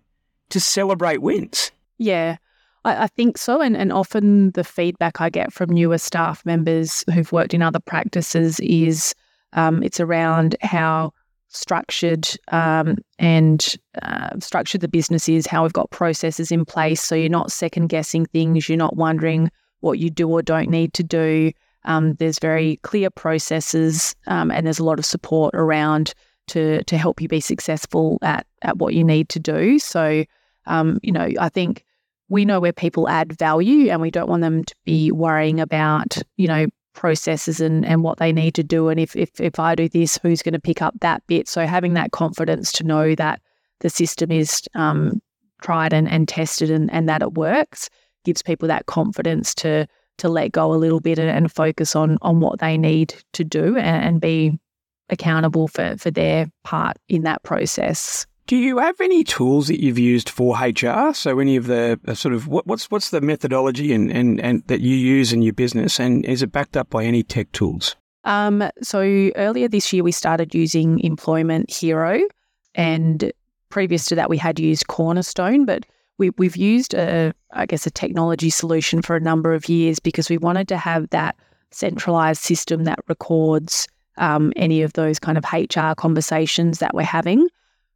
to 0.50 0.60
celebrate 0.60 1.22
wins. 1.22 1.72
Yeah, 1.98 2.38
I, 2.84 3.04
I, 3.04 3.08
think 3.08 3.38
so. 3.38 3.62
And, 3.62 3.76
and 3.76 3.92
often 3.92 4.52
the 4.52 4.64
feedback 4.64 5.22
I 5.22 5.30
get 5.30 5.52
from 5.52 5.72
newer 5.72 5.98
staff 5.98 6.46
members 6.46 7.04
who've 7.14 7.32
worked 7.32 7.54
in 7.54 7.62
other 7.62 7.80
practices 7.80 8.60
is 8.60 9.16
um, 9.54 9.82
it's 9.82 10.00
around 10.00 10.56
how 10.62 11.14
structured 11.56 12.28
um, 12.50 12.98
and 13.20 13.76
uh, 14.02 14.40
structured 14.40 14.82
the 14.82 14.88
business 14.88 15.30
is, 15.30 15.48
how 15.48 15.64
we've 15.64 15.74
got 15.74 15.90
processes 15.90 16.52
in 16.52 16.66
place. 16.66 17.02
So 17.02 17.16
you're 17.16 17.30
not 17.30 17.52
second 17.52 17.88
guessing 17.88 18.26
things, 18.26 18.68
you're 18.68 18.78
not 18.78 18.96
wondering 18.96 19.52
what 19.80 20.00
you 20.00 20.10
do 20.10 20.30
or 20.30 20.42
don't 20.42 20.70
need 20.70 20.94
to 20.94 21.04
do. 21.04 21.52
Um, 21.84 22.16
there's 22.16 22.40
very 22.40 22.78
clear 22.78 23.10
processes 23.10 24.16
um, 24.28 24.52
and 24.52 24.66
there's 24.66 24.80
a 24.80 24.84
lot 24.84 25.00
of 25.00 25.06
support 25.06 25.54
around 25.54 26.14
to 26.48 26.84
to 26.84 26.98
help 26.98 27.22
you 27.22 27.28
be 27.28 27.40
successful 27.40 28.20
at 28.22 28.46
at 28.62 28.78
what 28.78 28.94
you 28.94 29.04
need 29.04 29.30
to 29.30 29.40
do. 29.40 29.80
So, 29.80 30.26
um, 30.66 31.00
you 31.02 31.12
know, 31.12 31.30
I 31.40 31.50
think 31.50 31.84
we 32.30 32.46
know 32.46 32.60
where 32.60 32.74
people 32.74 33.08
add 33.08 33.38
value, 33.38 33.90
and 33.90 34.02
we 34.02 34.12
don't 34.12 34.30
want 34.30 34.42
them 34.42 34.64
to 34.64 34.76
be 34.84 35.12
worrying 35.12 35.60
about 35.60 36.18
you 36.38 36.48
know 36.48 36.68
processes 36.96 37.62
and 37.62 37.86
and 37.86 38.04
what 38.04 38.18
they 38.18 38.32
need 38.32 38.56
to 38.56 38.64
do. 38.64 38.90
And 38.90 39.00
if 39.00 39.16
if 39.16 39.40
if 39.40 39.60
I 39.60 39.76
do 39.76 39.88
this, 39.88 40.18
who's 40.22 40.42
going 40.42 40.54
to 40.54 40.60
pick 40.60 40.82
up 40.82 40.96
that 41.02 41.22
bit? 41.28 41.48
So 41.48 41.66
having 41.66 41.94
that 41.94 42.12
confidence 42.12 42.72
to 42.74 42.84
know 42.84 43.16
that 43.16 43.42
the 43.82 43.90
system 43.90 44.32
is 44.32 44.64
um, 44.74 45.22
tried 45.62 45.94
and, 45.94 46.10
and 46.10 46.28
tested 46.28 46.72
and, 46.72 46.92
and 46.92 47.08
that 47.10 47.22
it 47.22 47.34
works 47.34 47.90
gives 48.24 48.42
people 48.42 48.68
that 48.68 48.88
confidence 48.88 49.54
to 49.56 49.88
to 50.18 50.30
let 50.30 50.52
go 50.52 50.74
a 50.74 50.76
little 50.76 51.00
bit 51.00 51.20
and, 51.20 51.30
and 51.30 51.52
focus 51.52 51.96
on 51.96 52.18
on 52.22 52.40
what 52.40 52.60
they 52.60 52.78
need 52.78 53.14
to 53.34 53.44
do 53.44 53.78
and, 53.78 54.06
and 54.06 54.22
be 54.22 54.58
accountable 55.10 55.68
for, 55.68 55.96
for 55.98 56.10
their 56.10 56.48
part 56.64 56.98
in 57.10 57.24
that 57.24 57.44
process. 57.44 58.26
Do 58.48 58.58
you 58.58 58.78
have 58.78 59.02
any 59.02 59.24
tools 59.24 59.70
that 59.70 59.82
you've 59.82 59.98
used 59.98 60.30
for 60.30 60.56
HR? 60.56 61.16
So 61.16 61.40
any 61.40 61.56
of 61.56 61.66
the 61.66 62.00
uh, 62.08 62.14
sort 62.14 62.36
of 62.36 62.48
what, 62.48 62.68
what's 62.68 62.92
what's 62.92 63.10
the 63.10 63.20
methodology 63.20 63.92
and, 63.92 64.12
and, 64.12 64.40
and 64.40 64.64
that 64.68 64.82
you 64.82 64.96
use 64.96 65.34
in 65.34 65.42
your 65.42 65.54
business, 65.54 66.00
and 66.00 66.24
is 66.26 66.44
it 66.44 66.52
backed 66.52 66.78
up 66.78 66.92
by 66.92 67.06
any 67.06 67.24
tech 67.24 67.52
tools? 67.54 67.96
Um, 68.24 68.64
so 68.84 69.02
earlier 69.36 69.68
this 69.68 69.92
year 69.92 70.04
we 70.04 70.12
started 70.12 70.54
using 70.54 71.00
Employment 71.00 71.72
Hero, 71.72 72.22
and 72.76 73.32
previous 73.70 74.06
to 74.06 74.16
that 74.16 74.30
we 74.30 74.38
had 74.38 74.60
used 74.60 74.88
Cornerstone, 74.88 75.66
but 75.66 75.88
we, 76.20 76.30
we've 76.38 76.56
used 76.56 76.94
a 76.94 77.34
I 77.52 77.66
guess 77.66 77.88
a 77.88 77.92
technology 77.92 78.52
solution 78.52 79.02
for 79.02 79.16
a 79.16 79.20
number 79.20 79.56
of 79.56 79.68
years 79.68 80.00
because 80.00 80.30
we 80.30 80.38
wanted 80.38 80.68
to 80.68 80.78
have 80.78 81.10
that 81.10 81.36
centralized 81.72 82.44
system 82.44 82.84
that 82.84 83.00
records 83.08 83.88
um, 84.18 84.54
any 84.56 84.84
of 84.84 84.94
those 84.94 85.18
kind 85.18 85.36
of 85.40 85.44
HR 85.52 85.96
conversations 85.98 86.78
that 86.78 86.94
we're 86.94 87.02
having. 87.02 87.48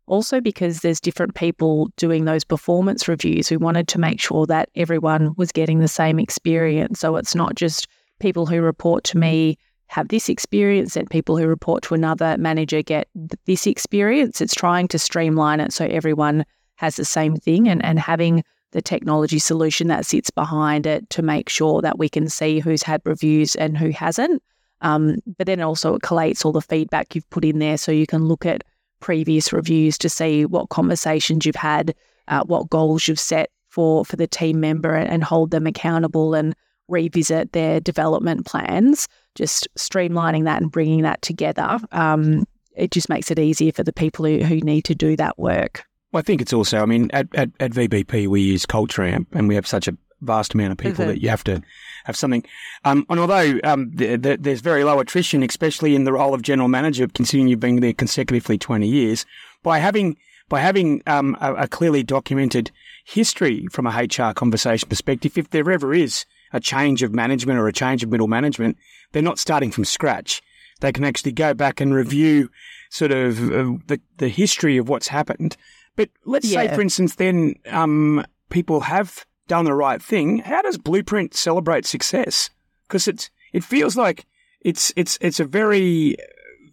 Also, 0.10 0.41
because 0.41 0.80
there's 0.80 0.99
different 0.99 1.36
people 1.36 1.91
doing 1.95 2.26
those 2.26 2.43
performance 2.43 3.07
reviews, 3.07 3.51
we 3.51 3.57
wanted 3.57 3.88
to 3.88 3.99
make 3.99 4.20
sure 4.20 4.47
that 4.47 4.68
everyone 4.76 5.36
was 5.38 5.51
getting 5.51 5.80
the 5.80 5.88
same 5.88 6.18
experience. 6.18 6.99
So 6.99 7.16
it's 7.16 7.36
not 7.36 7.53
just 7.53 7.88
people 8.20 8.47
who 8.47 8.60
report 8.60 9.03
to 9.03 9.20
me 9.20 9.55
have 9.86 10.07
this 10.07 10.28
experience 10.28 10.95
and 10.95 11.07
people 11.07 11.38
who 11.38 11.45
report 11.45 11.84
to 11.84 11.93
another 11.93 12.38
manager 12.39 12.82
get 12.82 13.07
this 13.45 13.68
experience. 13.68 14.41
It's 14.41 14.55
trying 14.55 14.88
to 14.88 14.97
streamline 14.97 15.60
it 15.60 15.74
so 15.74 15.86
everyone 15.86 16.43
has 16.78 16.95
the 16.95 17.05
same 17.05 17.36
thing 17.36 17.70
and, 17.70 17.86
and 17.86 17.99
having 17.99 18.43
the 18.72 18.82
technology 18.82 19.38
solution 19.38 19.89
that 19.89 20.07
sits 20.07 20.32
behind 20.32 20.88
it 20.88 21.07
to 21.12 21.22
make 21.22 21.49
sure 21.49 21.84
that 21.84 21.99
we 21.99 22.10
can 22.10 22.30
see 22.30 22.60
who's 22.60 22.82
had 22.82 23.01
reviews 23.05 23.55
and 23.55 23.78
who 23.78 23.91
hasn't. 23.91 24.41
Um, 24.82 25.18
but 25.38 25.45
then 25.45 25.62
also 25.62 25.93
it 25.95 26.01
collates 26.01 26.45
all 26.45 26.51
the 26.51 26.62
feedback 26.62 27.14
you've 27.14 27.30
put 27.30 27.45
in 27.45 27.60
there 27.60 27.78
so 27.78 27.91
you 27.91 28.07
can 28.07 28.26
look 28.26 28.47
at 28.47 28.64
previous 29.00 29.54
reviews 29.54 29.97
to 30.00 30.10
see 30.10 30.45
what 30.45 30.70
conversations 30.70 31.45
you've 31.45 31.56
had, 31.56 31.95
uh, 32.28 32.43
what 32.43 32.70
goals 32.70 33.08
you've 33.08 33.20
set 33.20 33.50
for 33.70 34.04
for 34.04 34.16
the 34.16 34.28
team 34.28 34.60
member 34.60 34.95
and, 34.95 35.10
and 35.10 35.24
hold 35.24 35.52
them 35.52 35.68
accountable 35.68 36.34
and 36.34 36.56
revisit 36.88 37.52
their 37.54 37.80
development 37.80 38.45
plans. 38.45 39.08
Just 39.36 39.68
streamlining 39.78 40.45
that 40.45 40.62
and 40.62 40.72
bringing 40.72 41.04
that 41.04 41.22
together. 41.22 41.80
Um, 41.91 42.45
it 42.76 42.91
just 42.91 43.10
makes 43.10 43.30
it 43.30 43.39
easier 43.39 43.72
for 43.72 43.84
the 43.84 43.93
people 43.93 44.26
who, 44.26 44.39
who 44.39 44.56
need 44.62 44.84
to 44.86 44.95
do 44.95 45.16
that 45.18 45.38
work. 45.38 45.84
Well, 46.12 46.20
I 46.20 46.24
think 46.24 46.41
it's 46.41 46.54
also, 46.54 46.80
I 46.80 46.86
mean, 46.86 47.10
at, 47.14 47.28
at, 47.36 47.52
at 47.60 47.72
VBP, 47.72 48.28
we 48.28 48.41
use 48.41 48.66
Culture 48.66 49.04
Amp 49.04 49.28
and 49.36 49.47
we 49.47 49.56
have 49.56 49.68
such 49.68 49.88
a 49.88 49.95
vast 50.22 50.54
amount 50.54 50.72
of 50.72 50.78
people 50.78 51.04
mm-hmm. 51.06 51.14
that 51.14 51.22
you 51.22 51.30
have 51.30 51.43
to 51.45 51.62
have 52.10 52.18
something. 52.18 52.43
Um, 52.84 53.05
and 53.10 53.20
although 53.20 53.60
um, 53.64 53.91
the, 53.93 54.16
the, 54.18 54.38
there's 54.38 54.62
very 54.62 54.84
low 54.84 54.99
attrition, 54.99 55.43
especially 55.43 55.95
in 55.95 56.03
the 56.03 56.14
role 56.14 56.34
of 56.34 56.41
general 56.41 56.68
manager, 56.68 57.07
considering 57.07 57.47
you've 57.47 57.60
been 57.60 57.80
there 57.80 57.93
consecutively 57.93 58.57
20 58.57 58.88
years, 58.88 59.26
by 59.64 59.80
having 59.80 60.18
by 60.49 60.60
having 60.60 61.03
um, 61.05 61.38
a, 61.39 61.53
a, 61.53 61.68
clearly 61.68 62.01
documented 62.01 62.72
history 63.05 63.68
from 63.72 63.86
a 63.86 63.91
HR 63.91 64.34
conversation 64.34 64.89
perspective, 64.89 65.38
if 65.38 65.51
there 65.51 65.70
ever 65.70 65.93
is 65.93 66.26
a 66.51 66.60
change 66.60 67.03
of 67.03 67.14
management 67.14 67.60
or 67.60 67.68
a 67.68 67.74
change 67.74 68.01
of 68.01 68.10
middle 68.10 68.28
management, 68.28 68.76
they're 69.12 69.22
not 69.22 69.38
starting 69.38 69.70
from 69.70 69.86
scratch. 69.86 70.41
They 70.80 70.91
can 70.91 71.03
actually 71.03 71.34
go 71.34 71.53
back 71.53 71.80
and 71.80 71.93
review 71.93 72.49
sort 72.89 73.12
of 73.12 73.39
uh, 73.51 73.78
the 73.86 74.01
the 74.18 74.30
history 74.30 74.78
of 74.78 74.89
what's 74.89 75.10
happened. 75.10 75.55
But 75.95 76.10
let's 76.26 76.49
yeah. 76.49 76.62
say, 76.62 76.76
for 76.76 76.82
instance, 76.82 77.16
then 77.16 77.53
um, 77.68 78.26
people 78.49 78.80
have 78.80 79.26
done 79.50 79.66
the 79.66 79.74
right 79.74 80.02
thing, 80.02 80.38
how 80.39 80.62
does 80.62 80.78
Blueprint 80.78 81.34
celebrate 81.36 81.86
success? 81.86 82.50
Because 82.88 83.10
it's 83.10 83.30
it 83.52 83.66
feels 83.66 83.97
like 83.97 84.26
it's 84.62 84.93
it's 84.95 85.18
it's 85.20 85.41
a 85.41 85.45
very 85.45 86.16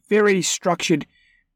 very 0.09 0.43
structured 0.43 1.07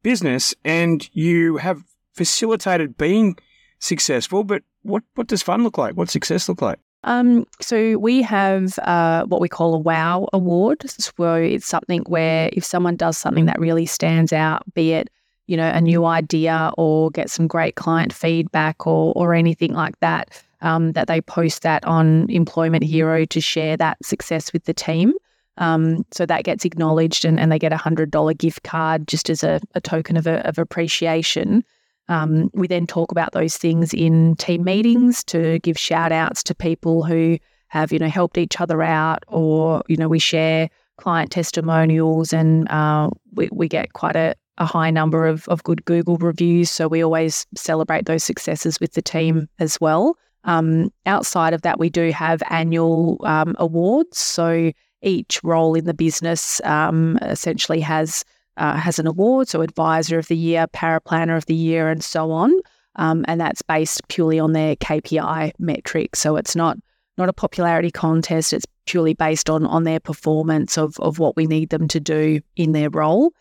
business, 0.03 0.55
and 0.65 1.09
you 1.15 1.59
have 1.59 1.85
facilitated 2.15 2.99
being 2.99 3.37
successful. 3.79 4.43
But 4.43 4.65
what 4.83 5.05
what 5.15 5.29
does 5.29 5.43
fun 5.43 5.63
look 5.63 5.79
like? 5.79 5.95
What 5.95 6.11
success 6.11 6.49
look 6.49 6.61
like? 6.61 6.81
Um, 7.05 7.47
so 7.61 7.97
we 7.97 8.21
have 8.23 8.79
uh, 8.81 9.25
what 9.25 9.41
we 9.41 9.49
call 9.49 9.75
a 9.75 9.79
WOW 9.79 10.29
award. 10.33 10.83
So 10.91 11.35
it's 11.35 11.67
something 11.67 12.03
where 12.03 12.51
if 12.53 12.65
someone 12.65 12.97
does 12.97 13.17
something 13.17 13.47
that 13.47 13.59
really 13.59 13.87
stands 13.87 14.33
out, 14.33 14.63
be 14.75 14.93
it 14.93 15.09
you 15.51 15.57
know 15.57 15.69
a 15.69 15.81
new 15.81 16.05
idea 16.05 16.73
or 16.79 17.11
get 17.11 17.29
some 17.29 17.47
great 17.47 17.75
client 17.75 18.13
feedback 18.13 18.87
or 18.87 19.13
or 19.17 19.35
anything 19.35 19.75
like 19.75 19.99
that, 20.01 20.31
um, 20.63 20.93
that 20.93 21.09
they 21.09 21.21
post 21.21 21.63
that 21.63 21.85
on 21.85 22.31
Employment 22.31 22.85
Hero 22.85 23.25
to 23.25 23.41
share 23.41 23.77
that 23.77 23.99
success 24.05 24.53
with 24.53 24.65
the 24.65 24.75
team. 24.75 25.13
Um, 25.57 26.07
so 26.11 26.25
that 26.27 26.45
gets 26.45 26.65
acknowledged 26.65 27.25
and, 27.25 27.39
and 27.39 27.53
they 27.53 27.59
get 27.59 27.73
a 27.73 27.77
$100 27.77 28.39
gift 28.39 28.63
card 28.63 29.07
just 29.07 29.29
as 29.29 29.45
a, 29.45 29.61
a 29.75 29.81
token 29.81 30.17
of, 30.17 30.27
a, 30.27 30.47
of 30.49 30.59
appreciation. 30.59 31.65
Um, 32.09 32.51
we 32.55 32.67
then 32.67 32.87
talk 32.87 33.13
about 33.13 33.33
those 33.33 33.59
things 33.59 33.93
in 33.93 34.37
team 34.37 34.65
meetings 34.65 35.23
to 35.25 35.59
give 35.59 35.79
shout 35.79 36.13
outs 36.13 36.43
to 36.45 36.55
people 36.55 37.05
who 37.05 37.39
have, 37.69 37.93
you 37.93 37.99
know, 37.99 38.09
helped 38.09 38.39
each 38.39 38.61
other 38.61 38.83
out 38.83 39.23
or, 39.29 39.83
you 39.87 39.97
know, 39.97 40.09
we 40.09 40.19
share 40.19 40.71
client 40.97 41.31
testimonials 41.31 42.33
and 42.33 42.69
uh, 42.71 43.11
we, 43.35 43.49
we 43.53 43.69
get 43.69 43.93
quite 43.93 44.17
a, 44.17 44.35
a 44.61 44.67
high 44.67 44.91
number 44.91 45.27
of, 45.27 45.49
of 45.49 45.65
good 45.65 45.85
Google 45.87 46.19
reviews. 46.19 46.71
So 46.71 46.87
we 46.87 47.03
always 47.03 47.47
celebrate 47.57 48.05
those 48.05 48.23
successes 48.23 48.79
with 48.79 48.93
the 48.93 49.03
team 49.03 49.49
as 49.59 49.81
well. 49.81 50.17
Um, 50.45 50.93
outside 51.07 51.55
of 51.55 51.63
that, 51.63 51.79
we 51.79 51.89
do 51.91 52.11
have 52.13 52.43
annual 52.51 53.19
um, 53.25 53.57
awards. 53.59 54.19
So 54.19 54.71
each 55.03 55.43
role 55.43 55.75
in 55.75 55.87
the 55.87 55.95
business 55.95 56.61
um, 56.65 57.19
essentially 57.23 57.81
has 57.81 58.25
uh, 58.57 58.77
has 58.77 58.99
an 58.99 59.07
award. 59.07 59.49
So 59.49 59.63
advisor 59.63 60.19
of 60.19 60.29
the 60.29 60.37
year, 60.37 60.67
paraplanner 60.67 61.37
of 61.37 61.47
the 61.47 61.55
year, 61.55 61.89
and 61.89 62.05
so 62.05 62.31
on. 62.31 62.53
Um, 62.97 63.25
and 63.29 63.41
that's 63.41 63.63
based 63.63 64.07
purely 64.09 64.39
on 64.39 64.53
their 64.53 64.77
KPI 64.77 65.53
metrics. 65.59 66.19
So 66.19 66.37
it's 66.37 66.55
not 66.55 66.77
not 67.17 67.31
a 67.31 67.33
popularity 67.33 67.91
contest. 67.91 68.53
It's 68.53 68.67
purely 68.85 69.15
based 69.15 69.49
on 69.49 69.65
on 69.65 69.85
their 69.85 70.01
performance 70.01 70.77
of 70.77 70.99
of 71.01 71.19
what 71.19 71.37
we 71.37 71.47
need 71.47 71.71
them 71.71 71.89
to 71.89 72.01
do 72.01 72.41
in 72.57 72.73
their 72.73 72.91
role. 72.91 73.33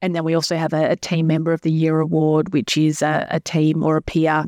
And 0.00 0.14
then 0.14 0.24
we 0.24 0.34
also 0.34 0.56
have 0.56 0.72
a, 0.72 0.90
a 0.90 0.96
team 0.96 1.26
member 1.26 1.52
of 1.52 1.62
the 1.62 1.72
year 1.72 2.00
award, 2.00 2.52
which 2.52 2.76
is 2.76 3.02
a, 3.02 3.26
a 3.30 3.40
team 3.40 3.82
or 3.82 3.96
a 3.96 4.02
peer 4.02 4.44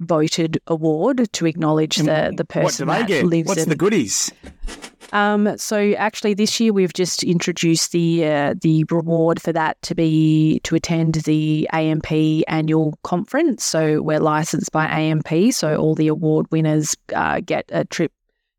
voted 0.00 0.58
award 0.66 1.30
to 1.32 1.46
acknowledge 1.46 1.96
the 1.96 2.32
the 2.36 2.44
person 2.44 2.88
what 2.88 2.96
do 2.96 3.02
they 3.02 3.20
get? 3.20 3.26
lives 3.26 3.48
What's 3.48 3.62
in. 3.62 3.68
the 3.68 3.76
goodies? 3.76 4.32
Um, 5.12 5.58
so 5.58 5.92
actually, 5.92 6.34
this 6.34 6.60
year 6.60 6.72
we've 6.72 6.92
just 6.92 7.22
introduced 7.22 7.92
the 7.92 8.26
uh, 8.26 8.54
the 8.60 8.84
reward 8.90 9.42
for 9.42 9.52
that 9.52 9.80
to 9.82 9.94
be 9.94 10.60
to 10.64 10.74
attend 10.74 11.14
the 11.14 11.68
AMP 11.72 12.12
annual 12.48 12.98
conference. 13.02 13.64
So 13.64 14.02
we're 14.02 14.20
licensed 14.20 14.72
by 14.72 14.86
AMP, 14.86 15.52
so 15.52 15.76
all 15.76 15.94
the 15.94 16.08
award 16.08 16.46
winners 16.50 16.96
uh, 17.14 17.40
get 17.40 17.64
a 17.70 17.84
trip 17.84 18.12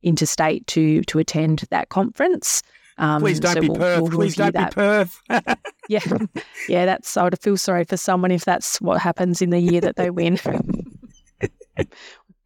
interstate 0.04 0.68
to 0.68 1.02
to 1.04 1.20
attend 1.20 1.64
that 1.70 1.90
conference. 1.90 2.62
Um, 3.02 3.20
Please 3.22 3.40
don't 3.40 3.56
so 3.56 3.62
be 3.62 3.70
we'll- 3.70 3.80
Perth. 3.80 4.02
we'll 4.02 4.12
Please 4.12 4.36
don't 4.36 4.54
that. 4.54 4.70
be 4.70 4.76
Perth. 4.76 5.20
Yeah, 5.90 6.00
yeah. 6.70 6.86
That's 6.86 7.18
I 7.18 7.24
would 7.26 7.38
feel 7.42 7.58
sorry 7.58 7.84
for 7.84 7.98
someone 7.98 8.32
if 8.32 8.46
that's 8.46 8.80
what 8.80 9.02
happens 9.02 9.42
in 9.42 9.50
the 9.50 9.60
year 9.60 9.82
that 9.82 9.98
they 9.98 10.10
win. 10.10 10.40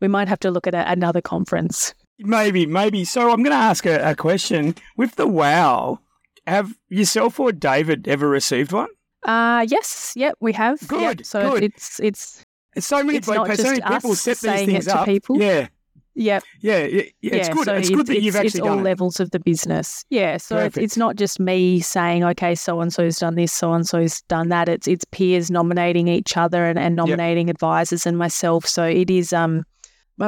we 0.01 0.07
might 0.07 0.27
have 0.27 0.39
to 0.39 0.51
look 0.51 0.67
at 0.67 0.73
a, 0.73 0.89
another 0.91 1.21
conference. 1.21 1.93
maybe, 2.17 2.65
maybe. 2.65 3.05
So 3.05 3.29
I'm 3.31 3.43
going 3.43 3.55
to 3.55 3.63
ask 3.63 3.85
a, 3.85 4.11
a 4.11 4.15
question. 4.15 4.75
With 4.97 5.15
the 5.15 5.27
WOW, 5.27 5.99
have 6.47 6.73
yourself 6.89 7.39
or 7.39 7.51
David 7.51 8.07
ever 8.07 8.27
received 8.27 8.71
one? 8.71 8.89
Uh 9.23 9.65
yes, 9.67 10.13
yep, 10.15 10.35
we 10.39 10.53
have. 10.53 10.79
Yep, 10.81 10.89
Good, 10.89 11.25
So 11.25 11.51
good. 11.51 11.63
it's 11.63 11.99
it's 11.99 12.43
So 12.79 13.03
many, 13.03 13.17
It's 13.17 13.27
not 13.27 13.55
so 13.57 13.63
many 13.63 13.81
people 13.81 14.15
set 14.15 14.37
these 14.39 14.65
things 14.65 14.87
up. 14.87 15.05
people. 15.05 15.39
Yeah, 15.41 15.67
yep. 16.15 16.43
yeah, 16.61 16.85
yeah. 16.85 17.03
yeah. 17.21 17.35
It's 17.35 17.49
good. 17.49 17.65
so 17.65 17.75
it's 17.75 17.89
good 17.89 18.07
that 18.07 18.21
you've 18.21 18.35
it's, 18.35 18.45
actually 18.45 18.59
it's 18.59 18.67
all 18.67 18.79
it. 18.79 18.83
levels 18.83 19.19
of 19.19 19.31
the 19.31 19.39
business. 19.39 20.03
Yeah. 20.09 20.37
So 20.37 20.57
it's, 20.57 20.63
Perfect. 20.75 20.83
it's 20.83 20.97
not 20.97 21.15
just 21.15 21.39
me 21.39 21.79
saying, 21.79 22.23
okay, 22.23 22.55
so 22.55 22.81
and 22.81 22.91
so's 22.91 23.19
done 23.19 23.35
this, 23.35 23.51
so 23.51 23.73
and 23.73 23.87
so's 23.87 24.21
done 24.23 24.49
that. 24.49 24.69
It's 24.69 24.87
it's 24.87 25.05
peers 25.05 25.51
nominating 25.51 26.07
each 26.07 26.37
other 26.37 26.65
and, 26.65 26.79
and 26.79 26.95
nominating 26.95 27.49
advisors 27.49 28.05
and 28.05 28.17
myself. 28.17 28.65
So 28.65 28.83
it 28.83 29.09
is 29.09 29.33
um 29.33 29.63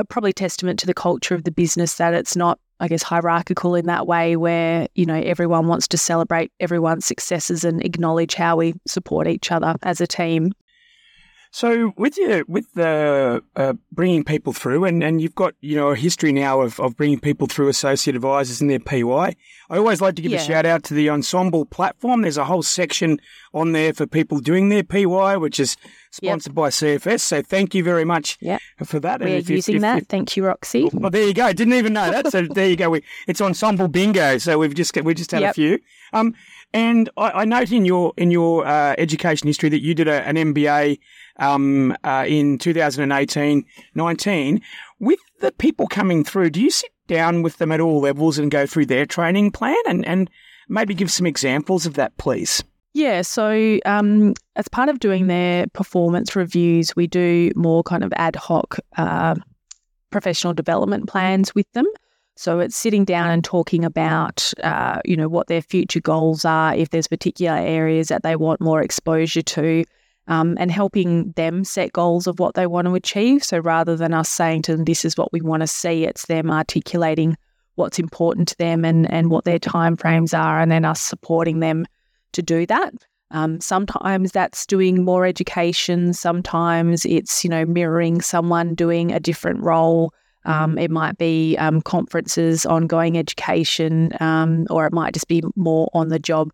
probably 0.10 0.34
testament 0.34 0.80
to 0.80 0.86
the 0.86 0.94
culture 0.94 1.34
of 1.34 1.44
the 1.44 1.52
business 1.52 1.96
that 1.96 2.14
it's 2.14 2.36
not, 2.36 2.60
I 2.80 2.88
guess, 2.88 3.04
hierarchical 3.04 3.76
in 3.76 3.86
that 3.86 4.06
way 4.06 4.36
where, 4.36 4.88
you 4.96 5.06
know, 5.06 5.16
everyone 5.16 5.68
wants 5.68 5.88
to 5.90 5.98
celebrate 5.98 6.52
everyone's 6.60 7.06
successes 7.06 7.64
and 7.64 7.84
acknowledge 7.84 8.34
how 8.36 8.58
we 8.58 8.74
support 8.86 9.28
each 9.28 9.52
other 9.52 9.76
as 9.84 10.02
a 10.02 10.08
team. 10.08 10.52
So 11.58 11.92
with 11.98 12.20
you, 12.20 12.46
with 12.48 12.72
the 12.76 13.42
uh, 13.56 13.74
bringing 13.92 14.24
people 14.24 14.54
through, 14.54 14.86
and, 14.86 15.04
and 15.04 15.20
you've 15.20 15.34
got 15.34 15.56
you 15.60 15.76
know 15.76 15.88
a 15.88 15.96
history 15.96 16.32
now 16.32 16.62
of, 16.62 16.80
of 16.80 16.96
bringing 16.96 17.20
people 17.20 17.48
through 17.48 17.68
associate 17.68 18.16
advisors 18.16 18.62
and 18.62 18.70
their 18.70 18.78
PY. 18.80 19.36
I 19.72 19.78
always 19.78 20.00
like 20.00 20.16
to 20.18 20.22
give 20.22 20.34
a 20.34 20.38
shout 20.38 20.68
out 20.68 20.84
to 20.84 20.94
the 20.94 21.08
Ensombl 21.08 21.68
platform. 21.68 22.22
There's 22.22 22.38
a 22.38 22.46
whole 22.46 22.62
section 22.62 23.20
on 23.56 23.72
there 23.72 23.92
for 23.92 24.06
people 24.06 24.40
doing 24.40 24.70
their 24.70 24.84
PY, 24.84 25.38
which 25.38 25.60
is 25.60 25.78
sponsored 26.12 26.54
by 26.54 26.70
CFS. 26.70 27.22
So 27.22 27.42
thank 27.42 27.74
you 27.74 27.84
very 27.84 28.06
much 28.06 28.38
Yep. 28.40 28.62
for 28.86 29.00
that. 29.00 29.22
We're 29.22 29.38
if 29.38 29.50
using 29.50 29.78
if- 29.78 29.82
that. 29.82 29.98
if- 30.04 30.08
Thank 30.08 30.38
you, 30.38 30.46
Roxy. 30.46 30.92
well, 30.94 31.10
there 31.10 31.26
you 31.26 31.34
go. 31.34 31.52
Didn't 31.54 31.74
even 31.74 31.94
know 31.94 32.12
that. 32.12 32.32
So 32.32 32.44
there 32.54 32.70
you 32.70 32.76
go. 32.76 32.92
We, 32.92 33.02
it's 33.28 33.42
Ensombl 33.42 33.92
bingo. 33.92 34.38
So 34.38 34.60
we've 34.60 34.76
just 34.76 34.96
we 35.02 35.16
just 35.16 35.32
had 35.32 35.42
a 35.42 35.54
few. 35.54 35.80
Um, 36.14 36.36
and 36.74 37.10
I, 37.18 37.32
I 37.32 37.46
note 37.46 37.72
in 37.72 37.86
your 37.86 38.14
in 38.18 38.32
your 38.32 38.66
uh, 38.66 38.96
education 38.98 39.48
history 39.48 39.70
that 39.70 39.82
you 39.82 39.94
did 39.94 40.08
a, 40.08 40.24
an 40.28 40.36
MBA 40.36 41.00
um, 41.38 41.96
uh, 42.04 42.26
in 42.28 42.58
2018 42.58 43.66
19. 43.96 44.62
With 45.00 45.20
the 45.40 45.52
people 45.52 45.88
coming 45.88 46.24
through, 46.24 46.52
do 46.52 46.62
you 46.62 46.72
sit 46.72 46.92
down 47.08 47.42
with 47.42 47.58
them 47.58 47.72
at 47.72 47.80
all 47.80 48.02
levels 48.02 48.38
and 48.38 48.52
go 48.52 48.66
through 48.66 48.88
their 48.88 49.06
training 49.06 49.52
plan 49.52 49.78
and 49.88 50.06
and 50.06 50.30
maybe 50.68 50.94
give 50.94 51.12
some 51.12 51.26
examples 51.26 51.86
of 51.86 51.94
that, 51.96 52.18
please? 52.18 52.64
Yeah, 52.94 53.22
so 53.22 53.80
um, 53.86 54.34
as 54.56 54.68
part 54.68 54.90
of 54.90 55.00
doing 55.00 55.28
their 55.28 55.68
performance 55.68 56.36
reviews, 56.36 56.96
we 56.96 57.06
do 57.06 57.52
more 57.56 57.84
kind 57.84 58.04
of 58.04 58.12
ad 58.16 58.36
hoc 58.36 58.80
uh, 58.98 59.36
professional 60.10 60.54
development 60.54 61.08
plans 61.08 61.54
with 61.54 61.72
them. 61.74 61.86
So 62.38 62.60
it's 62.60 62.76
sitting 62.76 63.04
down 63.04 63.32
and 63.32 63.44
talking 63.44 63.84
about, 63.84 64.54
uh, 64.64 65.02
you 65.06 65.18
know, 65.18 65.28
what 65.28 65.48
their 65.48 65.62
future 65.62 66.00
goals 66.00 66.46
are, 66.46 66.76
if 66.76 66.92
there's 66.92 67.08
particular 67.08 67.58
areas 67.58 68.10
that 68.10 68.24
they 68.24 68.36
want 68.36 68.62
more 68.62 68.82
exposure 68.82 69.42
to, 69.42 69.84
um, 70.28 70.56
and 70.60 70.72
helping 70.72 71.32
them 71.32 71.64
set 71.64 71.94
goals 71.94 72.28
of 72.28 72.40
what 72.40 72.54
they 72.54 72.68
want 72.68 72.88
to 72.88 72.96
achieve. 72.96 73.44
So 73.44 73.58
rather 73.60 73.96
than 73.96 74.14
us 74.14 74.30
saying 74.30 74.64
to 74.64 74.76
them, 74.76 74.86
"This 74.86 75.04
is 75.04 75.18
what 75.18 75.34
we 75.34 75.42
want 75.42 75.62
to 75.62 75.68
see," 75.68 76.04
it's 76.06 76.28
them 76.28 76.52
articulating 76.52 77.38
what's 77.76 78.00
important 78.00 78.48
to 78.50 78.58
them 78.58 78.86
and 78.86 79.12
and 79.12 79.32
what 79.32 79.46
their 79.46 79.60
timeframes 79.60 80.38
are, 80.38 80.60
and 80.60 80.72
then 80.72 80.86
us 80.86 81.02
supporting 81.02 81.60
them 81.60 81.86
to 82.34 82.42
do 82.42 82.66
that. 82.68 82.94
Um, 83.32 83.60
sometimes 83.60 84.32
that's 84.32 84.66
doing 84.66 85.04
more 85.04 85.26
education. 85.26 86.14
Sometimes 86.14 87.06
it's 87.06 87.44
you 87.44 87.50
know 87.50 87.66
mirroring 87.66 88.22
someone 88.22 88.76
doing 88.76 89.12
a 89.12 89.20
different 89.20 89.62
role. 89.62 90.14
Um, 90.48 90.78
it 90.78 90.90
might 90.90 91.18
be 91.18 91.58
um, 91.58 91.82
conferences, 91.82 92.66
ongoing 92.66 93.18
education, 93.18 94.14
um, 94.22 94.66
or 94.70 94.86
it 94.88 94.94
might 94.94 95.14
just 95.14 95.28
be 95.28 95.44
more 95.56 95.90
on 95.94 96.08
the 96.08 96.20
job 96.20 96.52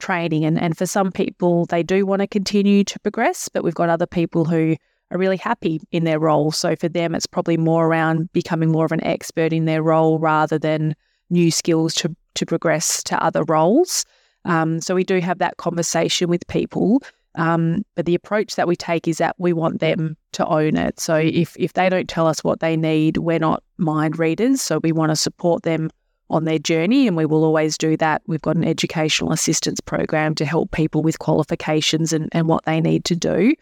training. 0.00 0.44
And 0.44 0.60
and 0.60 0.76
for 0.76 0.86
some 0.86 1.10
people, 1.12 1.64
they 1.66 1.82
do 1.82 2.04
want 2.04 2.20
to 2.20 2.26
continue 2.26 2.84
to 2.84 2.98
progress, 3.00 3.48
but 3.48 3.64
we've 3.64 3.74
got 3.74 3.88
other 3.88 4.06
people 4.06 4.44
who 4.44 4.76
are 5.10 5.18
really 5.18 5.36
happy 5.36 5.80
in 5.92 6.04
their 6.04 6.18
role. 6.18 6.50
So 6.50 6.76
for 6.76 6.88
them, 6.88 7.14
it's 7.14 7.26
probably 7.26 7.56
more 7.56 7.86
around 7.86 8.30
becoming 8.32 8.70
more 8.70 8.84
of 8.84 8.92
an 8.92 9.04
expert 9.04 9.52
in 9.52 9.64
their 9.64 9.82
role 9.82 10.18
rather 10.18 10.58
than 10.58 10.94
new 11.30 11.50
skills 11.50 11.94
to 11.94 12.14
to 12.34 12.44
progress 12.44 13.02
to 13.04 13.22
other 13.22 13.44
roles. 13.44 14.04
Um, 14.44 14.80
so 14.80 14.94
we 14.94 15.04
do 15.04 15.20
have 15.20 15.38
that 15.38 15.56
conversation 15.58 16.28
with 16.28 16.46
people. 16.48 17.02
Um, 17.34 17.84
but 17.94 18.04
the 18.04 18.14
approach 18.14 18.56
that 18.56 18.66
we 18.66 18.74
take 18.74 19.06
is 19.06 19.18
that 19.18 19.36
we 19.38 19.52
want 19.52 19.80
them 19.80 20.16
to 20.32 20.46
own 20.46 20.76
it. 20.76 21.00
So 21.00 21.16
if 21.16 21.56
if 21.58 21.72
they 21.72 21.88
don't 21.88 22.08
tell 22.08 22.26
us 22.26 22.44
what 22.44 22.60
they 22.60 22.76
need, 22.76 23.18
we're 23.18 23.38
not 23.38 23.62
mind 23.76 24.18
readers. 24.18 24.60
So 24.60 24.78
we 24.82 24.92
want 24.92 25.10
to 25.10 25.16
support 25.16 25.62
them 25.62 25.90
on 26.30 26.44
their 26.44 26.58
journey, 26.58 27.06
and 27.06 27.16
we 27.16 27.24
will 27.24 27.44
always 27.44 27.78
do 27.78 27.96
that. 27.96 28.22
We've 28.26 28.42
got 28.42 28.56
an 28.56 28.64
educational 28.64 29.32
assistance 29.32 29.80
program 29.80 30.34
to 30.36 30.44
help 30.44 30.70
people 30.72 31.02
with 31.02 31.18
qualifications 31.18 32.12
and, 32.12 32.28
and 32.32 32.48
what 32.48 32.64
they 32.64 32.80
need 32.80 33.04
to 33.06 33.16
do. 33.16 33.54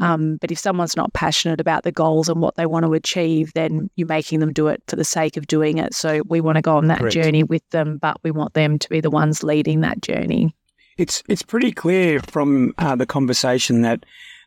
Um, 0.00 0.36
but 0.36 0.50
if 0.50 0.58
someone's 0.58 0.96
not 0.96 1.12
passionate 1.12 1.60
about 1.60 1.82
the 1.84 1.92
goals 1.92 2.28
and 2.28 2.40
what 2.40 2.56
they 2.56 2.64
want 2.64 2.86
to 2.86 2.94
achieve, 2.94 3.52
then 3.54 3.90
you're 3.96 4.08
making 4.08 4.40
them 4.40 4.52
do 4.52 4.66
it 4.68 4.82
for 4.86 4.96
the 4.96 5.04
sake 5.04 5.36
of 5.36 5.46
doing 5.46 5.78
it. 5.78 5.94
So 5.94 6.22
we 6.26 6.40
want 6.40 6.56
to 6.56 6.62
go 6.62 6.76
on 6.76 6.86
that 6.86 7.00
Correct. 7.00 7.14
journey 7.14 7.42
with 7.42 7.68
them, 7.70 7.98
but 7.98 8.16
we 8.22 8.30
want 8.30 8.54
them 8.54 8.78
to 8.78 8.88
be 8.88 9.00
the 9.00 9.10
ones 9.10 9.42
leading 9.42 9.80
that 9.80 10.00
journey. 10.00 10.54
It's 10.96 11.22
it's 11.28 11.42
pretty 11.42 11.72
clear 11.72 12.20
from 12.20 12.74
uh, 12.78 12.96
the 12.96 13.06
conversation 13.06 13.82
that 13.82 14.04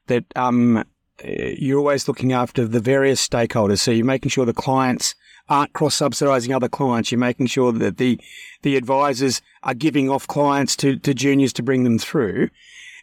that 0.08 0.26
um, 0.36 0.84
you're 1.24 1.80
always 1.80 2.08
looking 2.08 2.34
after 2.34 2.66
the 2.66 2.80
various 2.80 3.26
stakeholders. 3.26 3.80
So 3.80 3.92
you're 3.92 4.06
making 4.06 4.30
sure 4.30 4.46
the 4.46 4.54
clients 4.54 5.16
aren't 5.50 5.74
cross 5.74 5.98
subsidising 6.00 6.56
other 6.56 6.70
clients. 6.70 7.12
You're 7.12 7.20
making 7.20 7.48
sure 7.48 7.72
that 7.72 7.98
the 7.98 8.20
the 8.62 8.78
advisors 8.78 9.42
are 9.64 9.74
giving 9.74 10.10
off 10.10 10.28
clients 10.28 10.76
to, 10.78 10.98
to 11.00 11.14
juniors 11.14 11.54
to 11.54 11.64
bring 11.64 11.84
them 11.84 12.00
through. 12.00 12.50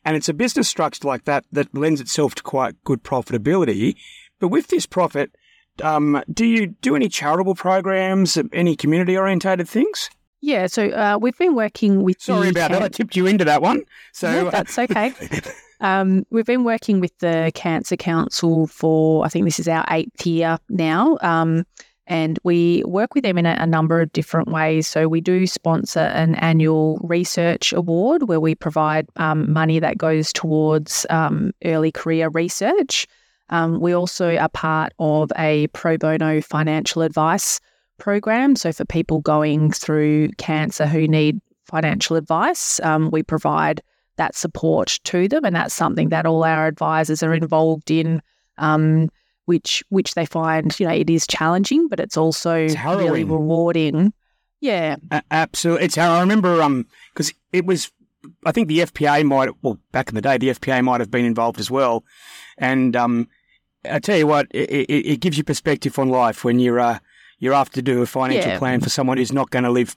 And 0.05 0.17
it's 0.17 0.29
a 0.29 0.35
business 0.35 0.69
structure 0.69 1.07
like 1.07 1.25
that 1.25 1.45
that 1.53 1.75
lends 1.75 2.01
itself 2.01 2.35
to 2.37 2.43
quite 2.43 2.83
good 2.85 3.03
profitability. 3.03 3.97
But 4.39 4.49
with 4.49 4.69
this 4.69 4.87
profit, 4.87 5.31
um, 5.83 6.23
do 6.33 6.47
you 6.47 6.69
do 6.69 6.97
any 6.97 7.09
charitable 7.09 7.55
programs, 7.55 8.39
any 8.53 8.77
community 8.77 9.17
orientated 9.17 9.69
things? 9.69 10.09
Yeah, 10.41 10.67
so 10.69 10.89
uh, 10.89 11.19
we've 11.21 11.37
been 11.37 11.55
working 11.55 12.03
with. 12.03 12.21
Sorry 12.21 12.49
about 12.49 12.71
that. 12.71 12.83
I 12.83 12.89
tipped 12.89 13.15
you 13.15 13.27
into 13.27 13.45
that 13.45 13.61
one. 13.61 13.83
So 14.13 14.33
No, 14.33 14.49
uh, 14.49 14.51
that's 14.51 14.79
okay. 14.79 15.13
Um, 15.81 16.25
we've 16.31 16.47
been 16.47 16.65
working 16.65 17.01
with 17.01 17.17
the 17.19 17.51
Cancer 17.55 17.97
Council 17.97 18.67
for, 18.67 19.25
I 19.25 19.29
think 19.29 19.45
this 19.45 19.59
is 19.59 19.69
our 19.69 19.85
eighth 19.91 20.27
year 20.27 20.59
now. 20.69 21.19
Um, 21.23 21.65
and 22.07 22.39
we 22.43 22.83
work 22.87 23.15
with 23.15 23.23
them 23.23 23.39
in 23.39 23.47
a, 23.47 23.57
a 23.61 23.67
number 23.67 24.01
of 24.01 24.13
different 24.13 24.49
ways. 24.49 24.87
So 24.87 25.09
we 25.09 25.21
do 25.21 25.47
sponsor 25.47 26.01
an 26.01 26.35
annual 26.37 26.99
research 27.05 27.73
award 27.73 28.29
where 28.29 28.41
we 28.41 28.55
provide 28.55 29.07
um, 29.17 29.51
money 29.53 29.79
that 29.79 29.97
goes 29.97 30.33
towards 30.33 31.07
um, 31.09 31.53
early 31.65 31.93
career 31.93 32.29
research. 32.29 33.07
Um, 33.51 33.81
we 33.81 33.93
also 33.93 34.37
are 34.37 34.49
part 34.49 34.93
of 34.99 35.31
a 35.39 35.69
pro 35.69 35.97
bono 35.97 36.41
financial 36.41 37.03
advice 37.03 37.61
program. 37.99 38.57
So 38.57 38.73
for 38.73 38.85
people 38.85 39.21
going 39.21 39.71
through 39.71 40.31
cancer 40.39 40.87
who 40.87 41.07
need 41.07 41.41
financial 41.65 42.17
advice, 42.17 42.81
um, 42.81 43.11
we 43.11 43.23
provide 43.23 43.83
that 44.21 44.35
support 44.37 44.99
to 45.05 45.27
them. 45.29 45.45
And 45.45 45.57
that's 45.57 45.75
something 45.75 46.11
that 46.11 46.27
all 46.27 46.45
our 46.45 46.67
advisors 46.67 47.23
are 47.23 47.35
involved 47.35 47.91
in. 47.91 48.23
Um, 48.59 49.09
which 49.47 49.83
which 49.89 50.15
they 50.15 50.27
find 50.27 50.79
you 50.79 50.87
know 50.87 50.93
it 50.95 51.11
is 51.11 51.27
challenging, 51.27 51.89
but 51.89 51.99
it's 51.99 52.17
also 52.17 52.55
It's 52.55 52.77
really 52.85 53.25
rewarding. 53.25 54.13
Yeah, 54.61 54.97
A- 55.11 55.23
absolutely. 55.31 55.87
It's 55.87 55.97
how 55.97 56.13
I 56.13 56.21
remember. 56.21 56.63
Um, 56.63 56.87
because 57.13 57.33
it 57.53 57.65
was, 57.67 57.91
I 58.47 58.53
think 58.53 58.69
the 58.69 58.81
FPA 58.81 59.25
might. 59.25 59.49
Well, 59.63 59.79
back 59.91 60.09
in 60.11 60.15
the 60.15 60.21
day, 60.21 60.37
the 60.39 60.51
FPA 60.51 60.85
might 60.85 61.01
have 61.01 61.11
been 61.11 61.25
involved 61.25 61.59
as 61.59 61.71
well. 61.71 62.05
And 62.59 62.95
um, 62.95 63.27
I 63.91 63.99
tell 63.99 64.19
you 64.19 64.27
what, 64.29 64.47
it, 64.53 64.71
it, 64.71 65.07
it 65.15 65.21
gives 65.21 65.37
you 65.39 65.43
perspective 65.43 65.99
on 65.99 66.11
life 66.11 66.45
when 66.45 66.61
you're 66.61 66.79
uh, 66.79 66.99
you're 67.41 67.55
after 67.55 67.77
to 67.77 67.83
do 67.83 68.03
a 68.03 68.07
financial 68.07 68.51
Yeah. 68.53 68.59
plan 68.59 68.81
for 68.81 68.91
someone 68.91 69.17
who's 69.17 69.33
not 69.33 69.51
going 69.51 69.65
to 69.65 69.71
live 69.71 69.97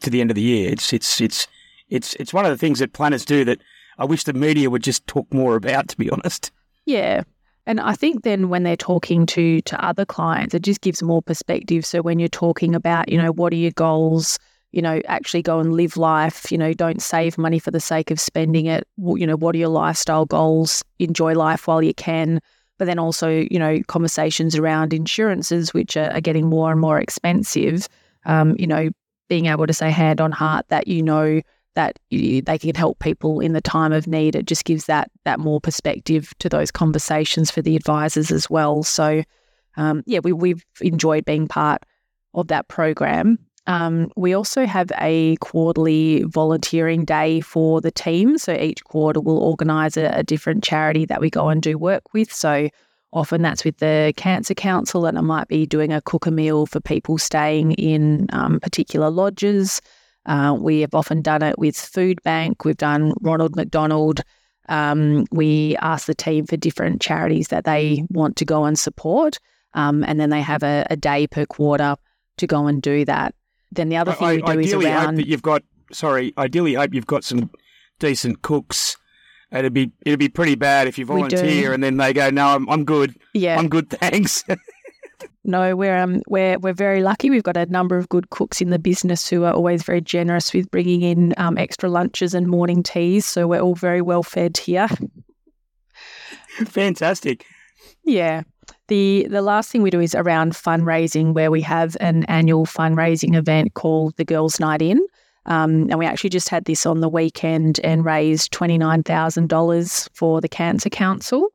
to 0.00 0.10
the 0.10 0.20
end 0.20 0.30
of 0.30 0.34
the 0.34 0.42
year. 0.42 0.70
It's 0.70 0.92
it's 0.92 1.20
it's 1.20 1.46
it's 1.92 2.14
it's 2.14 2.32
one 2.32 2.44
of 2.44 2.50
the 2.50 2.58
things 2.58 2.78
that 2.78 2.92
planners 2.92 3.24
do 3.24 3.44
that 3.44 3.60
I 3.98 4.04
wish 4.04 4.24
the 4.24 4.32
media 4.32 4.70
would 4.70 4.82
just 4.82 5.06
talk 5.06 5.32
more 5.32 5.54
about. 5.56 5.88
To 5.88 5.96
be 5.96 6.10
honest. 6.10 6.50
Yeah. 6.86 7.22
And 7.64 7.78
I 7.78 7.92
think 7.92 8.24
then 8.24 8.48
when 8.48 8.64
they're 8.64 8.76
talking 8.76 9.24
to 9.26 9.60
to 9.60 9.84
other 9.84 10.04
clients, 10.04 10.54
it 10.54 10.62
just 10.62 10.80
gives 10.80 11.02
more 11.02 11.22
perspective. 11.22 11.86
So 11.86 12.02
when 12.02 12.18
you're 12.18 12.28
talking 12.28 12.74
about, 12.74 13.08
you 13.08 13.18
know, 13.18 13.30
what 13.30 13.52
are 13.52 13.56
your 13.56 13.70
goals, 13.70 14.38
you 14.72 14.82
know, 14.82 15.00
actually 15.06 15.42
go 15.42 15.60
and 15.60 15.74
live 15.74 15.96
life, 15.96 16.50
you 16.50 16.58
know, 16.58 16.72
don't 16.72 17.00
save 17.00 17.38
money 17.38 17.60
for 17.60 17.70
the 17.70 17.78
sake 17.78 18.10
of 18.10 18.18
spending 18.18 18.66
it. 18.66 18.88
You 18.96 19.26
know, 19.26 19.36
what 19.36 19.54
are 19.54 19.58
your 19.58 19.68
lifestyle 19.68 20.24
goals? 20.24 20.82
Enjoy 20.98 21.34
life 21.34 21.68
while 21.68 21.82
you 21.82 21.94
can. 21.94 22.40
But 22.78 22.86
then 22.86 22.98
also, 22.98 23.28
you 23.28 23.60
know, 23.60 23.80
conversations 23.86 24.56
around 24.56 24.92
insurances, 24.92 25.72
which 25.72 25.96
are, 25.96 26.10
are 26.10 26.20
getting 26.20 26.48
more 26.48 26.72
and 26.72 26.80
more 26.80 26.98
expensive. 26.98 27.86
Um, 28.24 28.56
you 28.58 28.66
know, 28.66 28.90
being 29.28 29.46
able 29.46 29.66
to 29.66 29.72
say 29.72 29.90
hand 29.90 30.20
on 30.20 30.32
heart 30.32 30.66
that 30.68 30.88
you 30.88 31.02
know 31.02 31.40
that 31.74 31.98
they 32.10 32.58
can 32.58 32.74
help 32.74 32.98
people 32.98 33.40
in 33.40 33.52
the 33.52 33.60
time 33.60 33.92
of 33.92 34.06
need. 34.06 34.36
It 34.36 34.46
just 34.46 34.64
gives 34.64 34.86
that 34.86 35.10
that 35.24 35.40
more 35.40 35.60
perspective 35.60 36.32
to 36.38 36.48
those 36.48 36.70
conversations 36.70 37.50
for 37.50 37.62
the 37.62 37.76
advisors 37.76 38.30
as 38.30 38.50
well. 38.50 38.82
So, 38.82 39.22
um, 39.76 40.02
yeah, 40.06 40.20
we, 40.22 40.32
we've 40.32 40.64
enjoyed 40.80 41.24
being 41.24 41.48
part 41.48 41.82
of 42.34 42.48
that 42.48 42.68
program. 42.68 43.38
Um, 43.66 44.10
we 44.16 44.34
also 44.34 44.66
have 44.66 44.90
a 45.00 45.36
quarterly 45.36 46.24
volunteering 46.24 47.04
day 47.04 47.40
for 47.40 47.80
the 47.80 47.92
team. 47.92 48.36
So 48.36 48.52
each 48.52 48.82
quarter 48.84 49.20
we'll 49.20 49.38
organise 49.38 49.96
a, 49.96 50.06
a 50.06 50.22
different 50.22 50.64
charity 50.64 51.04
that 51.06 51.20
we 51.20 51.30
go 51.30 51.48
and 51.48 51.62
do 51.62 51.78
work 51.78 52.12
with. 52.12 52.32
So 52.32 52.68
often 53.12 53.42
that's 53.42 53.64
with 53.64 53.78
the 53.78 54.12
Cancer 54.16 54.54
Council, 54.54 55.06
and 55.06 55.16
I 55.16 55.20
might 55.20 55.48
be 55.48 55.66
doing 55.66 55.92
a 55.92 56.00
cook 56.00 56.26
a 56.26 56.30
meal 56.30 56.66
for 56.66 56.80
people 56.80 57.18
staying 57.18 57.72
in 57.72 58.26
um, 58.32 58.58
particular 58.58 59.10
lodges. 59.10 59.80
Uh, 60.26 60.56
we 60.58 60.80
have 60.80 60.94
often 60.94 61.22
done 61.22 61.42
it 61.42 61.58
with 61.58 61.76
Food 61.76 62.22
Bank. 62.22 62.64
We've 62.64 62.76
done 62.76 63.12
Ronald 63.20 63.56
McDonald. 63.56 64.20
Um, 64.68 65.26
we 65.32 65.76
ask 65.80 66.06
the 66.06 66.14
team 66.14 66.46
for 66.46 66.56
different 66.56 67.02
charities 67.02 67.48
that 67.48 67.64
they 67.64 68.04
want 68.10 68.36
to 68.36 68.44
go 68.44 68.64
and 68.64 68.78
support, 68.78 69.38
um, 69.74 70.04
and 70.04 70.20
then 70.20 70.30
they 70.30 70.40
have 70.40 70.62
a, 70.62 70.86
a 70.88 70.96
day 70.96 71.26
per 71.26 71.46
quarter 71.46 71.96
to 72.36 72.46
go 72.46 72.66
and 72.66 72.80
do 72.80 73.04
that. 73.04 73.34
Then 73.72 73.88
the 73.88 73.96
other 73.96 74.12
thing 74.12 74.42
I, 74.44 74.56
we 74.56 74.64
do 74.66 74.80
is 74.80 74.84
ideally 74.84 74.90
hope 74.90 75.02
around 75.02 75.14
that 75.16 75.26
you've 75.26 75.42
got. 75.42 75.62
Sorry, 75.92 76.32
ideally 76.38 76.74
hope 76.74 76.94
you've 76.94 77.06
got 77.06 77.24
some 77.24 77.50
decent 77.98 78.42
cooks. 78.42 78.96
It'd 79.50 79.74
be 79.74 79.92
it'd 80.06 80.18
be 80.18 80.28
pretty 80.28 80.54
bad 80.54 80.88
if 80.88 80.98
you 80.98 81.04
volunteer 81.04 81.72
and 81.74 81.82
then 81.82 81.98
they 81.98 82.12
go, 82.12 82.30
no, 82.30 82.46
I'm 82.46 82.68
I'm 82.70 82.84
good. 82.84 83.16
yeah. 83.34 83.58
I'm 83.58 83.68
good, 83.68 83.90
thanks. 84.00 84.44
No, 85.44 85.74
we're 85.74 85.96
um 85.96 86.22
we're 86.28 86.58
we're 86.58 86.72
very 86.72 87.02
lucky. 87.02 87.28
We've 87.28 87.42
got 87.42 87.56
a 87.56 87.66
number 87.66 87.96
of 87.96 88.08
good 88.08 88.30
cooks 88.30 88.60
in 88.60 88.70
the 88.70 88.78
business 88.78 89.28
who 89.28 89.42
are 89.44 89.52
always 89.52 89.82
very 89.82 90.00
generous 90.00 90.52
with 90.52 90.70
bringing 90.70 91.02
in 91.02 91.34
um, 91.36 91.58
extra 91.58 91.88
lunches 91.88 92.32
and 92.32 92.46
morning 92.46 92.82
teas. 92.82 93.26
So 93.26 93.48
we're 93.48 93.60
all 93.60 93.74
very 93.74 94.02
well 94.02 94.22
fed 94.22 94.56
here. 94.56 94.88
Fantastic. 96.66 97.44
Yeah. 98.04 98.42
The 98.86 99.26
the 99.30 99.42
last 99.42 99.70
thing 99.70 99.82
we 99.82 99.90
do 99.90 100.00
is 100.00 100.14
around 100.14 100.52
fundraising, 100.52 101.34
where 101.34 101.50
we 101.50 101.60
have 101.62 101.96
an 102.00 102.24
annual 102.24 102.66
fundraising 102.66 103.34
event 103.34 103.74
called 103.74 104.16
the 104.16 104.24
Girls' 104.24 104.60
Night 104.60 104.82
In. 104.82 105.04
Um, 105.46 105.88
and 105.90 105.98
we 105.98 106.06
actually 106.06 106.30
just 106.30 106.48
had 106.50 106.66
this 106.66 106.86
on 106.86 107.00
the 107.00 107.08
weekend 107.08 107.80
and 107.82 108.04
raised 108.04 108.52
twenty 108.52 108.78
nine 108.78 109.02
thousand 109.02 109.48
dollars 109.48 110.08
for 110.14 110.40
the 110.40 110.48
Cancer 110.48 110.90
Council. 110.90 111.48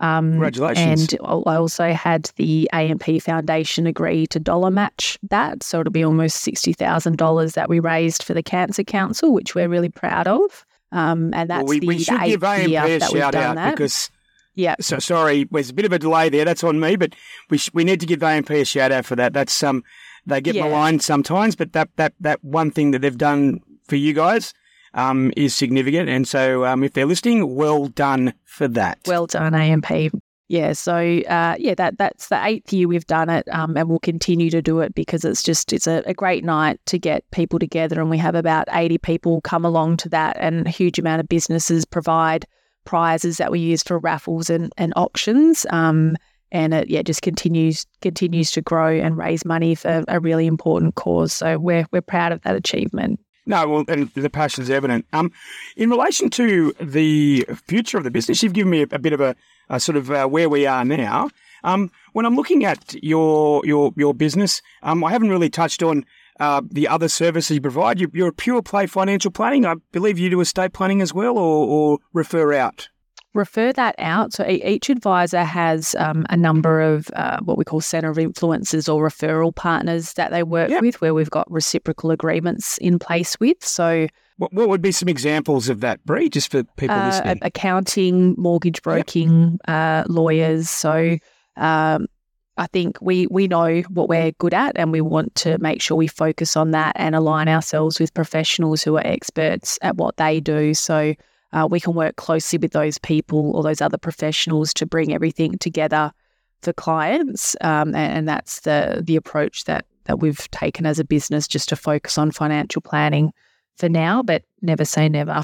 Um, 0.00 0.32
Congratulations. 0.32 1.12
And 1.12 1.20
I 1.22 1.56
also 1.56 1.92
had 1.92 2.30
the 2.36 2.68
AMP 2.72 3.22
Foundation 3.22 3.86
agree 3.86 4.26
to 4.28 4.40
dollar 4.40 4.70
match 4.70 5.18
that, 5.28 5.62
so 5.62 5.80
it'll 5.80 5.92
be 5.92 6.04
almost 6.04 6.38
sixty 6.38 6.72
thousand 6.72 7.18
dollars 7.18 7.52
that 7.52 7.68
we 7.68 7.80
raised 7.80 8.22
for 8.22 8.34
the 8.34 8.42
Cancer 8.42 8.82
Council, 8.82 9.32
which 9.32 9.54
we're 9.54 9.68
really 9.68 9.90
proud 9.90 10.26
of. 10.26 10.64
Um, 10.92 11.32
and 11.34 11.48
that's 11.50 11.64
well, 11.64 11.68
we, 11.68 11.80
the, 11.80 11.86
we 11.86 11.96
the 11.98 12.04
should 12.04 12.20
give 12.22 12.42
AMP 12.44 12.68
year 12.68 12.84
a 12.96 13.00
shout 13.00 13.34
out 13.34 13.54
that. 13.56 13.70
because 13.72 14.10
yeah, 14.54 14.74
so 14.80 14.98
sorry, 14.98 15.44
there's 15.50 15.70
a 15.70 15.74
bit 15.74 15.84
of 15.84 15.92
a 15.92 15.98
delay 15.98 16.28
there. 16.28 16.44
That's 16.44 16.64
on 16.64 16.80
me, 16.80 16.96
but 16.96 17.14
we 17.50 17.58
sh- 17.58 17.70
we 17.72 17.84
need 17.84 18.00
to 18.00 18.06
give 18.06 18.22
AMP 18.22 18.50
a 18.50 18.64
shout 18.64 18.90
out 18.90 19.04
for 19.04 19.16
that. 19.16 19.32
That's 19.32 19.62
um 19.62 19.84
they 20.26 20.40
get 20.40 20.54
Yeah. 20.54 20.64
maligned 20.64 21.02
sometimes, 21.02 21.56
but 21.56 21.72
that 21.74 21.90
that 21.96 22.14
that 22.20 22.42
one 22.42 22.70
thing 22.70 22.90
that 22.92 23.00
they've 23.02 23.16
done 23.16 23.60
for 23.86 23.96
you 23.96 24.12
guys 24.14 24.52
um 24.94 25.32
is 25.36 25.54
significant, 25.54 26.08
and 26.08 26.26
so 26.26 26.64
um 26.64 26.84
if 26.84 26.92
they're 26.92 27.06
listening, 27.06 27.54
well 27.54 27.86
done 27.86 28.32
for 28.44 28.68
that. 28.68 28.98
Well 29.06 29.26
done, 29.26 29.54
AMP. 29.54 30.12
Yeah, 30.50 30.72
so 30.72 30.96
uh, 30.96 31.54
yeah, 31.60 31.76
that 31.76 31.96
that's 31.96 32.26
the 32.26 32.44
eighth 32.44 32.72
year 32.72 32.88
we've 32.88 33.06
done 33.06 33.30
it, 33.30 33.46
um, 33.52 33.76
and 33.76 33.88
we'll 33.88 34.00
continue 34.00 34.50
to 34.50 34.60
do 34.60 34.80
it 34.80 34.96
because 34.96 35.24
it's 35.24 35.44
just 35.44 35.72
it's 35.72 35.86
a, 35.86 36.02
a 36.06 36.12
great 36.12 36.42
night 36.42 36.80
to 36.86 36.98
get 36.98 37.22
people 37.30 37.60
together, 37.60 38.00
and 38.00 38.10
we 38.10 38.18
have 38.18 38.34
about 38.34 38.66
eighty 38.72 38.98
people 38.98 39.40
come 39.42 39.64
along 39.64 39.98
to 39.98 40.08
that, 40.08 40.36
and 40.40 40.66
a 40.66 40.70
huge 40.70 40.98
amount 40.98 41.20
of 41.20 41.28
businesses 41.28 41.84
provide 41.84 42.48
prizes 42.84 43.36
that 43.36 43.52
we 43.52 43.60
use 43.60 43.84
for 43.84 44.00
raffles 44.00 44.50
and, 44.50 44.72
and 44.76 44.92
auctions, 44.96 45.66
um, 45.70 46.16
and 46.50 46.74
it 46.74 46.90
yeah 46.90 47.02
just 47.02 47.22
continues 47.22 47.86
continues 48.00 48.50
to 48.50 48.60
grow 48.60 48.88
and 48.88 49.16
raise 49.16 49.44
money 49.44 49.76
for 49.76 50.02
a 50.08 50.18
really 50.18 50.48
important 50.48 50.96
cause. 50.96 51.32
So 51.32 51.60
we're 51.60 51.86
we're 51.92 52.02
proud 52.02 52.32
of 52.32 52.42
that 52.42 52.56
achievement. 52.56 53.20
No, 53.50 53.66
well, 53.68 53.84
and 53.88 54.08
the 54.14 54.30
passion's 54.30 54.70
evident. 54.70 55.06
Um, 55.12 55.32
in 55.76 55.90
relation 55.90 56.30
to 56.30 56.72
the 56.80 57.44
future 57.66 57.98
of 57.98 58.04
the 58.04 58.10
business, 58.12 58.44
you've 58.44 58.52
given 58.52 58.70
me 58.70 58.82
a, 58.82 58.86
a 58.92 58.98
bit 59.00 59.12
of 59.12 59.20
a, 59.20 59.34
a 59.68 59.80
sort 59.80 59.96
of 59.96 60.08
uh, 60.08 60.28
where 60.28 60.48
we 60.48 60.66
are 60.66 60.84
now. 60.84 61.30
Um, 61.64 61.90
when 62.12 62.26
I'm 62.26 62.36
looking 62.36 62.64
at 62.64 62.94
your 63.02 63.66
your 63.66 63.92
your 63.96 64.14
business, 64.14 64.62
um, 64.84 65.02
I 65.02 65.10
haven't 65.10 65.30
really 65.30 65.50
touched 65.50 65.82
on 65.82 66.06
uh, 66.38 66.62
the 66.64 66.86
other 66.86 67.08
services 67.08 67.56
you 67.56 67.60
provide. 67.60 67.98
You, 67.98 68.08
you're 68.14 68.28
a 68.28 68.32
pure 68.32 68.62
play 68.62 68.86
financial 68.86 69.32
planning. 69.32 69.66
I 69.66 69.74
believe 69.90 70.16
you 70.16 70.30
do 70.30 70.40
estate 70.40 70.72
planning 70.72 71.02
as 71.02 71.12
well, 71.12 71.36
or, 71.36 71.66
or 71.66 71.98
refer 72.12 72.52
out. 72.52 72.88
Refer 73.34 73.72
that 73.72 73.94
out. 73.98 74.32
So 74.32 74.46
each 74.48 74.90
advisor 74.90 75.44
has 75.44 75.94
um, 75.98 76.26
a 76.30 76.36
number 76.36 76.80
of 76.80 77.08
uh, 77.14 77.38
what 77.44 77.56
we 77.58 77.64
call 77.64 77.80
center 77.80 78.10
of 78.10 78.18
influences 78.18 78.88
or 78.88 79.06
referral 79.06 79.54
partners 79.54 80.14
that 80.14 80.30
they 80.30 80.42
work 80.42 80.70
Yep. 80.70 80.82
with, 80.82 81.00
where 81.00 81.14
we've 81.14 81.30
got 81.30 81.50
reciprocal 81.50 82.10
agreements 82.10 82.76
in 82.78 82.98
place 82.98 83.38
with. 83.38 83.64
So 83.64 84.08
What, 84.38 84.52
what 84.52 84.68
would 84.68 84.82
be 84.82 84.92
some 84.92 85.08
examples 85.08 85.68
of 85.68 85.80
that, 85.80 86.04
Bree, 86.04 86.28
just 86.28 86.50
for 86.50 86.64
people 86.76 86.96
uh, 86.96 87.06
listening? 87.06 87.38
accounting, 87.42 88.34
mortgage 88.36 88.82
broking, 88.82 89.58
uh, 89.68 90.04
lawyers. 90.08 90.68
So 90.68 91.16
um, 91.56 92.06
I 92.56 92.66
think 92.66 92.98
we 93.00 93.26
we 93.28 93.46
know 93.48 93.80
what 93.90 94.08
we're 94.08 94.32
good 94.32 94.54
at, 94.54 94.76
and 94.76 94.92
we 94.92 95.00
want 95.00 95.34
to 95.36 95.56
make 95.58 95.80
sure 95.80 95.96
we 95.96 96.08
focus 96.08 96.56
on 96.56 96.72
that 96.72 96.92
and 96.96 97.14
align 97.14 97.48
ourselves 97.48 98.00
with 98.00 98.12
professionals 98.12 98.82
who 98.82 98.96
are 98.96 99.06
experts 99.06 99.78
at 99.82 99.96
what 99.96 100.16
they 100.16 100.40
do. 100.40 100.74
So 100.74 101.14
uh, 101.52 101.66
we 101.70 101.80
can 101.80 101.94
work 101.94 102.16
closely 102.16 102.58
with 102.58 102.72
those 102.72 102.98
people 102.98 103.52
or 103.54 103.62
those 103.62 103.80
other 103.80 103.98
professionals 103.98 104.72
to 104.74 104.86
bring 104.86 105.12
everything 105.12 105.58
together 105.58 106.12
for 106.62 106.72
clients, 106.72 107.56
um, 107.62 107.94
and, 107.94 108.18
and 108.18 108.28
that's 108.28 108.60
the 108.60 109.02
the 109.04 109.16
approach 109.16 109.64
that 109.64 109.86
that 110.04 110.20
we've 110.20 110.50
taken 110.50 110.86
as 110.86 110.98
a 110.98 111.04
business, 111.04 111.48
just 111.48 111.68
to 111.68 111.76
focus 111.76 112.18
on 112.18 112.30
financial 112.30 112.82
planning 112.82 113.32
for 113.76 113.88
now, 113.88 114.22
but 114.22 114.42
never 114.60 114.84
say 114.84 115.08
never. 115.08 115.42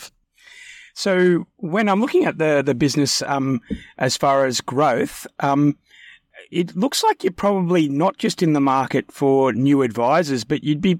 So 0.95 1.47
when 1.57 1.89
I'm 1.89 2.01
looking 2.01 2.25
at 2.25 2.39
the 2.39 2.63
the 2.65 2.75
business, 2.75 3.23
um, 3.23 3.61
as 3.99 4.17
far 4.17 4.47
as 4.47 4.61
growth, 4.61 5.27
um, 5.41 5.77
it 6.51 6.77
looks 6.77 7.03
like 7.03 7.25
you're 7.25 7.33
probably 7.33 7.89
not 7.89 8.17
just 8.17 8.43
in 8.43 8.53
the 8.53 8.61
market 8.61 9.11
for 9.11 9.53
new 9.53 9.83
advisors, 9.83 10.45
but 10.45 10.65
you'd 10.65 10.81
be, 10.81 10.99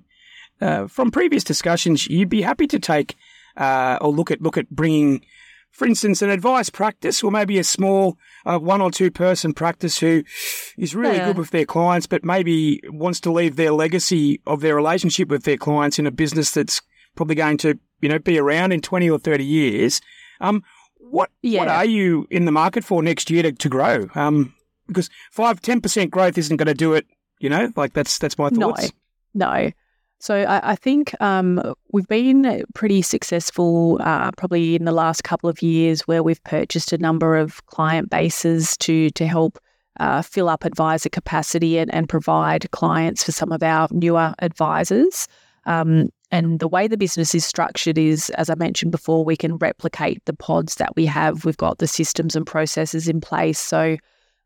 uh, 0.61 0.87
from 0.87 1.11
previous 1.11 1.45
discussions, 1.45 2.07
you'd 2.09 2.29
be 2.29 2.43
happy 2.43 2.67
to 2.67 2.79
take 2.79 3.17
uh, 3.57 3.99
or 4.01 4.11
look 4.13 4.31
at 4.31 4.41
look 4.43 4.57
at 4.57 4.69
bringing, 4.71 5.25
for 5.71 5.87
instance, 5.87 6.23
an 6.23 6.31
advice 6.31 6.71
practice 6.71 7.23
or 7.23 7.31
maybe 7.31 7.59
a 7.59 7.65
small 7.65 8.17
uh, 8.45 8.59
one 8.59 8.81
or 8.81 8.91
two 8.91 9.11
person 9.11 9.53
practice 9.53 9.99
who 9.99 10.23
is 10.79 10.95
really 10.95 11.17
Yeah. 11.17 11.27
good 11.27 11.39
with 11.39 11.51
their 11.51 11.65
clients, 11.67 12.07
but 12.07 12.25
maybe 12.25 12.81
wants 12.91 13.21
to 13.21 13.33
leave 13.33 13.57
their 13.57 13.73
legacy 13.73 14.41
of 14.47 14.61
their 14.61 14.75
relationship 14.77 15.29
with 15.29 15.45
their 15.45 15.57
clients 15.57 15.99
in 15.99 16.07
a 16.07 16.11
business 16.11 16.51
that's 16.53 16.81
probably 17.15 17.35
going 17.35 17.57
to 17.59 17.79
you 18.01 18.09
know 18.09 18.19
be 18.19 18.39
around 18.39 18.73
in 18.73 18.81
twenty 18.81 19.09
or 19.11 19.19
thirty 19.19 19.45
years. 19.45 20.01
Um, 20.41 20.63
what 20.99 21.31
what 21.43 21.69
are 21.69 21.85
you 21.85 22.27
in 22.31 22.45
the 22.45 22.53
market 22.53 22.85
for 22.85 23.03
next 23.03 23.31
year 23.31 23.43
to, 23.45 23.53
to 23.53 23.69
grow? 23.69 24.09
Um, 24.15 24.55
because 24.87 25.09
five 25.33 25.61
ten 25.63 25.81
percent 25.81 26.11
growth 26.11 26.37
isn't 26.39 26.57
going 26.57 26.67
to 26.67 26.75
do 26.75 26.93
it. 26.95 27.07
You 27.39 27.49
know, 27.51 27.73
like 27.77 27.93
that's 27.95 28.19
that's 28.19 28.39
my 28.39 28.49
No, 28.51 28.69
thoughts. 28.73 28.93
no. 29.35 29.71
So 30.19 30.35
I, 30.35 30.73
I 30.73 30.77
think 30.77 31.15
um, 31.21 31.75
we've 31.93 32.09
been 32.09 32.65
pretty 32.75 33.03
successful, 33.03 33.99
uh, 34.01 34.31
probably 34.33 34.75
in 34.75 34.85
the 34.85 34.93
last 34.93 35.25
couple 35.25 35.49
of 35.49 35.63
years, 35.63 36.03
where 36.03 36.23
we've 36.23 36.43
purchased 36.45 36.93
a 36.93 36.99
number 36.99 37.37
of 37.37 37.65
client 37.67 38.11
bases 38.11 38.77
to 38.79 39.11
to 39.11 39.27
help 39.27 39.59
uh, 40.01 40.23
fill 40.23 40.49
up 40.49 40.65
advisor 40.65 41.09
capacity 41.09 41.79
and, 41.79 41.93
and 41.93 42.09
provide 42.09 42.71
clients 42.71 43.25
for 43.25 43.33
some 43.33 43.53
of 43.53 43.63
our 43.63 43.89
newer 43.91 44.35
advisors. 44.41 45.29
Um, 45.65 46.11
and 46.31 46.61
the 46.61 46.69
way 46.69 46.89
the 46.89 46.97
business 46.97 47.35
is 47.35 47.45
structured 47.45 47.99
is, 47.99 48.31
as 48.31 48.51
I 48.51 48.55
mentioned 48.57 48.93
before, 48.93 49.25
we 49.25 49.37
can 49.37 49.57
replicate 49.57 50.25
the 50.25 50.33
pods 50.33 50.77
that 50.77 50.97
we 50.97 51.07
have. 51.07 51.45
We've 51.45 51.57
got 51.57 51.79
the 51.79 51.87
systems 51.87 52.35
and 52.35 52.47
processes 52.47 53.09
in 53.09 53.21
place. 53.21 53.59
So 53.59 53.97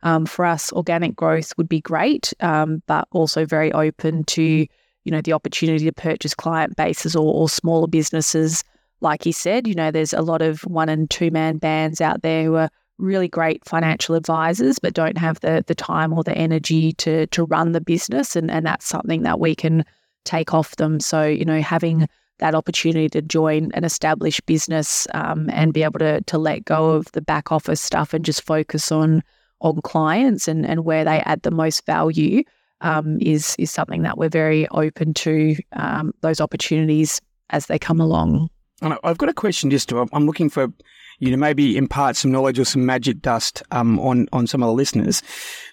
um, 0.02 0.26
for 0.26 0.44
us, 0.44 0.72
organic 0.72 1.16
growth 1.16 1.52
would 1.56 1.68
be 1.68 1.80
great, 1.80 2.32
um, 2.40 2.82
but 2.86 3.08
also 3.12 3.46
very 3.46 3.72
open 3.72 4.24
to 4.24 4.66
you 5.05 5.12
know 5.12 5.20
the 5.20 5.32
opportunity 5.32 5.84
to 5.84 5.92
purchase 5.92 6.34
client 6.34 6.76
bases 6.76 7.16
or, 7.16 7.34
or 7.34 7.48
smaller 7.48 7.86
businesses. 7.86 8.64
Like 9.03 9.24
he 9.24 9.32
said, 9.32 9.66
you 9.66 9.74
know, 9.74 9.90
there's 9.90 10.12
a 10.12 10.20
lot 10.20 10.42
of 10.42 10.61
one 10.62 10.90
and 10.90 11.09
two 11.09 11.30
man 11.30 11.57
bands 11.57 12.01
out 12.01 12.22
there 12.22 12.44
who 12.44 12.57
are 12.57 12.70
really 12.98 13.28
great 13.28 13.64
financial 13.64 14.14
advisors, 14.14 14.78
but 14.78 14.94
don't 14.94 15.16
have 15.18 15.40
the 15.40 15.64
the 15.66 15.74
time 15.74 16.12
or 16.12 16.22
the 16.22 16.36
energy 16.36 16.92
to 16.94 17.26
to 17.28 17.44
run 17.44 17.72
the 17.72 17.80
business, 17.80 18.36
and 18.36 18.51
and 18.51 18.66
that's 18.66 18.86
something 18.86 19.22
that 19.22 19.40
we 19.40 19.55
can 19.55 19.84
take 20.24 20.53
off 20.55 20.76
them. 20.76 21.01
So, 21.01 21.24
you 21.24 21.44
know, 21.44 21.61
having 21.61 22.09
that 22.38 22.55
opportunity 22.55 23.09
to 23.09 23.22
join 23.22 23.70
an 23.74 23.84
established 23.84 24.44
business 24.46 25.07
um, 25.14 25.48
and 25.51 25.72
be 25.72 25.82
able 25.82 25.98
to 25.98 26.20
to 26.22 26.38
let 26.38 26.64
go 26.64 26.90
of 26.90 27.11
the 27.12 27.22
back 27.22 27.53
office 27.53 27.80
stuff 27.80 28.12
and 28.12 28.24
just 28.24 28.42
focus 28.42 28.90
on 28.92 29.22
on 29.61 29.80
clients 29.82 30.48
and, 30.48 30.64
and 30.64 30.84
where 30.84 31.05
they 31.05 31.20
add 31.20 31.42
the 31.42 31.51
most 31.51 31.84
value 31.84 32.42
um, 32.80 33.18
is 33.20 33.56
is 33.58 33.70
something 33.70 34.02
that 34.02 34.18
we're 34.18 34.28
very 34.28 34.68
open 34.68 35.14
to 35.14 35.56
um, 35.72 36.12
those 36.20 36.40
opportunities 36.40 37.20
as 37.50 37.66
they 37.66 37.78
come 37.78 38.00
along. 38.00 38.48
And 38.82 38.96
I've 39.04 39.18
got 39.18 39.28
a 39.28 39.34
question 39.34 39.70
just 39.70 39.88
to, 39.90 40.08
I'm 40.12 40.26
looking 40.26 40.48
for 40.48 40.72
you 41.18 41.30
know 41.30 41.36
maybe 41.36 41.76
impart 41.76 42.16
some 42.16 42.32
knowledge 42.32 42.58
or 42.58 42.64
some 42.64 42.86
magic 42.86 43.20
dust 43.20 43.62
um, 43.70 43.98
on, 44.00 44.28
on 44.32 44.46
some 44.46 44.62
of 44.62 44.68
the 44.68 44.72
listeners. 44.72 45.22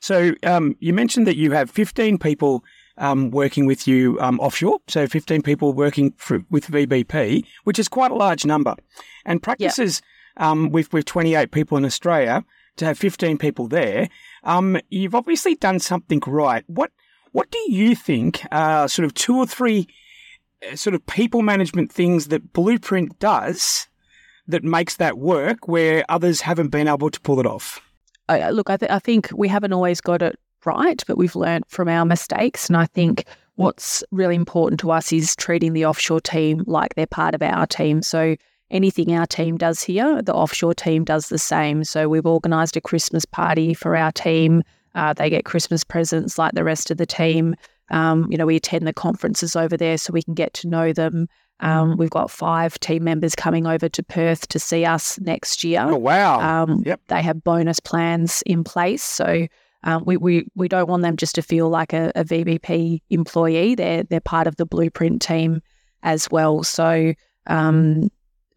So 0.01 0.33
um, 0.43 0.75
you 0.79 0.93
mentioned 0.93 1.25
that 1.27 1.37
you 1.37 1.51
have 1.51 1.71
15 1.71 2.17
people 2.17 2.63
um, 2.97 3.31
working 3.31 3.65
with 3.65 3.87
you 3.87 4.19
um, 4.19 4.39
offshore. 4.39 4.79
So 4.87 5.07
15 5.07 5.41
people 5.41 5.73
working 5.73 6.13
for, 6.17 6.43
with 6.49 6.67
VBP, 6.67 7.45
which 7.63 7.79
is 7.79 7.87
quite 7.87 8.11
a 8.11 8.15
large 8.15 8.45
number. 8.45 8.75
And 9.25 9.41
practices 9.41 10.01
yep. 10.37 10.47
um, 10.47 10.69
with, 10.71 10.91
with 10.91 11.05
28 11.05 11.51
people 11.51 11.77
in 11.77 11.85
Australia 11.85 12.43
to 12.77 12.85
have 12.85 12.97
15 12.97 13.37
people 13.37 13.67
there. 13.67 14.09
Um, 14.43 14.79
you've 14.89 15.15
obviously 15.15 15.55
done 15.55 15.79
something 15.79 16.21
right. 16.25 16.63
What, 16.67 16.91
what 17.31 17.51
do 17.51 17.59
you 17.71 17.95
think 17.95 18.45
are 18.51 18.87
sort 18.87 19.05
of 19.05 19.13
two 19.13 19.37
or 19.37 19.45
three 19.45 19.87
uh, 20.71 20.75
sort 20.75 20.93
of 20.93 21.05
people 21.05 21.41
management 21.41 21.91
things 21.91 22.27
that 22.27 22.53
Blueprint 22.53 23.19
does 23.19 23.87
that 24.47 24.63
makes 24.63 24.95
that 24.97 25.17
work 25.17 25.67
where 25.67 26.05
others 26.09 26.41
haven't 26.41 26.69
been 26.69 26.87
able 26.87 27.09
to 27.09 27.21
pull 27.21 27.39
it 27.39 27.45
off? 27.45 27.81
Uh, 28.29 28.49
look, 28.49 28.69
I, 28.69 28.77
th- 28.77 28.91
I 28.91 28.99
think 28.99 29.29
we 29.33 29.47
haven't 29.47 29.73
always 29.73 30.01
got 30.01 30.21
it 30.21 30.39
right, 30.65 31.01
but 31.07 31.17
we've 31.17 31.35
learned 31.35 31.65
from 31.67 31.87
our 31.87 32.05
mistakes. 32.05 32.67
And 32.67 32.77
I 32.77 32.85
think 32.85 33.25
what's 33.55 34.03
really 34.11 34.35
important 34.35 34.79
to 34.81 34.91
us 34.91 35.11
is 35.11 35.35
treating 35.35 35.73
the 35.73 35.85
offshore 35.85 36.21
team 36.21 36.63
like 36.65 36.95
they're 36.95 37.07
part 37.07 37.35
of 37.35 37.41
our 37.41 37.65
team. 37.65 38.01
So 38.01 38.35
anything 38.69 39.13
our 39.13 39.25
team 39.25 39.57
does 39.57 39.81
here, 39.81 40.21
the 40.21 40.33
offshore 40.33 40.73
team 40.73 41.03
does 41.03 41.29
the 41.29 41.39
same. 41.39 41.83
So 41.83 42.09
we've 42.09 42.25
organised 42.25 42.75
a 42.75 42.81
Christmas 42.81 43.25
party 43.25 43.73
for 43.73 43.95
our 43.95 44.11
team. 44.11 44.63
Uh, 44.95 45.13
they 45.13 45.29
get 45.29 45.45
Christmas 45.45 45.83
presents 45.83 46.37
like 46.37 46.53
the 46.53 46.63
rest 46.63 46.91
of 46.91 46.97
the 46.97 47.05
team. 47.05 47.55
Um, 47.89 48.27
you 48.29 48.37
know, 48.37 48.45
we 48.45 48.55
attend 48.55 48.85
the 48.85 48.93
conferences 48.93 49.55
over 49.55 49.77
there 49.77 49.97
so 49.97 50.11
we 50.11 50.23
can 50.23 50.33
get 50.33 50.53
to 50.55 50.67
know 50.67 50.91
them. 50.91 51.27
Um, 51.59 51.97
we've 51.97 52.09
got 52.09 52.29
five 52.29 52.79
team 52.79 53.03
members 53.03 53.35
coming 53.35 53.65
over 53.65 53.89
to 53.89 54.03
Perth 54.03 54.47
to 54.49 54.59
see 54.59 54.85
us 54.85 55.19
next 55.19 55.63
year. 55.63 55.81
Oh 55.81 55.97
wow! 55.97 56.39
Um, 56.39 56.83
yep. 56.85 57.01
They 57.07 57.21
have 57.23 57.43
bonus 57.43 57.79
plans 57.79 58.43
in 58.45 58.63
place, 58.63 59.01
so 59.01 59.47
um, 59.83 60.03
we, 60.05 60.17
we 60.17 60.47
we 60.55 60.67
don't 60.67 60.87
want 60.87 61.01
them 61.01 61.17
just 61.17 61.35
to 61.35 61.41
feel 61.41 61.69
like 61.69 61.93
a, 61.93 62.11
a 62.15 62.23
VBP 62.23 63.01
employee. 63.09 63.73
They're 63.73 64.03
they're 64.03 64.19
part 64.19 64.45
of 64.45 64.57
the 64.57 64.65
Blueprint 64.67 65.21
team 65.21 65.61
as 66.03 66.29
well. 66.29 66.63
So 66.63 67.13
um, 67.47 68.09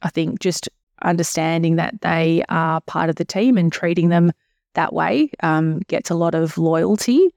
I 0.03 0.09
think 0.09 0.41
just 0.41 0.69
understanding 1.03 1.77
that 1.77 2.01
they 2.03 2.45
are 2.49 2.81
part 2.83 3.11
of 3.11 3.17
the 3.17 3.25
team 3.25 3.57
and 3.57 3.73
treating 3.73 4.09
them 4.09 4.33
that 4.75 4.93
way 4.93 5.31
um, 5.43 5.81
gets 5.89 6.11
a 6.11 6.15
lot 6.15 6.35
of 6.35 6.59
loyalty. 6.59 7.31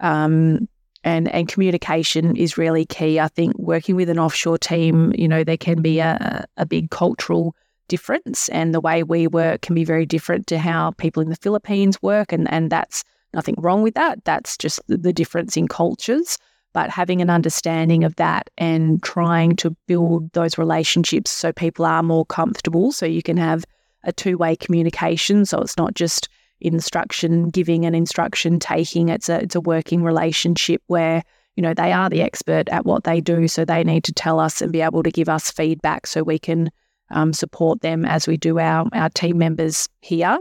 Um, 0.00 0.68
and, 1.04 1.28
and 1.28 1.48
communication 1.48 2.36
is 2.36 2.58
really 2.58 2.84
key. 2.84 3.20
I 3.20 3.28
think 3.28 3.56
working 3.58 3.96
with 3.96 4.08
an 4.08 4.18
offshore 4.18 4.58
team, 4.58 5.12
you 5.16 5.28
know, 5.28 5.44
there 5.44 5.56
can 5.56 5.80
be 5.80 6.00
a, 6.00 6.46
a 6.56 6.66
big 6.66 6.90
cultural 6.90 7.54
difference, 7.88 8.48
and 8.50 8.74
the 8.74 8.80
way 8.80 9.02
we 9.02 9.26
work 9.26 9.62
can 9.62 9.74
be 9.74 9.84
very 9.84 10.06
different 10.06 10.46
to 10.48 10.58
how 10.58 10.90
people 10.92 11.22
in 11.22 11.30
the 11.30 11.36
Philippines 11.36 12.02
work, 12.02 12.32
and 12.32 12.50
and 12.52 12.70
that's 12.70 13.04
nothing 13.32 13.54
wrong 13.58 13.82
with 13.82 13.94
that. 13.94 14.24
That's 14.24 14.56
just 14.56 14.80
the 14.88 15.12
difference 15.12 15.56
in 15.56 15.68
cultures. 15.68 16.38
But 16.78 16.90
having 16.90 17.20
an 17.20 17.28
understanding 17.28 18.04
of 18.04 18.14
that 18.16 18.50
and 18.56 19.02
trying 19.02 19.56
to 19.56 19.70
build 19.88 20.32
those 20.32 20.58
relationships 20.58 21.28
so 21.28 21.52
people 21.52 21.84
are 21.84 22.04
more 22.04 22.24
comfortable, 22.24 22.92
so 22.92 23.04
you 23.04 23.20
can 23.20 23.36
have 23.36 23.64
a 24.04 24.12
two 24.12 24.38
way 24.38 24.54
communication. 24.54 25.44
So 25.44 25.58
it's 25.60 25.76
not 25.76 25.94
just 25.94 26.28
instruction 26.60 27.48
giving 27.48 27.84
and 27.84 27.96
instruction 27.96 28.60
taking. 28.60 29.08
It's 29.08 29.28
a 29.28 29.42
it's 29.42 29.56
a 29.56 29.60
working 29.60 30.04
relationship 30.04 30.80
where 30.86 31.24
you 31.56 31.64
know 31.64 31.74
they 31.74 31.90
are 31.90 32.08
the 32.08 32.22
expert 32.22 32.68
at 32.68 32.86
what 32.86 33.02
they 33.02 33.20
do, 33.20 33.48
so 33.48 33.64
they 33.64 33.82
need 33.82 34.04
to 34.04 34.12
tell 34.12 34.38
us 34.38 34.62
and 34.62 34.70
be 34.70 34.80
able 34.80 35.02
to 35.02 35.10
give 35.10 35.28
us 35.28 35.50
feedback 35.50 36.06
so 36.06 36.22
we 36.22 36.38
can 36.38 36.70
um, 37.10 37.32
support 37.32 37.80
them 37.80 38.04
as 38.04 38.28
we 38.28 38.36
do 38.36 38.60
our 38.60 38.86
our 38.92 39.10
team 39.10 39.36
members 39.36 39.88
here. 40.00 40.38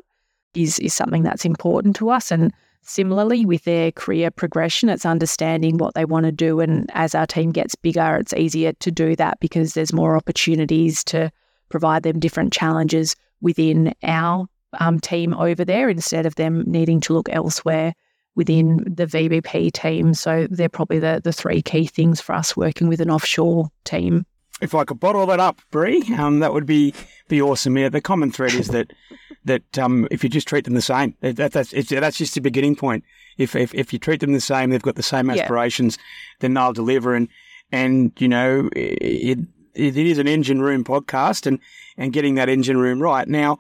Is 0.53 0.77
is 0.77 0.93
something 0.93 1.23
that's 1.23 1.45
important 1.45 1.95
to 1.95 2.11
us 2.11 2.29
and 2.29 2.53
Similarly, 2.89 3.45
with 3.45 3.65
their 3.65 3.91
career 3.91 4.31
progression, 4.31 4.87
it's 4.87 5.05
understanding 5.05 5.77
what 5.77 5.93
they 5.93 6.05
want 6.05 6.25
to 6.25 6.31
do. 6.31 6.61
And 6.61 6.89
as 6.93 7.13
our 7.13 7.27
team 7.27 7.51
gets 7.51 7.75
bigger, 7.75 8.15
it's 8.15 8.31
easier 8.31 8.71
to 8.71 8.91
do 8.91 9.13
that 9.17 9.41
because 9.41 9.73
there's 9.73 9.91
more 9.91 10.15
opportunities 10.15 11.03
to 11.05 11.29
provide 11.67 12.03
them 12.03 12.17
different 12.17 12.53
challenges 12.53 13.13
within 13.41 13.93
our 14.03 14.47
um, 14.79 15.01
team 15.01 15.33
over 15.33 15.65
there 15.65 15.89
instead 15.89 16.25
of 16.25 16.35
them 16.35 16.63
needing 16.65 17.01
to 17.01 17.13
look 17.13 17.27
elsewhere 17.29 17.93
within 18.35 18.77
the 18.87 19.05
VBP 19.05 19.73
team. 19.73 20.13
So 20.13 20.47
they're 20.49 20.69
probably 20.69 20.99
the, 20.99 21.19
the 21.21 21.33
three 21.33 21.61
key 21.61 21.87
things 21.87 22.21
for 22.21 22.33
us 22.33 22.55
working 22.55 22.87
with 22.87 23.01
an 23.01 23.11
offshore 23.11 23.69
team. 23.83 24.25
If 24.59 24.73
I 24.73 24.85
could 24.85 24.99
bottle 24.99 25.25
that 25.27 25.39
up, 25.39 25.61
Bree, 25.69 26.03
um, 26.17 26.39
that 26.39 26.53
would 26.53 26.65
be 26.65 26.93
be 27.27 27.41
awesome. 27.41 27.77
Yeah, 27.77 27.89
the 27.89 28.01
common 28.01 28.31
thread 28.31 28.53
is 28.53 28.69
that 28.69 28.91
that 29.45 29.77
um, 29.77 30.07
if 30.11 30.23
you 30.23 30.29
just 30.29 30.47
treat 30.47 30.65
them 30.65 30.73
the 30.73 30.81
same, 30.81 31.15
that, 31.21 31.51
that's 31.51 31.71
that's 31.71 32.17
just 32.17 32.37
a 32.37 32.41
beginning 32.41 32.75
point. 32.75 33.03
If, 33.37 33.55
if 33.55 33.73
if 33.75 33.93
you 33.93 33.99
treat 33.99 34.19
them 34.21 34.33
the 34.33 34.41
same, 34.41 34.69
they've 34.69 34.81
got 34.81 34.95
the 34.95 35.03
same 35.03 35.29
aspirations, 35.29 35.97
yeah. 35.97 36.03
then 36.39 36.53
they'll 36.53 36.73
deliver. 36.73 37.13
And 37.13 37.27
and 37.71 38.11
you 38.17 38.27
know 38.27 38.69
it, 38.75 39.39
it 39.73 39.97
is 39.97 40.17
an 40.17 40.27
engine 40.27 40.61
room 40.61 40.83
podcast, 40.83 41.45
and 41.45 41.59
and 41.97 42.13
getting 42.13 42.35
that 42.35 42.49
engine 42.49 42.77
room 42.77 43.01
right 43.01 43.27
now. 43.27 43.59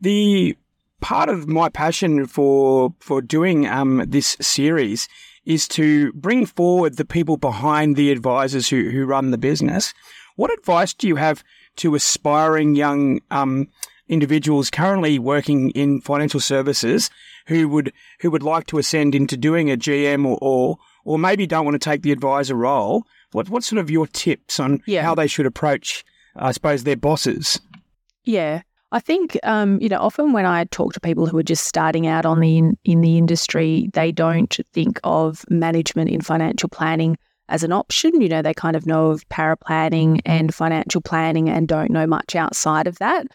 The 0.00 0.56
part 1.00 1.28
of 1.28 1.48
my 1.48 1.68
passion 1.68 2.26
for 2.26 2.94
for 3.00 3.20
doing 3.20 3.66
um, 3.66 4.04
this 4.06 4.36
series 4.40 5.08
is 5.44 5.68
to 5.68 6.12
bring 6.12 6.44
forward 6.44 6.96
the 6.96 7.04
people 7.04 7.36
behind 7.36 7.96
the 7.96 8.10
advisors 8.10 8.68
who 8.68 8.90
who 8.90 9.04
run 9.06 9.30
the 9.30 9.38
business. 9.38 9.94
What 10.36 10.52
advice 10.52 10.94
do 10.94 11.08
you 11.08 11.16
have 11.16 11.42
to 11.76 11.94
aspiring 11.94 12.76
young 12.76 13.20
um, 13.30 13.68
individuals 14.08 14.70
currently 14.70 15.18
working 15.18 15.70
in 15.70 16.00
financial 16.00 16.40
services 16.40 17.10
who 17.46 17.68
would 17.68 17.92
who 18.20 18.30
would 18.30 18.42
like 18.42 18.66
to 18.66 18.78
ascend 18.78 19.14
into 19.14 19.36
doing 19.36 19.70
a 19.70 19.76
GM 19.76 20.26
or 20.26 20.38
or, 20.40 20.78
or 21.04 21.18
maybe 21.18 21.46
don't 21.46 21.64
want 21.64 21.74
to 21.74 21.90
take 21.90 22.02
the 22.02 22.12
advisor 22.12 22.54
role. 22.54 23.04
What 23.32 23.48
what 23.48 23.64
sort 23.64 23.80
of 23.80 23.90
your 23.90 24.06
tips 24.06 24.60
on 24.60 24.82
yeah. 24.86 25.02
how 25.02 25.14
they 25.14 25.26
should 25.26 25.46
approach, 25.46 26.04
I 26.36 26.52
suppose, 26.52 26.84
their 26.84 26.96
bosses? 26.96 27.60
Yeah. 28.24 28.62
I 28.92 29.00
think 29.00 29.36
um, 29.42 29.80
you 29.80 29.88
know 29.88 29.98
often 29.98 30.32
when 30.32 30.46
I 30.46 30.64
talk 30.64 30.92
to 30.94 31.00
people 31.00 31.26
who 31.26 31.38
are 31.38 31.42
just 31.42 31.64
starting 31.64 32.06
out 32.06 32.24
on 32.24 32.40
the 32.40 32.58
in, 32.58 32.78
in 32.84 33.00
the 33.00 33.18
industry, 33.18 33.90
they 33.94 34.12
don't 34.12 34.56
think 34.72 35.00
of 35.02 35.44
management 35.50 36.10
in 36.10 36.20
financial 36.20 36.68
planning 36.68 37.18
as 37.48 37.62
an 37.62 37.72
option. 37.72 38.20
You 38.20 38.28
know, 38.28 38.42
they 38.42 38.54
kind 38.54 38.76
of 38.76 38.86
know 38.86 39.10
of 39.10 39.28
para 39.28 39.56
planning 39.56 40.20
and 40.24 40.54
financial 40.54 41.00
planning 41.00 41.48
and 41.48 41.68
don't 41.68 41.90
know 41.90 42.06
much 42.06 42.34
outside 42.34 42.86
of 42.86 42.98
that. 42.98 43.26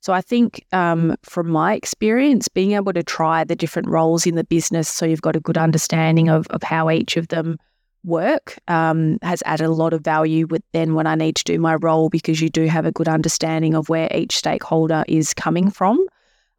So 0.00 0.14
I 0.14 0.22
think 0.22 0.64
um, 0.72 1.14
from 1.22 1.48
my 1.48 1.74
experience, 1.74 2.48
being 2.48 2.72
able 2.72 2.92
to 2.94 3.02
try 3.02 3.44
the 3.44 3.56
different 3.56 3.88
roles 3.88 4.26
in 4.26 4.34
the 4.34 4.44
business 4.44 4.88
so 4.88 5.04
you've 5.04 5.20
got 5.20 5.36
a 5.36 5.40
good 5.40 5.58
understanding 5.58 6.30
of, 6.30 6.46
of 6.48 6.62
how 6.62 6.90
each 6.90 7.18
of 7.18 7.28
them 7.28 7.58
work 8.02 8.58
um, 8.68 9.18
has 9.20 9.42
added 9.44 9.66
a 9.66 9.72
lot 9.72 9.92
of 9.92 10.00
value 10.00 10.46
with 10.46 10.62
then 10.72 10.94
when 10.94 11.06
I 11.06 11.14
need 11.14 11.36
to 11.36 11.44
do 11.44 11.58
my 11.58 11.74
role 11.74 12.08
because 12.08 12.40
you 12.40 12.48
do 12.48 12.64
have 12.64 12.86
a 12.86 12.92
good 12.92 13.08
understanding 13.08 13.74
of 13.74 13.90
where 13.90 14.08
each 14.14 14.38
stakeholder 14.38 15.04
is 15.06 15.34
coming 15.34 15.70
from. 15.70 16.02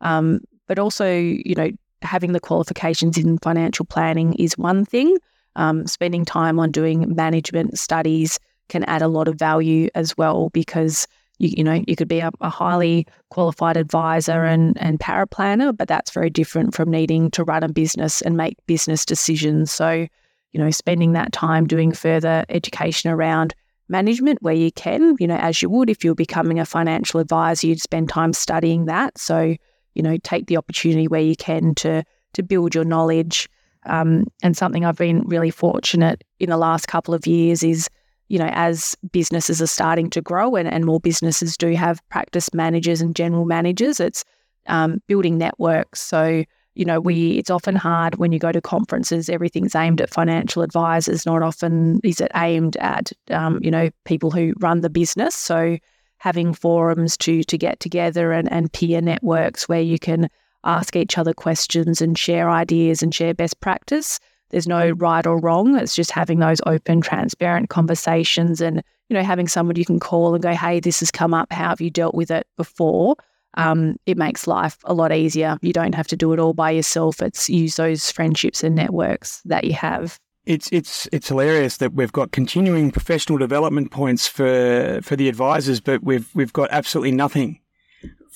Um, 0.01 0.41
but 0.67 0.77
also, 0.77 1.11
you 1.11 1.55
know, 1.55 1.71
having 2.03 2.33
the 2.33 2.39
qualifications 2.39 3.17
in 3.17 3.37
financial 3.39 3.85
planning 3.85 4.33
is 4.35 4.57
one 4.57 4.85
thing. 4.85 5.17
Um, 5.55 5.85
spending 5.87 6.25
time 6.25 6.59
on 6.59 6.71
doing 6.71 7.13
management 7.13 7.77
studies 7.77 8.39
can 8.69 8.83
add 8.85 9.01
a 9.01 9.07
lot 9.07 9.27
of 9.27 9.35
value 9.35 9.89
as 9.95 10.17
well 10.17 10.49
because 10.49 11.07
you, 11.39 11.49
you 11.57 11.63
know, 11.63 11.83
you 11.87 11.95
could 11.95 12.07
be 12.07 12.19
a, 12.19 12.31
a 12.39 12.49
highly 12.49 13.07
qualified 13.29 13.75
advisor 13.75 14.45
and, 14.45 14.77
and 14.79 14.99
paraplanner, 14.99 15.75
but 15.75 15.87
that's 15.87 16.11
very 16.11 16.29
different 16.29 16.73
from 16.73 16.89
needing 16.89 17.31
to 17.31 17.43
run 17.43 17.63
a 17.63 17.69
business 17.69 18.21
and 18.21 18.37
make 18.37 18.55
business 18.67 19.05
decisions. 19.05 19.71
So, 19.71 20.07
you 20.51 20.59
know, 20.59 20.69
spending 20.69 21.13
that 21.13 21.33
time 21.33 21.67
doing 21.67 21.91
further 21.91 22.45
education 22.49 23.09
around 23.09 23.55
management 23.89 24.41
where 24.41 24.53
you 24.53 24.71
can, 24.71 25.15
you 25.19 25.27
know, 25.27 25.35
as 25.35 25.61
you 25.61 25.69
would 25.69 25.89
if 25.89 26.03
you're 26.03 26.15
becoming 26.15 26.59
a 26.59 26.65
financial 26.65 27.19
advisor, 27.19 27.67
you'd 27.67 27.81
spend 27.81 28.09
time 28.09 28.33
studying 28.33 28.85
that. 28.85 29.17
So, 29.17 29.55
you 29.95 30.03
know, 30.03 30.17
take 30.17 30.47
the 30.47 30.57
opportunity 30.57 31.07
where 31.07 31.21
you 31.21 31.35
can 31.35 31.75
to 31.75 32.03
to 32.33 32.43
build 32.43 32.73
your 32.73 32.85
knowledge. 32.85 33.49
Um, 33.85 34.25
and 34.43 34.55
something 34.55 34.85
I've 34.85 34.97
been 34.97 35.21
really 35.21 35.51
fortunate 35.51 36.23
in 36.39 36.49
the 36.49 36.57
last 36.57 36.87
couple 36.87 37.13
of 37.13 37.25
years 37.25 37.63
is, 37.63 37.89
you 38.27 38.37
know, 38.37 38.49
as 38.51 38.95
businesses 39.11 39.61
are 39.61 39.67
starting 39.67 40.09
to 40.11 40.21
grow 40.21 40.55
and, 40.55 40.67
and 40.67 40.85
more 40.85 40.99
businesses 40.99 41.57
do 41.57 41.73
have 41.73 42.07
practice 42.09 42.53
managers 42.53 43.01
and 43.01 43.15
general 43.15 43.45
managers, 43.45 43.99
it's 43.99 44.23
um, 44.67 45.01
building 45.07 45.37
networks. 45.37 45.99
So, 45.99 46.43
you 46.75 46.85
know, 46.85 46.99
we 46.99 47.31
it's 47.31 47.49
often 47.49 47.75
hard 47.75 48.15
when 48.15 48.31
you 48.31 48.39
go 48.39 48.51
to 48.51 48.61
conferences. 48.61 49.29
Everything's 49.29 49.75
aimed 49.75 49.99
at 49.99 50.09
financial 50.09 50.61
advisors. 50.61 51.25
Not 51.25 51.43
often 51.43 51.99
is 52.03 52.21
it 52.21 52.31
aimed 52.35 52.77
at 52.77 53.11
um, 53.29 53.59
you 53.61 53.71
know 53.71 53.89
people 54.05 54.31
who 54.31 54.53
run 54.59 54.81
the 54.81 54.89
business. 54.89 55.35
So 55.35 55.77
having 56.17 56.53
forums 56.53 57.17
to 57.17 57.43
to 57.43 57.57
get 57.57 57.79
together 57.79 58.31
and, 58.31 58.49
and 58.51 58.71
peer 58.71 59.01
networks 59.01 59.67
where 59.67 59.81
you 59.81 59.99
can 59.99 60.29
ask 60.63 60.95
each 60.95 61.17
other 61.17 61.33
questions 61.33 62.01
and 62.01 62.17
share 62.17 62.49
ideas 62.49 63.01
and 63.01 63.13
share 63.13 63.33
best 63.33 63.59
practice. 63.59 64.19
There's 64.49 64.67
no 64.67 64.91
right 64.91 65.25
or 65.25 65.39
wrong. 65.39 65.77
It's 65.77 65.95
just 65.95 66.11
having 66.11 66.39
those 66.39 66.61
open, 66.65 67.01
transparent 67.01 67.69
conversations 67.69 68.61
and 68.61 68.83
you 69.09 69.15
know 69.15 69.23
having 69.23 69.47
someone 69.47 69.75
you 69.75 69.85
can 69.85 69.99
call 69.99 70.33
and 70.33 70.43
go, 70.43 70.53
"Hey, 70.53 70.79
this 70.79 70.99
has 70.99 71.11
come 71.11 71.33
up. 71.33 71.51
How 71.51 71.69
have 71.69 71.81
you 71.81 71.89
dealt 71.89 72.15
with 72.15 72.31
it 72.31 72.47
before?" 72.57 73.15
um, 73.55 73.97
it 74.05 74.17
makes 74.17 74.47
life 74.47 74.77
a 74.85 74.93
lot 74.93 75.11
easier. 75.11 75.57
You 75.61 75.73
don't 75.73 75.95
have 75.95 76.07
to 76.07 76.15
do 76.15 76.33
it 76.33 76.39
all 76.39 76.53
by 76.53 76.71
yourself. 76.71 77.21
It's 77.21 77.49
use 77.49 77.75
those 77.75 78.11
friendships 78.11 78.63
and 78.63 78.75
networks 78.75 79.41
that 79.45 79.63
you 79.63 79.73
have. 79.73 80.17
It's 80.45 80.69
it's 80.71 81.07
it's 81.11 81.27
hilarious 81.27 81.77
that 81.77 81.93
we've 81.93 82.11
got 82.11 82.31
continuing 82.31 82.91
professional 82.91 83.37
development 83.37 83.91
points 83.91 84.27
for 84.27 84.99
for 85.03 85.15
the 85.15 85.29
advisors, 85.29 85.79
but 85.79 86.03
we've 86.03 86.29
we've 86.33 86.53
got 86.53 86.69
absolutely 86.71 87.11
nothing 87.11 87.59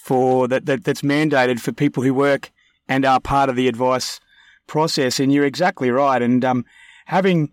for 0.05 0.47
that, 0.47 0.67
that 0.67 0.83
that's 0.83 1.01
mandated 1.01 1.59
for 1.59 1.71
people 1.71 2.03
who 2.03 2.13
work 2.13 2.51
and 2.87 3.05
are 3.05 3.19
part 3.19 3.49
of 3.49 3.55
the 3.55 3.67
advice 3.67 4.19
process. 4.67 5.19
And 5.19 5.33
you're 5.33 5.45
exactly 5.45 5.89
right. 5.89 6.21
And 6.21 6.45
um, 6.45 6.63
having 7.05 7.51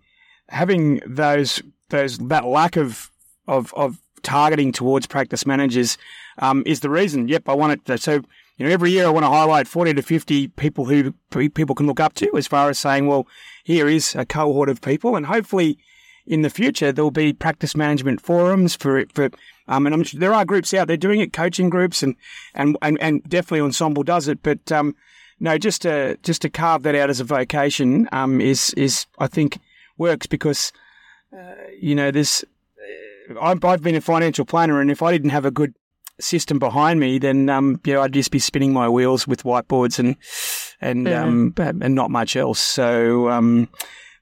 having 0.49 1.01
those 1.07 1.63
those 1.89 2.19
that 2.19 2.45
lack 2.45 2.75
of 2.77 3.09
of 3.47 3.73
of 3.73 3.97
targeting 4.21 4.71
towards 4.71 5.07
practice 5.07 5.47
managers 5.47 5.97
um, 6.37 6.61
is 6.67 6.81
the 6.81 6.91
reason. 6.91 7.27
Yep, 7.27 7.49
I 7.49 7.53
want 7.55 7.73
it. 7.73 7.85
To, 7.85 7.97
so 7.97 8.21
you 8.57 8.67
know, 8.67 8.71
every 8.71 8.91
year 8.91 9.07
I 9.07 9.09
want 9.09 9.23
to 9.23 9.31
highlight 9.31 9.67
forty 9.67 9.91
to 9.95 10.03
fifty 10.03 10.47
people 10.49 10.85
who 10.85 11.15
people 11.49 11.73
can 11.73 11.87
look 11.87 11.99
up 11.99 12.13
to, 12.15 12.37
as 12.37 12.45
far 12.45 12.69
as 12.69 12.77
saying, 12.77 13.07
well, 13.07 13.25
here 13.63 13.87
is 13.87 14.13
a 14.13 14.27
cohort 14.27 14.69
of 14.69 14.79
people, 14.79 15.15
and 15.15 15.25
hopefully 15.25 15.79
in 16.27 16.43
the 16.43 16.51
future 16.51 16.91
there 16.91 17.03
will 17.03 17.09
be 17.09 17.33
practice 17.33 17.75
management 17.75 18.21
forums 18.21 18.75
for 18.75 19.03
for. 19.15 19.31
Um, 19.67 19.85
and 19.85 19.95
I'm 19.95 20.03
there 20.13 20.33
are 20.33 20.45
groups 20.45 20.73
out 20.73 20.87
there 20.87 20.97
doing 20.97 21.19
it, 21.19 21.33
coaching 21.33 21.69
groups, 21.69 22.03
and 22.03 22.15
and 22.53 22.77
and, 22.81 22.99
and 23.01 23.23
definitely 23.23 23.67
Ensombl 23.67 24.05
does 24.05 24.27
it. 24.27 24.43
But 24.43 24.71
um, 24.71 24.95
no, 25.39 25.57
just 25.57 25.81
to 25.83 26.17
just 26.23 26.41
to 26.41 26.49
carve 26.49 26.83
that 26.83 26.95
out 26.95 27.09
as 27.09 27.19
a 27.19 27.23
vocation 27.23 28.09
um, 28.11 28.41
is 28.41 28.73
is 28.75 29.05
I 29.19 29.27
think 29.27 29.59
works 29.97 30.27
because 30.27 30.71
uh, 31.31 31.55
you 31.79 31.95
know 31.95 32.11
there's 32.11 32.43
I've, 33.41 33.63
I've 33.63 33.81
been 33.81 33.95
a 33.95 34.01
financial 34.01 34.45
planner, 34.45 34.81
and 34.81 34.91
if 34.91 35.01
I 35.01 35.11
didn't 35.11 35.31
have 35.31 35.45
a 35.45 35.51
good 35.51 35.73
system 36.19 36.59
behind 36.59 36.99
me, 36.99 37.17
then 37.19 37.49
um, 37.49 37.79
know, 37.85 38.01
I'd 38.01 38.13
just 38.13 38.31
be 38.31 38.39
spinning 38.39 38.73
my 38.73 38.87
wheels 38.89 39.27
with 39.27 39.43
whiteboards 39.43 39.99
and 39.99 40.15
and 40.81 41.07
um, 41.07 41.53
and 41.57 41.95
not 41.95 42.11
much 42.11 42.35
else. 42.35 42.59
So 42.59 43.29
um, 43.29 43.69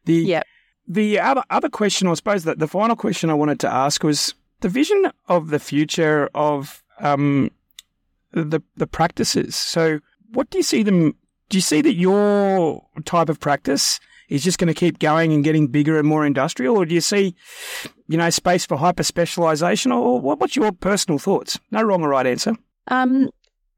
the 0.05 0.15
yep. 0.15 0.47
the 0.87 1.19
other 1.19 1.43
other 1.49 1.69
question, 1.69 2.07
I 2.07 2.13
suppose 2.13 2.43
that 2.43 2.59
the 2.59 2.67
final 2.67 2.95
question 2.95 3.29
I 3.29 3.35
wanted 3.35 3.59
to 3.61 3.73
ask 3.73 4.03
was 4.03 4.33
the 4.61 4.69
vision 4.69 5.11
of 5.27 5.49
the 5.49 5.59
future 5.59 6.29
of 6.33 6.83
um, 6.99 7.51
the 8.31 8.61
the 8.77 8.87
practices. 8.87 9.55
So, 9.55 9.99
what 10.33 10.49
do 10.49 10.57
you 10.57 10.63
see 10.63 10.83
them? 10.83 11.15
Do 11.49 11.57
you 11.57 11.61
see 11.61 11.81
that 11.81 11.95
your 11.95 12.81
type 13.03 13.27
of 13.29 13.39
practice 13.39 13.99
is 14.29 14.43
just 14.43 14.57
going 14.57 14.69
to 14.69 14.73
keep 14.73 14.99
going 14.99 15.33
and 15.33 15.43
getting 15.43 15.67
bigger 15.67 15.99
and 15.99 16.07
more 16.07 16.25
industrial, 16.25 16.77
or 16.77 16.85
do 16.85 16.95
you 16.95 17.01
see, 17.01 17.35
you 18.07 18.17
know, 18.17 18.29
space 18.29 18.65
for 18.65 18.77
hyper 18.77 19.03
specialization, 19.03 19.91
or 19.91 20.21
what's 20.21 20.55
your 20.55 20.71
personal 20.71 21.19
thoughts? 21.19 21.59
No 21.71 21.83
wrong 21.83 22.01
or 22.01 22.09
right 22.09 22.25
answer. 22.25 22.55
Um, 22.87 23.29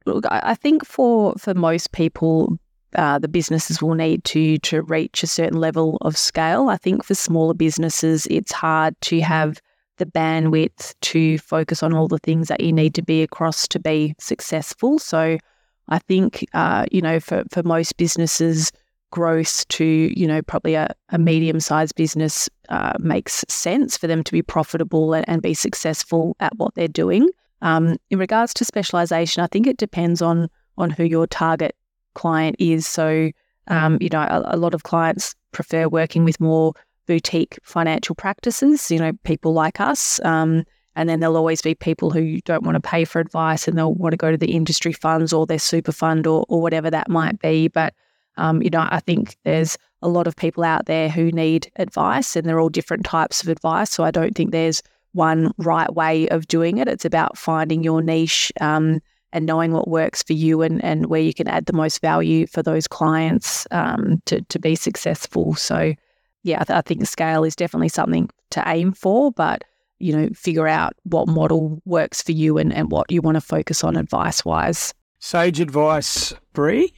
look, 0.05 0.25
I 0.29 0.53
think 0.53 0.86
for 0.86 1.34
for 1.38 1.53
most 1.55 1.91
people, 1.91 2.59
uh, 2.95 3.17
the 3.17 3.27
businesses 3.27 3.81
will 3.81 3.95
need 3.95 4.23
to 4.25 4.59
to 4.59 4.84
reach 4.84 5.23
a 5.23 5.27
certain 5.27 5.59
level 5.59 5.97
of 6.01 6.17
scale. 6.17 6.69
I 6.69 6.77
think 6.77 7.03
for 7.03 7.15
smaller 7.15 7.53
businesses, 7.53 8.27
it's 8.27 8.51
hard 8.51 8.99
to 9.01 9.21
have 9.21 9.59
the 9.97 10.05
bandwidth 10.05 10.95
to 11.01 11.37
focus 11.37 11.83
on 11.83 11.93
all 11.93 12.07
the 12.07 12.19
things 12.19 12.47
that 12.47 12.61
you 12.61 12.73
need 12.73 12.95
to 12.95 13.01
be 13.01 13.21
across 13.23 13.67
to 13.69 13.79
be 13.79 14.15
successful. 14.19 14.99
So, 14.99 15.37
I 15.89 15.99
think 15.99 16.45
uh, 16.53 16.85
you 16.91 17.01
know, 17.01 17.19
for 17.19 17.43
for 17.51 17.63
most 17.63 17.97
businesses, 17.97 18.71
growth 19.13 19.67
to, 19.67 19.85
you 20.19 20.25
know, 20.25 20.41
probably 20.41 20.73
a, 20.73 20.87
a 21.09 21.19
medium 21.19 21.59
sized 21.59 21.93
business 21.95 22.49
uh, 22.69 22.93
makes 22.97 23.45
sense 23.47 23.95
for 23.95 24.07
them 24.07 24.23
to 24.23 24.31
be 24.31 24.41
profitable 24.41 25.13
and, 25.13 25.23
and 25.29 25.39
be 25.43 25.53
successful 25.53 26.35
at 26.39 26.51
what 26.57 26.73
they're 26.73 26.87
doing. 26.87 27.29
Um, 27.61 27.97
in 28.09 28.17
regards 28.17 28.55
to 28.55 28.65
specialization, 28.65 29.43
I 29.43 29.47
think 29.47 29.67
it 29.67 29.77
depends 29.77 30.21
on 30.21 30.49
on 30.79 30.89
who 30.89 31.03
your 31.03 31.27
target 31.27 31.75
client 32.15 32.55
is. 32.57 32.87
So, 32.87 33.29
um, 33.67 33.99
you 34.01 34.09
know, 34.09 34.21
a, 34.21 34.55
a, 34.55 34.57
lot 34.57 34.73
of 34.73 34.81
clients 34.81 35.35
prefer 35.51 35.87
working 35.87 36.23
with 36.25 36.39
more 36.39 36.73
boutique 37.06 37.58
financial 37.64 38.16
practices. 38.16 38.89
You 38.91 38.99
know, 38.99 39.14
people 39.24 39.54
like 39.54 39.80
us. 39.80 40.20
Um, 40.24 40.64
and 40.95 41.10
then 41.10 41.20
there'll 41.20 41.38
always 41.38 41.62
be 41.62 41.74
people 41.74 42.12
who 42.12 42.39
don't 42.41 42.64
want 42.64 42.76
to 42.76 42.89
pay 42.89 43.04
for 43.04 43.20
advice 43.20 43.68
and 43.68 43.78
they'll 43.78 43.95
want 43.95 44.14
to 44.14 44.18
go 44.18 44.30
to 44.30 44.38
the 44.38 44.51
industry 44.51 44.93
funds 44.93 45.34
or 45.34 45.47
their 45.47 45.58
super 45.58 45.91
fund 45.91 46.28
or, 46.28 46.45
or 46.49 46.62
whatever 46.62 46.91
that 46.91 47.10
might 47.10 47.39
be. 47.39 47.68
But 47.68 47.95
um, 48.38 48.62
you 48.62 48.70
know, 48.70 48.88
I 48.89 48.99
think 48.99 49.38
there's 49.43 49.78
a 50.01 50.08
lot 50.08 50.28
of 50.28 50.36
people 50.36 50.64
out 50.64 50.86
there 50.86 51.10
who 51.10 51.32
need 51.32 51.72
advice, 51.78 52.36
and 52.36 52.47
they're 52.47 52.60
all 52.60 52.70
different 52.70 53.06
types 53.06 53.43
of 53.43 53.49
advice. 53.49 53.91
So 53.91 54.04
I 54.04 54.12
don't 54.12 54.36
think 54.36 54.51
there's 54.51 54.82
one 55.14 55.54
right 55.58 55.93
way 55.93 56.28
of 56.30 56.47
doing 56.47 56.78
it. 56.78 56.88
It's 56.88 57.06
about 57.06 57.38
finding 57.38 57.84
your 57.84 58.01
niche 58.01 58.51
um, 58.60 59.01
and 59.32 59.45
knowing 59.45 59.72
what 59.72 59.88
works 59.88 60.24
for 60.24 60.34
you 60.34 60.62
and, 60.62 60.84
and 60.84 61.08
where 61.08 61.22
you 61.22 61.34
can 61.34 61.47
add 61.47 61.68
the 61.68 61.74
most 61.74 62.01
value 62.01 62.47
for 62.47 62.64
those 62.64 62.88
clients 62.88 63.68
um, 63.72 64.22
to, 64.26 64.41
to 64.41 64.60
be 64.60 64.76
successful. 64.76 65.54
So, 65.56 65.93
yeah, 66.43 66.61
I, 66.61 66.63
th- 66.65 66.77
I 66.77 66.81
think 66.81 67.05
scale 67.07 67.43
is 67.43 67.55
definitely 67.55 67.89
something 67.89 68.29
to 68.51 68.63
aim 68.67 68.91
for, 68.93 69.31
but 69.31 69.63
you 69.99 70.15
know, 70.15 70.29
figure 70.33 70.67
out 70.67 70.93
what 71.03 71.27
model 71.27 71.81
works 71.85 72.21
for 72.21 72.33
you 72.33 72.57
and, 72.57 72.73
and 72.73 72.91
what 72.91 73.09
you 73.09 73.21
want 73.21 73.35
to 73.35 73.41
focus 73.41 73.83
on 73.83 73.95
advice 73.95 74.43
wise. 74.43 74.93
Sage 75.19 75.61
advice, 75.61 76.33
Bree. 76.51 76.93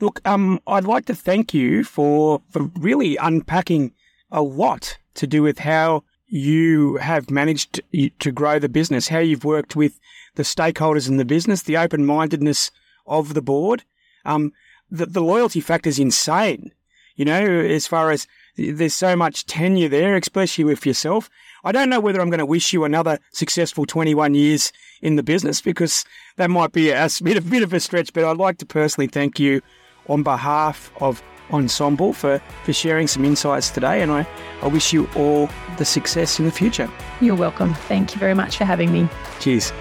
Look, 0.00 0.26
um, 0.26 0.60
I'd 0.66 0.84
like 0.84 1.04
to 1.06 1.14
thank 1.14 1.52
you 1.52 1.84
for, 1.84 2.40
for 2.50 2.70
really 2.78 3.16
unpacking 3.16 3.92
a 4.30 4.42
lot 4.42 4.96
to 5.14 5.26
do 5.26 5.42
with 5.42 5.58
how 5.58 6.04
you 6.26 6.96
have 6.96 7.30
managed 7.30 7.80
to 8.18 8.32
grow 8.32 8.58
the 8.58 8.68
business, 8.68 9.08
how 9.08 9.18
you've 9.18 9.44
worked 9.44 9.76
with 9.76 10.00
the 10.34 10.42
stakeholders 10.42 11.08
in 11.08 11.18
the 11.18 11.24
business, 11.24 11.62
the 11.62 11.76
open 11.76 12.04
mindedness 12.04 12.70
of 13.06 13.34
the 13.34 13.42
board. 13.42 13.84
Um, 14.24 14.52
the, 14.90 15.06
the 15.06 15.22
loyalty 15.22 15.60
factor 15.60 15.88
is 15.88 15.98
insane. 15.98 16.72
You 17.14 17.24
know, 17.24 17.42
as 17.42 17.86
far 17.86 18.10
as 18.10 18.26
there's 18.56 18.94
so 18.94 19.16
much 19.16 19.46
tenure 19.46 19.88
there, 19.88 20.16
especially 20.16 20.64
with 20.64 20.86
yourself. 20.86 21.28
I 21.64 21.72
don't 21.72 21.90
know 21.90 22.00
whether 22.00 22.20
I'm 22.20 22.30
going 22.30 22.38
to 22.38 22.46
wish 22.46 22.72
you 22.72 22.84
another 22.84 23.18
successful 23.32 23.86
21 23.86 24.34
years 24.34 24.72
in 25.02 25.16
the 25.16 25.22
business 25.22 25.60
because 25.60 26.04
that 26.36 26.50
might 26.50 26.72
be 26.72 26.90
a 26.90 27.08
bit, 27.22 27.36
a 27.36 27.40
bit 27.40 27.62
of 27.62 27.72
a 27.72 27.80
stretch, 27.80 28.12
but 28.12 28.24
I'd 28.24 28.36
like 28.36 28.58
to 28.58 28.66
personally 28.66 29.08
thank 29.08 29.38
you 29.38 29.60
on 30.08 30.22
behalf 30.22 30.92
of 31.00 31.22
Ensombl 31.50 32.14
for, 32.14 32.40
for 32.64 32.72
sharing 32.72 33.06
some 33.06 33.24
insights 33.24 33.70
today. 33.70 34.02
And 34.02 34.10
I, 34.10 34.26
I 34.62 34.68
wish 34.68 34.92
you 34.92 35.08
all 35.16 35.48
the 35.78 35.84
success 35.84 36.38
in 36.38 36.44
the 36.44 36.52
future. 36.52 36.90
You're 37.20 37.36
welcome. 37.36 37.74
Thank 37.74 38.14
you 38.14 38.20
very 38.20 38.34
much 38.34 38.56
for 38.56 38.64
having 38.64 38.92
me. 38.92 39.08
Cheers. 39.40 39.72